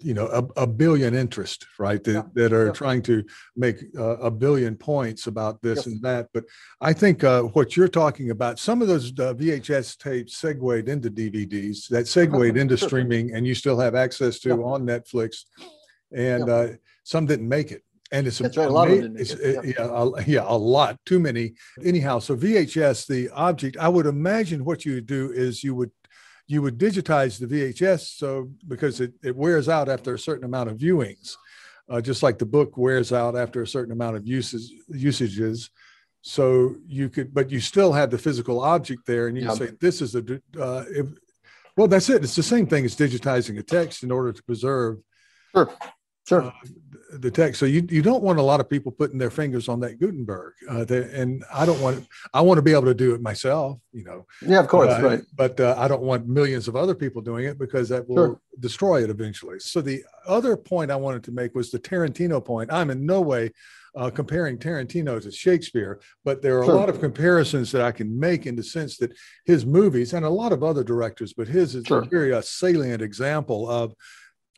[0.00, 2.22] you know a, a, billion interest right that, yeah.
[2.34, 2.72] that are yeah.
[2.72, 3.24] trying to
[3.56, 6.44] make uh, a billion points about this and that but
[6.80, 11.10] i think uh, what you're talking about some of those uh, vhs tapes segued into
[11.10, 15.44] dvds that segued into streaming and you still have access to on netflix
[16.12, 16.68] and uh,
[17.04, 18.56] some didn't make it and it's right.
[18.56, 19.16] a lot of them.
[19.18, 19.60] It's, yeah.
[19.62, 21.52] yeah, a, yeah, a lot, too many.
[21.84, 25.90] Anyhow, so VHS, the object, I would imagine what you would do is you would
[26.48, 30.70] you would digitize the VHS so because it, it wears out after a certain amount
[30.70, 31.36] of viewings,
[31.90, 35.70] uh, just like the book wears out after a certain amount of uses usages.
[36.22, 40.02] So you could, but you still have the physical object there, and you say this
[40.02, 40.40] is a.
[40.58, 41.06] Uh, if,
[41.76, 42.24] well, that's it.
[42.24, 44.98] It's the same thing as digitizing a text in order to preserve.
[45.54, 45.70] Sure.
[46.28, 46.42] Sure.
[46.42, 46.52] Uh,
[47.10, 47.58] the text.
[47.58, 50.52] So you, you don't want a lot of people putting their fingers on that Gutenberg.
[50.70, 54.04] Uh, and I don't want, I want to be able to do it myself, you
[54.04, 54.26] know.
[54.42, 54.92] Yeah, of course.
[54.92, 55.22] Uh, right.
[55.34, 58.40] But uh, I don't want millions of other people doing it because that will sure.
[58.60, 59.58] destroy it eventually.
[59.58, 62.70] So the other point I wanted to make was the Tarantino point.
[62.70, 63.52] I'm in no way
[63.96, 66.74] uh, comparing Tarantino to Shakespeare, but there are sure.
[66.74, 69.12] a lot of comparisons that I can make in the sense that
[69.46, 72.02] his movies and a lot of other directors, but his is sure.
[72.02, 73.94] a very uh, salient example of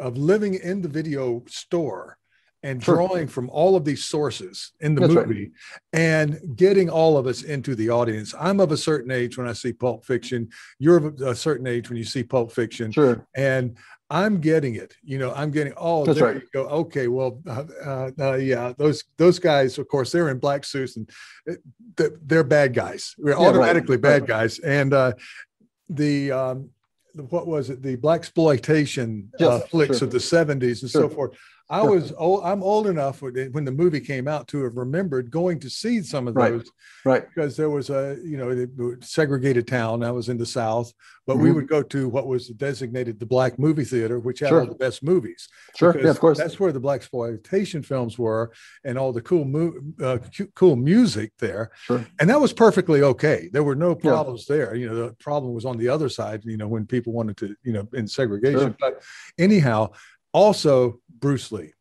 [0.00, 2.18] of living in the video store
[2.62, 6.00] and drawing from all of these sources in the That's movie right.
[6.00, 8.34] and getting all of us into the audience.
[8.38, 10.50] I'm of a certain age when I see Pulp Fiction.
[10.78, 12.92] You're of a certain age when you see Pulp Fiction.
[12.92, 13.26] Sure.
[13.34, 13.78] And
[14.10, 14.94] I'm getting it.
[15.02, 15.72] You know, I'm getting.
[15.76, 16.42] Oh, That's there right.
[16.42, 16.68] you go.
[16.68, 20.96] Okay, well, uh, uh, uh, yeah, those those guys, of course, they're in black suits
[20.96, 21.08] and
[21.48, 23.14] uh, they're bad guys.
[23.16, 24.02] We're yeah, automatically right.
[24.20, 24.58] bad guys.
[24.58, 25.12] And uh,
[25.88, 26.70] the um,
[27.14, 27.82] what was it?
[27.82, 30.06] The black exploitation yes, uh, flicks sure.
[30.06, 31.02] of the 70s and sure.
[31.02, 31.38] so forth.
[31.70, 35.60] I was old, I'm old enough when the movie came out to have remembered going
[35.60, 36.66] to see some of those, right?
[37.04, 37.28] right.
[37.28, 40.02] Because there was a you know segregated town.
[40.02, 40.92] I was in the South,
[41.28, 41.44] but mm-hmm.
[41.44, 44.60] we would go to what was designated the black movie theater, which had sure.
[44.62, 45.48] all the best movies.
[45.76, 46.38] Sure, yeah, of course.
[46.38, 48.50] That's where the black exploitation films were,
[48.82, 49.72] and all the cool
[50.02, 50.18] uh,
[50.56, 51.70] cool music there.
[51.82, 52.04] Sure.
[52.18, 53.48] And that was perfectly okay.
[53.52, 54.56] There were no problems yeah.
[54.56, 54.74] there.
[54.74, 56.42] You know, the problem was on the other side.
[56.44, 58.58] You know, when people wanted to you know in segregation.
[58.58, 58.76] Sure.
[58.80, 59.02] But
[59.38, 59.92] anyhow,
[60.32, 61.72] also Bruce Lee.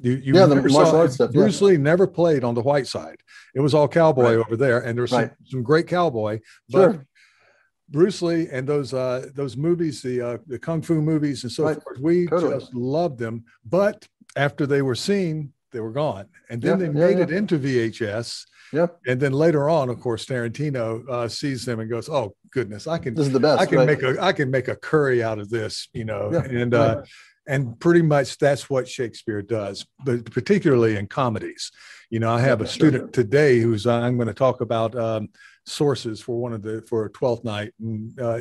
[0.00, 1.32] You, you yeah, the martial arts stuff.
[1.32, 1.68] Bruce yeah.
[1.68, 3.18] Lee never played on the white side.
[3.54, 4.46] It was all cowboy right.
[4.46, 5.28] over there, and there's right.
[5.28, 6.40] some, some great cowboy.
[6.70, 7.06] But sure.
[7.90, 11.64] Bruce Lee and those uh, those movies, the uh, the kung fu movies and so
[11.64, 11.82] right.
[11.82, 12.58] forth, we totally.
[12.58, 13.44] just loved them.
[13.66, 17.30] But after they were seen, they were gone, and then yeah, they made yeah, it
[17.30, 18.46] into VHS.
[18.72, 19.00] Yep.
[19.06, 22.96] And then later on, of course, Tarantino uh, sees them and goes, "Oh goodness, I
[22.96, 23.14] can.
[23.14, 23.60] This is the best.
[23.60, 26.44] I can make a I can make a curry out of this, you know." Yeah.
[26.44, 27.02] and uh,
[27.46, 31.70] and pretty much that's what Shakespeare does, but particularly in comedies.
[32.10, 35.28] You know, I have a student today who's uh, I'm going to talk about um,
[35.66, 38.40] sources for one of the for Twelfth Night, and uh,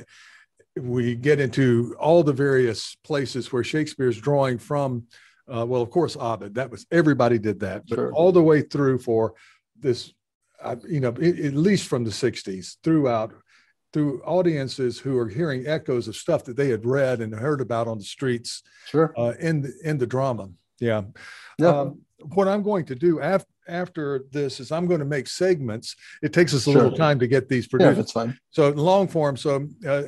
[0.78, 5.06] we get into all the various places where Shakespeare's drawing from.
[5.52, 6.56] Uh, well, of course, Ovid.
[6.56, 8.14] That was everybody did that, but sure.
[8.14, 9.34] all the way through for
[9.80, 10.14] this,
[10.61, 13.34] uh, you know, it, at least from the '60s throughout
[13.93, 17.88] through audiences who are hearing echoes of stuff that they had read and heard about
[17.88, 19.13] on the streets sure.
[19.18, 20.49] uh, in the, in the drama.
[20.80, 21.03] Yeah,
[21.59, 21.68] yeah.
[21.68, 22.01] Um,
[22.35, 25.95] what i'm going to do after after this is i'm going to make segments.
[26.22, 26.84] It takes us a sure.
[26.84, 27.89] little time to get these produced.
[27.89, 28.38] yeah, that's fine.
[28.51, 30.03] So long form so uh,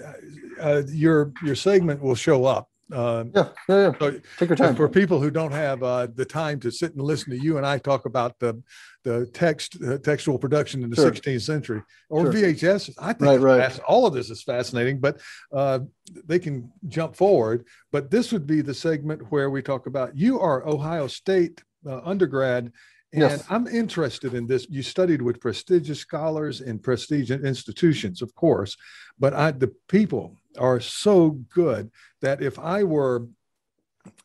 [0.60, 3.91] uh, your your segment will show up uh, yeah, yeah, yeah.
[3.99, 4.76] So Take your time.
[4.76, 7.65] For people who don't have uh, the time to sit and listen to you and
[7.65, 8.61] I talk about the
[9.03, 11.11] the text uh, textual production in the sure.
[11.11, 12.34] 16th century or sure.
[12.34, 13.80] VHS, I think right, right.
[13.82, 14.99] all of this is fascinating.
[14.99, 15.20] But
[15.52, 15.80] uh,
[16.26, 17.65] they can jump forward.
[17.91, 22.02] But this would be the segment where we talk about you are Ohio State uh,
[22.03, 22.72] undergrad.
[23.11, 23.45] And yes.
[23.48, 24.65] I'm interested in this.
[24.70, 28.76] You studied with prestigious scholars in prestigious institutions, of course,
[29.20, 33.27] but I, the people are so good that if I were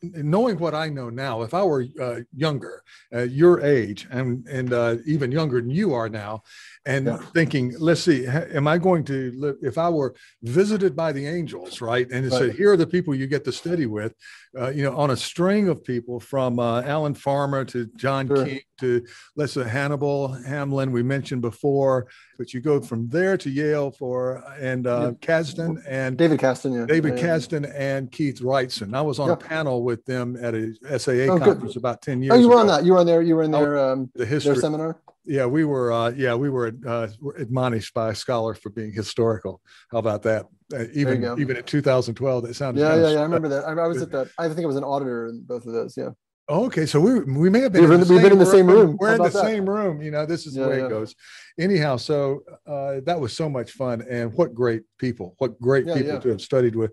[0.02, 2.82] knowing what I know now, if I were uh, younger,
[3.14, 6.42] uh, your age, and and uh, even younger than you are now,
[6.88, 7.18] and yeah.
[7.34, 9.56] thinking, let's see, am I going to live?
[9.60, 12.38] If I were visited by the angels, right, and it right.
[12.38, 14.14] said, here are the people you get to study with,
[14.58, 18.46] uh, you know, on a string of people from uh, Alan Farmer to John sure.
[18.46, 19.04] King to
[19.36, 22.06] let's say Hannibal Hamlin we mentioned before,
[22.38, 26.86] but you go from there to Yale for and uh, Kastan and David Kastan, yeah,
[26.86, 27.24] David yeah.
[27.24, 28.94] Kastan and Keith Wrightson.
[28.94, 29.34] I was on yeah.
[29.34, 31.76] a panel with them at a SAA oh, conference good.
[31.76, 32.30] about ten years.
[32.30, 32.38] Ago.
[32.38, 32.60] Oh, you were ago.
[32.60, 32.84] on that.
[32.84, 33.20] You were on there.
[33.20, 35.00] You were in their um, the history their seminar.
[35.24, 35.92] Yeah, we were.
[35.92, 39.60] Uh, yeah, we were uh, admonished by a scholar for being historical.
[39.90, 40.46] How about that?
[40.72, 42.80] Uh, even even in 2012, that sounded.
[42.80, 43.18] Yeah, yeah, yeah.
[43.18, 43.64] I remember that.
[43.64, 44.28] I, I was at that.
[44.38, 45.96] I think I was an auditor in both of those.
[45.96, 46.10] Yeah.
[46.50, 47.82] Okay, so we we may have been.
[47.82, 48.96] We've, in been, the we've been in the same room.
[48.98, 49.44] We're in the that?
[49.44, 50.00] same room.
[50.00, 50.86] You know, this is Yeah, the way yeah.
[50.86, 51.14] it goes.
[51.60, 55.34] Anyhow, so uh, that was so much fun, and what great people!
[55.38, 56.92] What great Yeah, people to have studied with.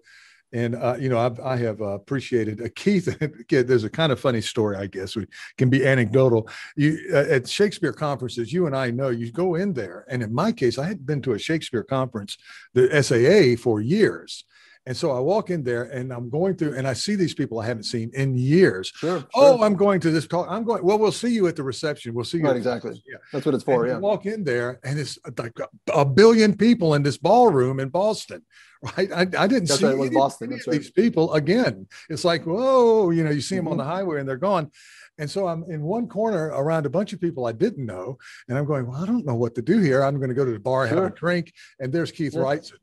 [0.55, 3.13] And uh, you know, I've, I have uh, appreciated uh, Keith.
[3.49, 5.27] there's a kind of funny story, I guess, we
[5.57, 6.47] can be anecdotal.
[6.77, 10.33] You uh, at Shakespeare conferences, you and I know you go in there, and in
[10.33, 12.37] my case, I had been to a Shakespeare conference,
[12.73, 14.45] the SAA, for years.
[14.87, 17.59] And so I walk in there and I'm going through and I see these people
[17.59, 18.91] I haven't seen in years.
[18.95, 19.19] Sure.
[19.21, 19.27] sure.
[19.33, 20.47] Oh, I'm going to this call.
[20.47, 20.83] I'm going.
[20.83, 22.13] Well, we'll see you at the reception.
[22.13, 22.43] We'll see you.
[22.43, 22.89] Right, at the exactly.
[22.91, 23.11] reception.
[23.13, 23.17] Yeah.
[23.33, 23.85] That's what it's for.
[23.87, 23.97] you Yeah.
[23.97, 25.57] walk in there and it's like
[25.91, 28.41] a, billion people in this ballroom in Boston.
[28.97, 29.11] Right.
[29.11, 30.79] I, I didn't That's see right, any, Boston, any that's of right.
[30.81, 31.87] these people again.
[32.07, 33.77] It's like, whoa, you know, you see them on Mhm.
[33.77, 34.69] the highway and they're gone.
[35.17, 38.19] And so I'm in one corner around a bunch of people I didn't know.
[38.47, 40.03] And I'm going, well, I don't know what to do here.
[40.03, 41.51] I'm going to go to the bar, have a drink.
[41.79, 42.41] And there's Keith Yeah.
[42.41, 42.73] Wrightson.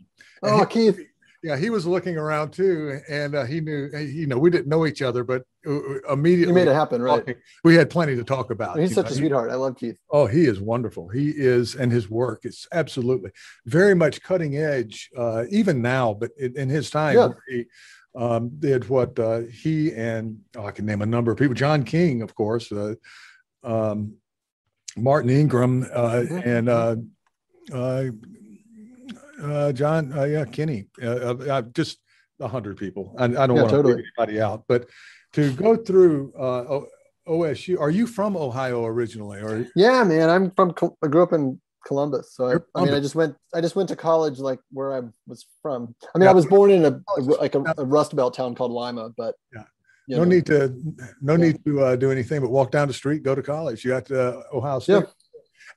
[0.43, 0.99] And Oh, he- Keith.
[1.43, 3.89] Yeah, he was looking around too, and uh, he knew.
[3.97, 7.19] You know, we didn't know each other, but uh, immediately You made it happen, right?
[7.19, 8.79] talking, we had plenty to talk about.
[8.79, 9.11] He's such know.
[9.13, 9.51] a sweetheart.
[9.51, 9.99] I love Keith.
[10.11, 11.09] Oh, he is wonderful.
[11.09, 13.33] He is, and his work is absolutely
[13.67, 16.15] very much cutting edge, uh, even now.
[16.15, 17.29] But in, in his time, Yeah.
[17.49, 17.65] he
[18.15, 21.55] um, did what uh, he and oh, I can name a number of people.
[21.55, 22.95] John King, of course, uh,
[23.65, 24.15] um,
[24.97, 26.47] Martin Ingram, uh, Mhm.
[26.47, 26.69] and
[29.43, 30.87] uh, John, uh, yeah, Kenny.
[31.03, 31.99] Uh, uh, uh, just
[32.41, 33.15] a hundred people.
[33.19, 34.05] I, I don't Yeah, want to totally.
[34.19, 34.89] anybody out, but
[35.35, 36.89] to go through uh, O-
[37.29, 37.81] OSU.
[37.81, 40.29] Are you from Ohio originally, or Yeah, man.
[40.29, 40.75] I'm from.
[41.03, 43.37] I grew up in Columbus, so I, You're I mean, I just went.
[43.55, 45.95] I just went to college, like where I was from.
[46.15, 48.73] I mean, I was born in a, a like a, a Rust Belt town called
[48.73, 49.65] Lima, but Yeah.
[50.09, 50.75] no know, need to
[51.21, 51.37] no Yeah.
[51.37, 54.05] need to uh, do anything but walk down the street go to college you got
[54.07, 55.03] to uh, ohio state Yeah.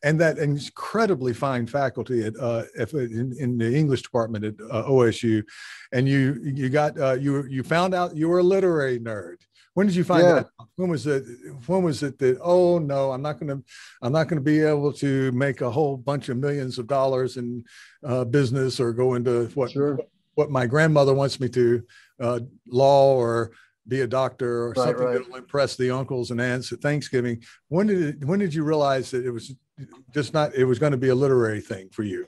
[0.03, 2.63] And that incredibly fine faculty at uh,
[2.93, 5.43] in, in the english department at uh, osu
[5.91, 9.37] and you you got uh, you you found out you were a literary nerd
[9.73, 10.33] when did you find Yeah.
[10.35, 10.67] that out?
[10.75, 11.23] when was it
[11.67, 13.63] when was it that oh no i'm not going to
[14.01, 17.37] i'm not going to be able to make a whole bunch of millions of dollars
[17.37, 17.63] in
[18.05, 19.99] uh, business or go into what Sure.
[20.35, 21.83] what my grandmother wants me to
[22.19, 23.51] uh, law or
[23.87, 25.13] be a doctor or Right, something right.
[25.19, 27.43] that'll impress the uncles and aunts at Thanksgiving.
[27.67, 29.53] When did it, when did you realize that it was
[30.13, 32.27] just not it was going to be a literary thing for you?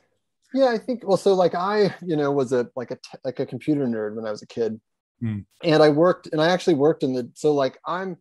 [0.54, 3.46] Yeah, I think well, so like I, you know, was a like a like a
[3.46, 4.80] computer nerd when I was a kid,
[5.20, 5.40] Hmm.
[5.64, 8.18] and I worked and I actually worked in the so like I'm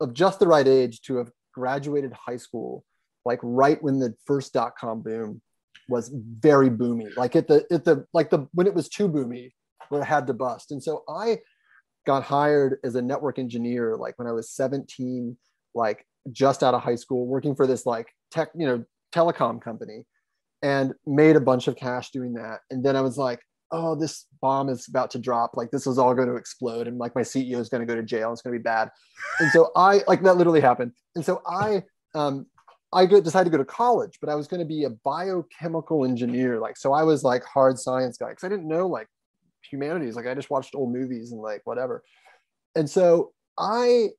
[0.00, 2.84] of just the right age to have graduated high school,
[3.24, 5.42] like right when the first dot com boom
[5.88, 9.52] was very boomy, like at the at the like the when it was too boomy,
[9.88, 11.38] where it had to bust, and so I
[12.06, 15.36] got hired as a network engineer like when I was 17,
[15.74, 18.84] like just out of high school, working for this like tech, you know,
[19.14, 20.04] telecom company
[20.62, 22.60] and made a bunch of cash doing that.
[22.70, 23.40] And then I was like,
[23.72, 25.56] oh, this bomb is about to drop.
[25.56, 26.86] Like this is all going to explode.
[26.86, 28.32] And like my CEO is going to go to jail.
[28.32, 28.90] It's going to be bad.
[29.40, 30.92] And so I like that literally happened.
[31.14, 31.82] And so I,
[32.14, 32.46] um,
[32.92, 36.60] I decided to go to college, but I was going to be a biochemical engineer.
[36.60, 39.08] Like, so I was like hard science guy because I didn't know like
[39.68, 40.14] humanities.
[40.14, 42.04] Like I just watched old movies and like whatever.
[42.74, 44.10] And so I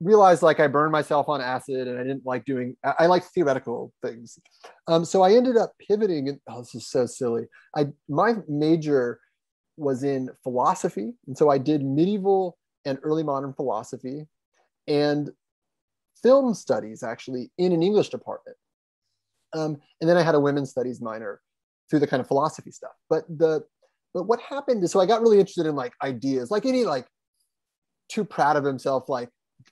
[0.00, 3.24] realized like I burned myself on acid and I didn't like doing, I, I like
[3.24, 4.38] theoretical things.
[4.86, 6.28] Um, so I ended up pivoting.
[6.28, 7.44] And, oh, this is so silly.
[7.76, 9.20] I my major
[9.76, 14.26] was in philosophy, and so I did medieval and early modern philosophy,
[14.86, 15.30] and
[16.22, 18.56] film studies actually in an English department.
[19.52, 21.40] Um, and then I had a women's studies minor
[21.88, 22.92] through the kind of philosophy stuff.
[23.08, 23.64] But the
[24.12, 27.06] but what happened is so I got really interested in like ideas, like any like
[28.08, 29.28] too proud of himself, like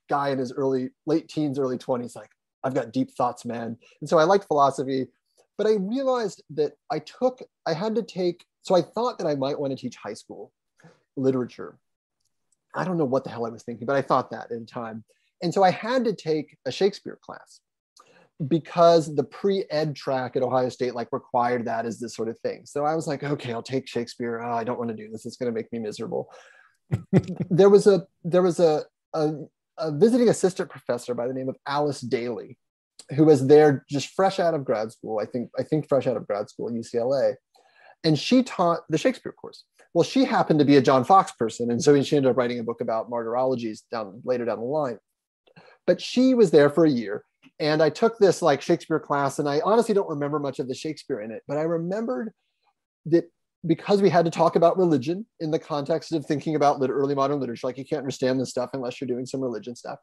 [0.09, 2.31] guy in his early late teens, early 20s, like
[2.65, 3.77] I've got deep thoughts, man.
[4.01, 5.09] And so I liked philosophy,
[5.59, 9.35] but I realized that I took, I had to take, so I thought that I
[9.35, 10.53] might want to teach high school
[11.17, 11.79] literature.
[12.75, 15.05] I don't know what the hell I was thinking, but I thought that in time.
[15.43, 17.61] And so I had to take a Shakespeare class
[18.49, 22.63] because the pre-ed track at Ohio State like required that as this sort of thing.
[22.65, 24.41] So I was like, okay, I'll take Shakespeare.
[24.41, 25.27] Oh, I don't want to do this.
[25.27, 26.33] It's going to make me miserable.
[27.51, 28.85] there was a there was a,
[29.15, 29.33] a
[29.79, 32.57] a visiting assistant professor by the name of Alice Dailey,
[33.15, 35.19] who was there just fresh out of grad school.
[35.21, 37.35] I think I think fresh out of grad school at UCLA,
[38.05, 39.65] and she taught the Shakespeare course.
[39.95, 42.59] Well, she happened to be a John Foxe person, and so she ended up writing
[42.59, 44.99] a book about martyrologies down later down the line.
[45.87, 47.25] But she was there for a year,
[47.59, 50.75] and I took this like Shakespeare class, and I honestly don't remember much of the
[50.75, 52.33] Shakespeare in it, but I remembered
[53.07, 53.31] that
[53.67, 57.15] because we had to talk about religion in the context of thinking about lit- early
[57.15, 59.99] modern literature, like you can't understand this stuff unless you're doing some religion stuff.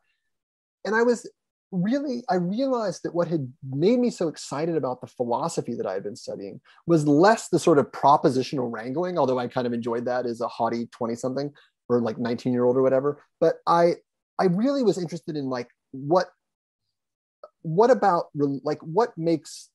[0.86, 1.30] And I was
[1.72, 5.94] really, I realized that what had made me so excited about the philosophy that I
[5.94, 10.06] had been studying was less the sort of propositional wrangling, although I kind of enjoyed
[10.06, 11.52] that as a haughty 20 something
[11.90, 13.24] or like 19 year old or whatever.
[13.42, 13.96] But I,
[14.40, 16.28] I really was interested in like what
[17.62, 19.70] what about like what makes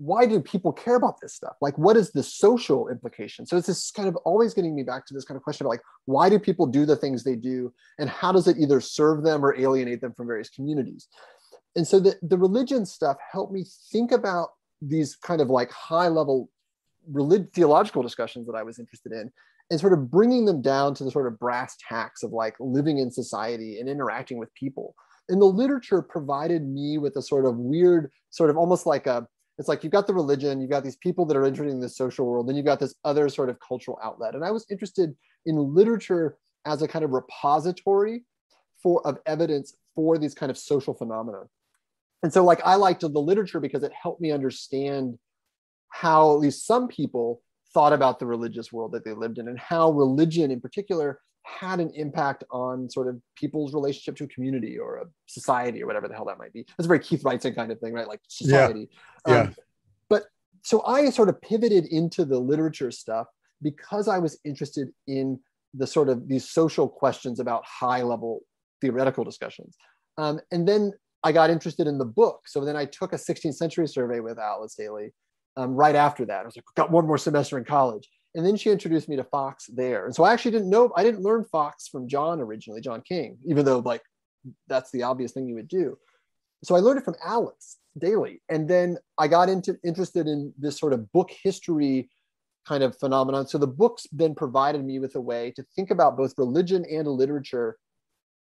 [0.00, 1.56] why do people care about this stuff?
[1.60, 3.44] Like, what is the social implication?
[3.44, 5.68] So it's this kind of always getting me back to this kind of question of
[5.68, 7.70] like, why do people do the things they do?
[7.98, 11.06] And how does it either serve them or alienate them from various communities?
[11.76, 14.48] And so the, the religion stuff helped me think about
[14.80, 16.48] these kind of like high level
[17.12, 19.30] relig- theological discussions that I was interested in
[19.70, 22.96] and sort of bringing them down to the sort of brass tacks of like living
[22.96, 24.94] in society and interacting with people.
[25.28, 29.28] And the literature provided me with a sort of weird, sort of almost like a
[29.60, 31.88] it's like you've got the religion, you've got these people that are interested in the
[31.90, 34.34] social world, then you've got this other sort of cultural outlet.
[34.34, 35.14] And I was interested
[35.44, 38.24] in literature as a kind of repository
[38.82, 41.42] for of evidence for these kind of social phenomena.
[42.22, 45.18] And so like I liked the literature because it helped me understand
[45.90, 47.42] how at least some people
[47.74, 51.80] thought about the religious world that they lived in and how religion in particular had
[51.80, 56.08] an impact on sort of people's relationship to a community or a society or whatever
[56.08, 56.64] the hell that might be.
[56.76, 58.06] That's a very Keith Wrightson kind of thing, right?
[58.06, 58.88] Like society.
[59.26, 59.34] Yeah.
[59.34, 59.40] yeah.
[59.42, 59.54] Um,
[60.08, 60.24] but
[60.62, 63.26] so I sort of pivoted into the literature stuff
[63.62, 65.40] because I was interested in
[65.74, 68.40] the sort of these social questions about high level
[68.80, 69.76] theoretical discussions.
[70.18, 70.92] Um, and then
[71.22, 72.42] I got interested in the book.
[72.46, 75.10] So then I took a 16th century survey with Alice Dailey
[75.56, 76.40] um, right after that.
[76.40, 78.08] I was like, got one more semester in college.
[78.34, 80.06] And then she introduced me to Foxe there.
[80.06, 83.38] And so I actually didn't know, I didn't learn Foxe from John originally, John King,
[83.44, 84.02] even though like
[84.68, 85.98] that's the obvious thing you would do.
[86.62, 88.40] So I learned it from Alice Dailey.
[88.48, 92.08] And then I got into interested in this sort of book history
[92.66, 93.46] kind of phenomenon.
[93.46, 97.08] So the books then provided me with a way to think about both religion and
[97.08, 97.76] literature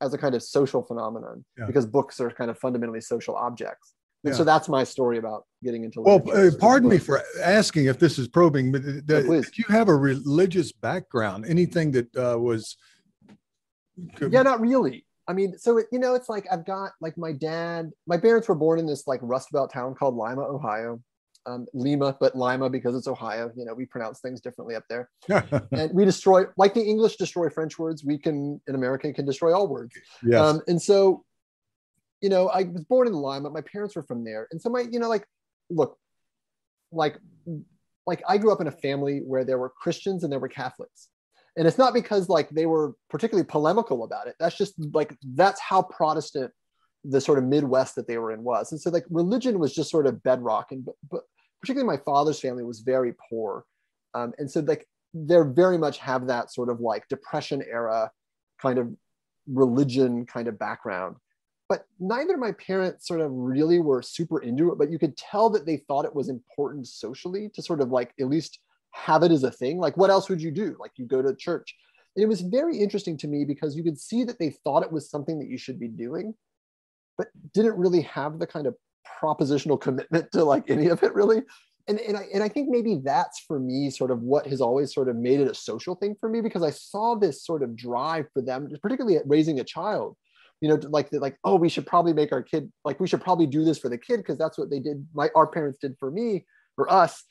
[0.00, 1.66] as a kind of social phenomenon yeah.
[1.66, 3.94] because books are kind of fundamentally social objects.
[4.26, 4.38] And yeah.
[4.38, 6.00] so that's my story about getting into.
[6.00, 9.88] Well, uh, pardon me for asking if this is probing, but the, no, you have
[9.88, 11.46] a religious background?
[11.46, 12.76] Anything that uh, was?
[14.20, 15.06] Yeah, not really.
[15.28, 17.92] I mean, so it, you know, it's like I've got like my dad.
[18.08, 21.00] My parents were born in this like Rust Belt town called Lima, Ohio.
[21.46, 23.52] Um, Lima, but Lima because it's Ohio.
[23.54, 25.08] You know, we pronounce things differently up there.
[25.70, 28.02] and we destroy, like the English destroy French words.
[28.02, 29.94] We can in America can destroy all words.
[30.24, 30.40] Yes.
[30.40, 31.24] Um, and so
[32.26, 33.50] you know, I was born in Lima.
[33.50, 35.24] My parents were from there, and so my, you know, like,
[35.70, 35.96] look,
[36.90, 37.18] like,
[38.04, 41.06] like I grew up in a family where there were Christians and there were Catholics,
[41.56, 44.34] and it's not because like they were particularly polemical about it.
[44.40, 46.50] That's just like that's how Protestant
[47.04, 49.88] the sort of Midwest that they were in was, and so like religion was just
[49.88, 51.22] sort of bedrock, and but,
[51.60, 53.64] particularly my father's family was very poor,
[54.14, 54.84] um, and so like
[55.14, 58.10] they're very much have that sort of like depression era
[58.60, 58.92] kind of
[59.46, 61.14] religion kind of background
[61.68, 65.16] but neither of my parents sort of really were super into it but you could
[65.16, 68.60] tell that they thought it was important socially to sort of like at least
[68.96, 69.78] have it as a thing.
[69.78, 70.74] Like what else would you do?
[70.80, 71.76] Like you go to church.
[72.16, 74.90] And it was very interesting to me because you could see that they thought it
[74.90, 76.34] was something that you should be doing
[77.18, 78.74] but didn't really have the kind of
[79.22, 81.42] propositional commitment to like any of it really.
[81.88, 84.92] And, and, I, and I think maybe that's for me sort of what has always
[84.92, 87.76] sort of made it a social thing for me because I saw this sort of
[87.76, 90.16] drive for them, particularly at raising a child,
[90.60, 93.46] you know, like like oh, we should probably make our kid like we should probably
[93.46, 95.06] do this for the kid because that's what they did.
[95.14, 96.46] My our parents did for me
[96.76, 97.24] for us,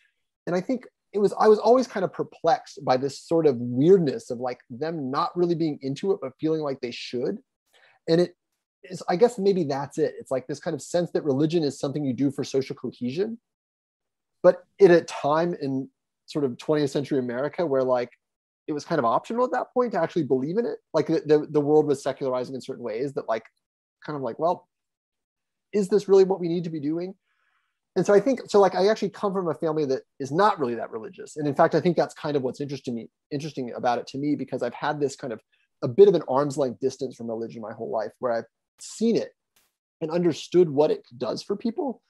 [0.46, 3.58] and I think it was I was always kind of perplexed by this sort of
[3.58, 7.40] weirdness of like them not really being into it but feeling like they should,
[8.08, 8.36] and it
[8.84, 10.14] is I guess maybe that's it.
[10.20, 13.40] It's like this kind of sense that religion is something you do for social cohesion,
[14.44, 15.90] but at a time in
[16.28, 18.12] sort of 20th century America where like
[18.68, 20.80] it was kind of optional at that point to actually believe in it.
[20.94, 23.46] Like the, the, the world was secularizing in certain ways that like
[24.06, 24.68] kind of like, well,
[25.74, 27.16] is this really what we need to be doing?
[27.96, 30.60] And so I think so like I actually come from a family that is not
[30.60, 31.38] really that religious.
[31.38, 34.18] And in fact, I think that's kind of what's interesting me, interesting about it to
[34.18, 35.40] me because I've had this kind of
[35.82, 38.46] a bit of an arm's length distance from religion my whole life where I've
[38.80, 39.32] seen it
[40.02, 42.02] and understood what it does for people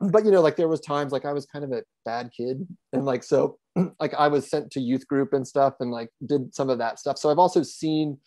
[0.00, 2.66] but you know like there was times like i was kind of a bad kid
[2.92, 3.58] and like so
[4.00, 6.98] like i was sent to youth group and stuff and like did some of that
[6.98, 7.18] stuff.
[7.18, 8.18] So i've also seen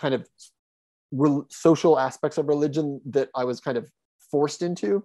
[0.00, 0.26] kind of
[1.12, 3.88] re- social aspects of religion that i was kind of
[4.30, 5.04] forced into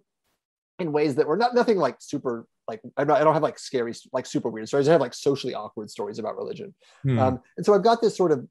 [0.79, 3.59] in ways that were not nothing like super like I'm not, i don't have like
[3.59, 4.87] scary like super weird stories.
[4.87, 6.73] I have like socially awkward stories about religion.
[7.03, 7.19] Hmm.
[7.19, 8.47] um, and so i've got this sort of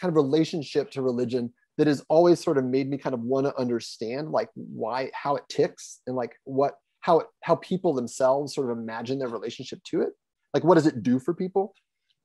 [0.00, 3.46] kind of relationship to religion that has always sort of made me kind of want
[3.46, 8.54] to understand like why how it ticks and like what how it, how people themselves
[8.54, 10.10] sort of imagine their relationship to it
[10.54, 11.74] like what does it do for people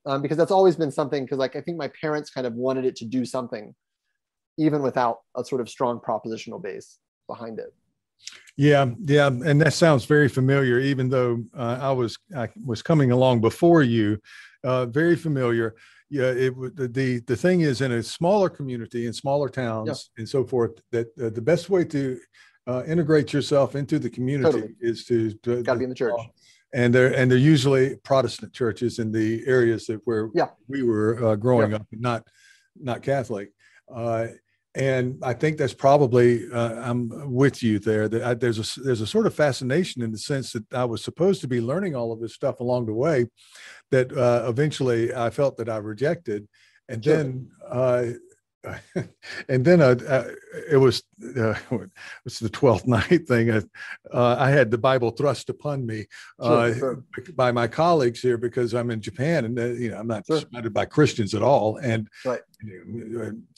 [0.05, 2.85] um, because that's always been something because like i think my parents kind of wanted
[2.85, 3.73] it to do something
[4.57, 7.73] even without a sort of strong propositional base behind it
[8.55, 13.11] yeah yeah and that sounds very familiar even though uh, i was i was coming
[13.11, 14.19] along before you
[14.63, 15.75] uh, very familiar
[16.09, 20.21] yeah, it the the thing is in a smaller community in smaller towns yeah.
[20.21, 22.19] and so forth that uh, the best way to
[22.67, 24.75] uh, integrate yourself into the community totally.
[24.79, 26.19] is to, to got to be in the church.
[26.73, 30.49] And they're and they're usually Protestant churches in the areas that where yeah.
[30.67, 31.77] we were uh, growing yeah.
[31.77, 32.27] up, not
[32.79, 33.51] not Catholic.
[33.93, 34.27] Uh,
[34.75, 38.09] and I think that's probably uh, I'm with you there.
[38.09, 41.03] That I, there's a there's a sort of fascination in the sense that I was
[41.03, 43.27] supposed to be learning all of this stuff along the way,
[43.91, 46.47] that uh, eventually I felt that I rejected,
[46.89, 47.17] and sure.
[47.17, 48.03] then uh,
[49.49, 50.27] and then uh, uh,
[50.69, 51.03] it was
[51.37, 51.55] uh,
[52.25, 53.49] it's the twelfth night thing.
[53.49, 56.05] Uh, I had the Bible thrust upon me
[56.39, 57.33] uh, sure, sure.
[57.35, 60.39] by my colleagues here because I'm in Japan and uh, you know I'm not sure.
[60.39, 61.77] surrounded by Christians at all.
[61.77, 62.41] And right.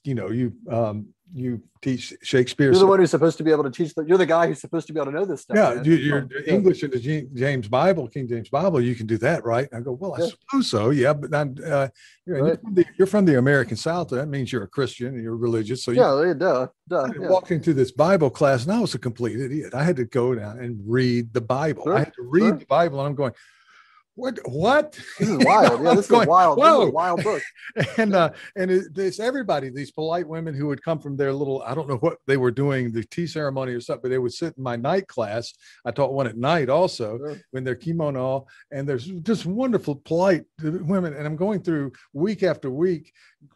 [0.04, 2.72] you know you um, you teach Shakespeare.
[2.72, 3.94] You're the one who's supposed to be able to teach.
[3.94, 5.58] The, you're the guy who's supposed to be able to know this stuff.
[5.58, 6.54] Yeah, you, are yeah.
[6.54, 8.80] English in the James Bible, King James Bible.
[8.80, 9.68] You can do that, right?
[9.74, 10.28] I go, well, I yeah.
[10.28, 10.92] suppose so.
[10.92, 11.90] Yeah, but I'm, uh,
[12.26, 12.48] you're, right.
[12.48, 14.08] you're, from the, you're, from the, American South.
[14.10, 15.84] That means you're a Christian and you're religious.
[15.84, 17.10] So yeah, you, duh, duh.
[17.20, 17.28] Yeah.
[17.28, 19.74] Walked into this Bible class, and I was a complete idiot.
[19.74, 21.84] I had to go down and read the Bible.
[21.84, 21.96] Sure.
[21.98, 22.58] I had to read sure.
[22.60, 23.34] the Bible, and I'm going
[24.16, 24.94] what what?
[25.20, 25.84] This is wild.
[25.84, 26.90] Yeah this is going, wild whoa.
[26.90, 27.42] wild book.
[27.98, 31.62] And uh and it, it's everybody these polite women who would come from their little
[31.64, 34.34] i don't know what they were doing the tea ceremony or something but they would
[34.34, 35.54] sit in my night class.
[35.86, 37.38] I taught one at night also sure.
[37.52, 41.14] when they're kimono and there's just wonderful polite women.
[41.14, 43.12] And i'm going through week after week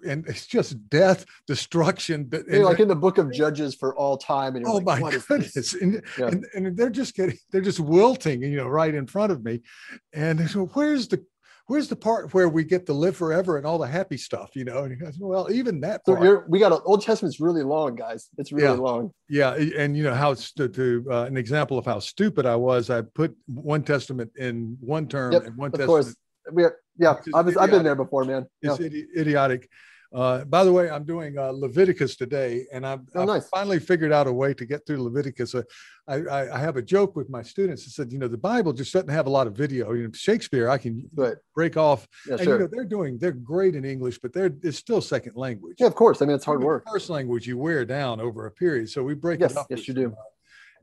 [0.07, 2.26] and it's just death, destruction.
[2.26, 4.56] But like in the book of Judges for all time.
[4.56, 5.74] And oh like, my goodness!
[5.74, 6.28] And, yeah.
[6.28, 9.61] and, and, they're just getting, they're just wilting, you know, right in front of me.
[10.14, 11.24] And so, where's the,
[11.68, 14.66] where's the part where we get to live forever and all the happy stuff, you
[14.66, 14.84] know?
[14.84, 16.03] And he goes, well, even that.
[16.06, 18.30] Part, so we got a, Old Testament's really long, guys.
[18.38, 19.11] It's really yeah, long.
[19.30, 22.90] Yeah, and you know how to, to uh, an example of how stupid I was.
[22.90, 25.88] I put one Testament in one term yep, and one Testament.
[25.90, 26.16] Course
[26.52, 26.66] we
[26.98, 28.46] yeah, I was, I've been there before, man.
[28.62, 29.70] It's idiotic.
[30.12, 33.30] Uh, by the way, I'm doing uh, Leviticus today, and I've, oh.
[33.30, 35.54] I've, finally figured out a way to get through Leviticus.
[35.54, 35.62] Uh,
[36.08, 37.84] I, I, I, have a joke with my students.
[37.86, 39.94] I said, you know, the Bible just doesn't have a lot of video.
[39.94, 41.36] You know, Shakespeare, I can right.
[41.54, 42.08] break off.
[42.26, 42.54] Yeah, and, sure.
[42.56, 45.76] you know, they're doing, they're great in English, but they're it's still second language.
[45.80, 46.24] Yeah, of course.
[46.24, 46.86] I mean, it's hard work.
[46.92, 49.68] First language you wear down over a period, so we break yes, it up.
[49.70, 50.16] Yes, you do.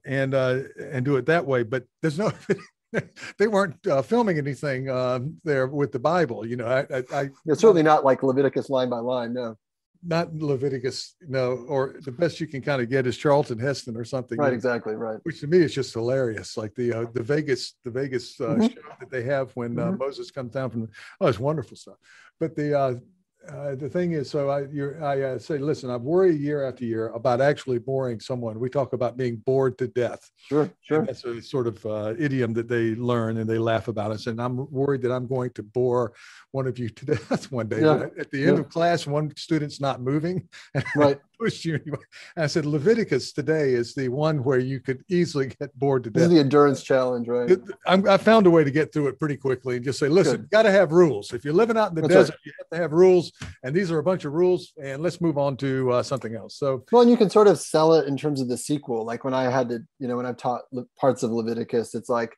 [0.05, 2.31] And uh, and do it that way, but there's no
[3.39, 6.47] they weren't uh, filming anything uh, there with the Bible.
[6.47, 9.35] You know, I, I, I it's certainly not like Leviticus line by line.
[9.35, 9.57] No,
[10.05, 11.17] not Leviticus.
[11.29, 14.39] No, or the best you can kind of get is Charlton Heston or something.
[14.39, 15.19] Right, exactly, right.
[15.25, 16.57] Which to me is just hilarious.
[16.57, 18.67] Like the uh, the Vegas the Vegas uh, mm-hmm.
[18.67, 19.99] show that they have when uh, mm-hmm.
[19.99, 20.89] Moses comes down from.
[21.21, 21.97] Oh, it's wonderful stuff.
[22.39, 23.01] But the
[23.49, 24.67] uh, the thing is, so I,
[25.03, 28.59] I uh, say, listen, I worry year after year about actually boring someone.
[28.59, 30.31] We talk about being bored to death.
[30.37, 31.01] Sure, sure.
[31.01, 34.27] And that's a sort of uh, idiom that they learn and they laugh about us.
[34.27, 36.13] And I'm worried that I'm going to bore
[36.53, 37.83] one of you to death one day.
[37.83, 38.07] Yeah.
[38.19, 38.61] At the end yeah.
[38.61, 40.49] of class, one student's not moving.
[40.95, 41.19] Right.
[41.39, 41.81] push you.
[41.85, 46.11] And I said, Leviticus today is the one where you could easily get bored to
[46.11, 46.23] death.
[46.23, 47.59] This is the endurance challenge, right?
[47.87, 50.43] i I found a way to get through it pretty quickly and just say, listen,
[50.43, 51.33] you got to have rules.
[51.35, 52.41] If you're living out in the That's desert, right.
[52.45, 53.33] you have to have rules.
[53.63, 54.73] And these are a bunch of rules.
[54.83, 56.59] And let's move on to uh, something else.
[56.59, 59.05] So, well, and you can sort of sell it in terms of the sequel.
[59.05, 60.63] Like when I had to, you know, when I've taught
[60.99, 62.37] parts of Leviticus, it's like,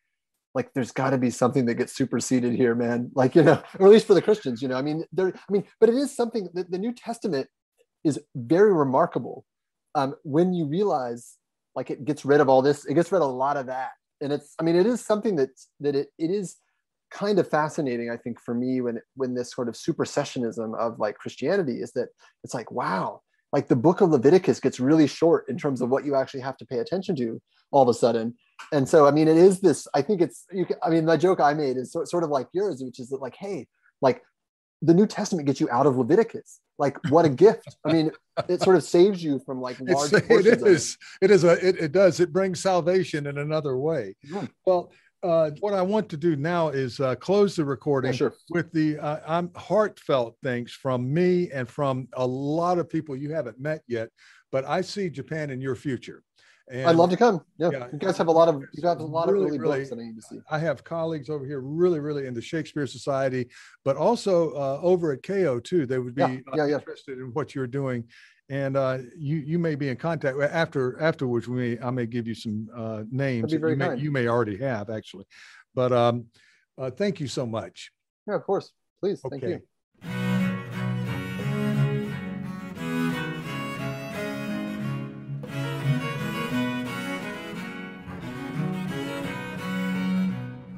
[0.55, 3.87] like there's got to be something that gets superseded here man like you know or
[3.87, 6.15] at least for the christians you know i mean there i mean but it is
[6.15, 7.47] something that the new testament
[8.03, 9.45] is very remarkable
[9.95, 11.37] um, when you realize
[11.75, 13.91] like it gets rid of all this it gets rid of a lot of that
[14.20, 15.51] and it's i mean it is something that
[15.81, 16.57] that it, it is
[17.10, 21.16] kind of fascinating i think for me when when this sort of supersessionism of like
[21.16, 22.09] christianity is that
[22.44, 23.20] it's like wow
[23.52, 26.56] like the book of leviticus gets really short in terms of what you actually have
[26.59, 27.40] to pay attention to
[27.70, 28.35] all of a sudden.
[28.72, 31.16] And so i mean it is this i think it's you can, i mean the
[31.16, 33.68] joke i made is sort, sort of like yours which is that like hey
[34.02, 34.22] like
[34.82, 36.60] the new testament gets you out of leviticus.
[36.78, 37.76] Like what a gift.
[37.85, 38.12] I mean
[38.48, 40.62] it sort of saves you from like large it's, it.
[40.66, 40.98] is.
[41.20, 41.24] It.
[41.26, 42.20] it is a it, it does.
[42.20, 44.14] It brings salvation in another way.
[44.22, 44.47] Yeah.
[44.64, 44.93] well
[45.23, 48.35] uh, what I want to do now is uh, close the recording sure.
[48.51, 53.32] with the uh, I'm heartfelt thanks from me and from a lot of people you
[53.32, 54.11] haven't met yet,
[54.53, 56.23] but I see Japan in your future.
[56.70, 57.40] And, I'd love to come.
[57.57, 57.70] Yeah.
[57.73, 57.86] yeah.
[57.93, 59.90] you guys have a lot of you have a lot really, of really, really books
[59.90, 60.39] that I need to see.
[60.51, 63.49] I have colleagues over here really, really into Shakespeare Society,
[63.85, 65.86] but also uh, over at Keio too.
[65.86, 66.74] They would be yeah, yeah, yeah.
[66.74, 68.05] interested in what you're doing,
[68.49, 71.49] and uh, you you may be in contact after afterwards.
[71.49, 74.91] We may I may give you some uh, names you may, you may already have
[74.91, 75.27] actually,
[75.75, 76.27] but um,
[76.77, 77.91] uh, thank you so much.
[78.27, 78.73] Yeah, of course.
[79.01, 79.20] Please.
[79.25, 79.39] Okay.
[79.39, 79.62] Thank you.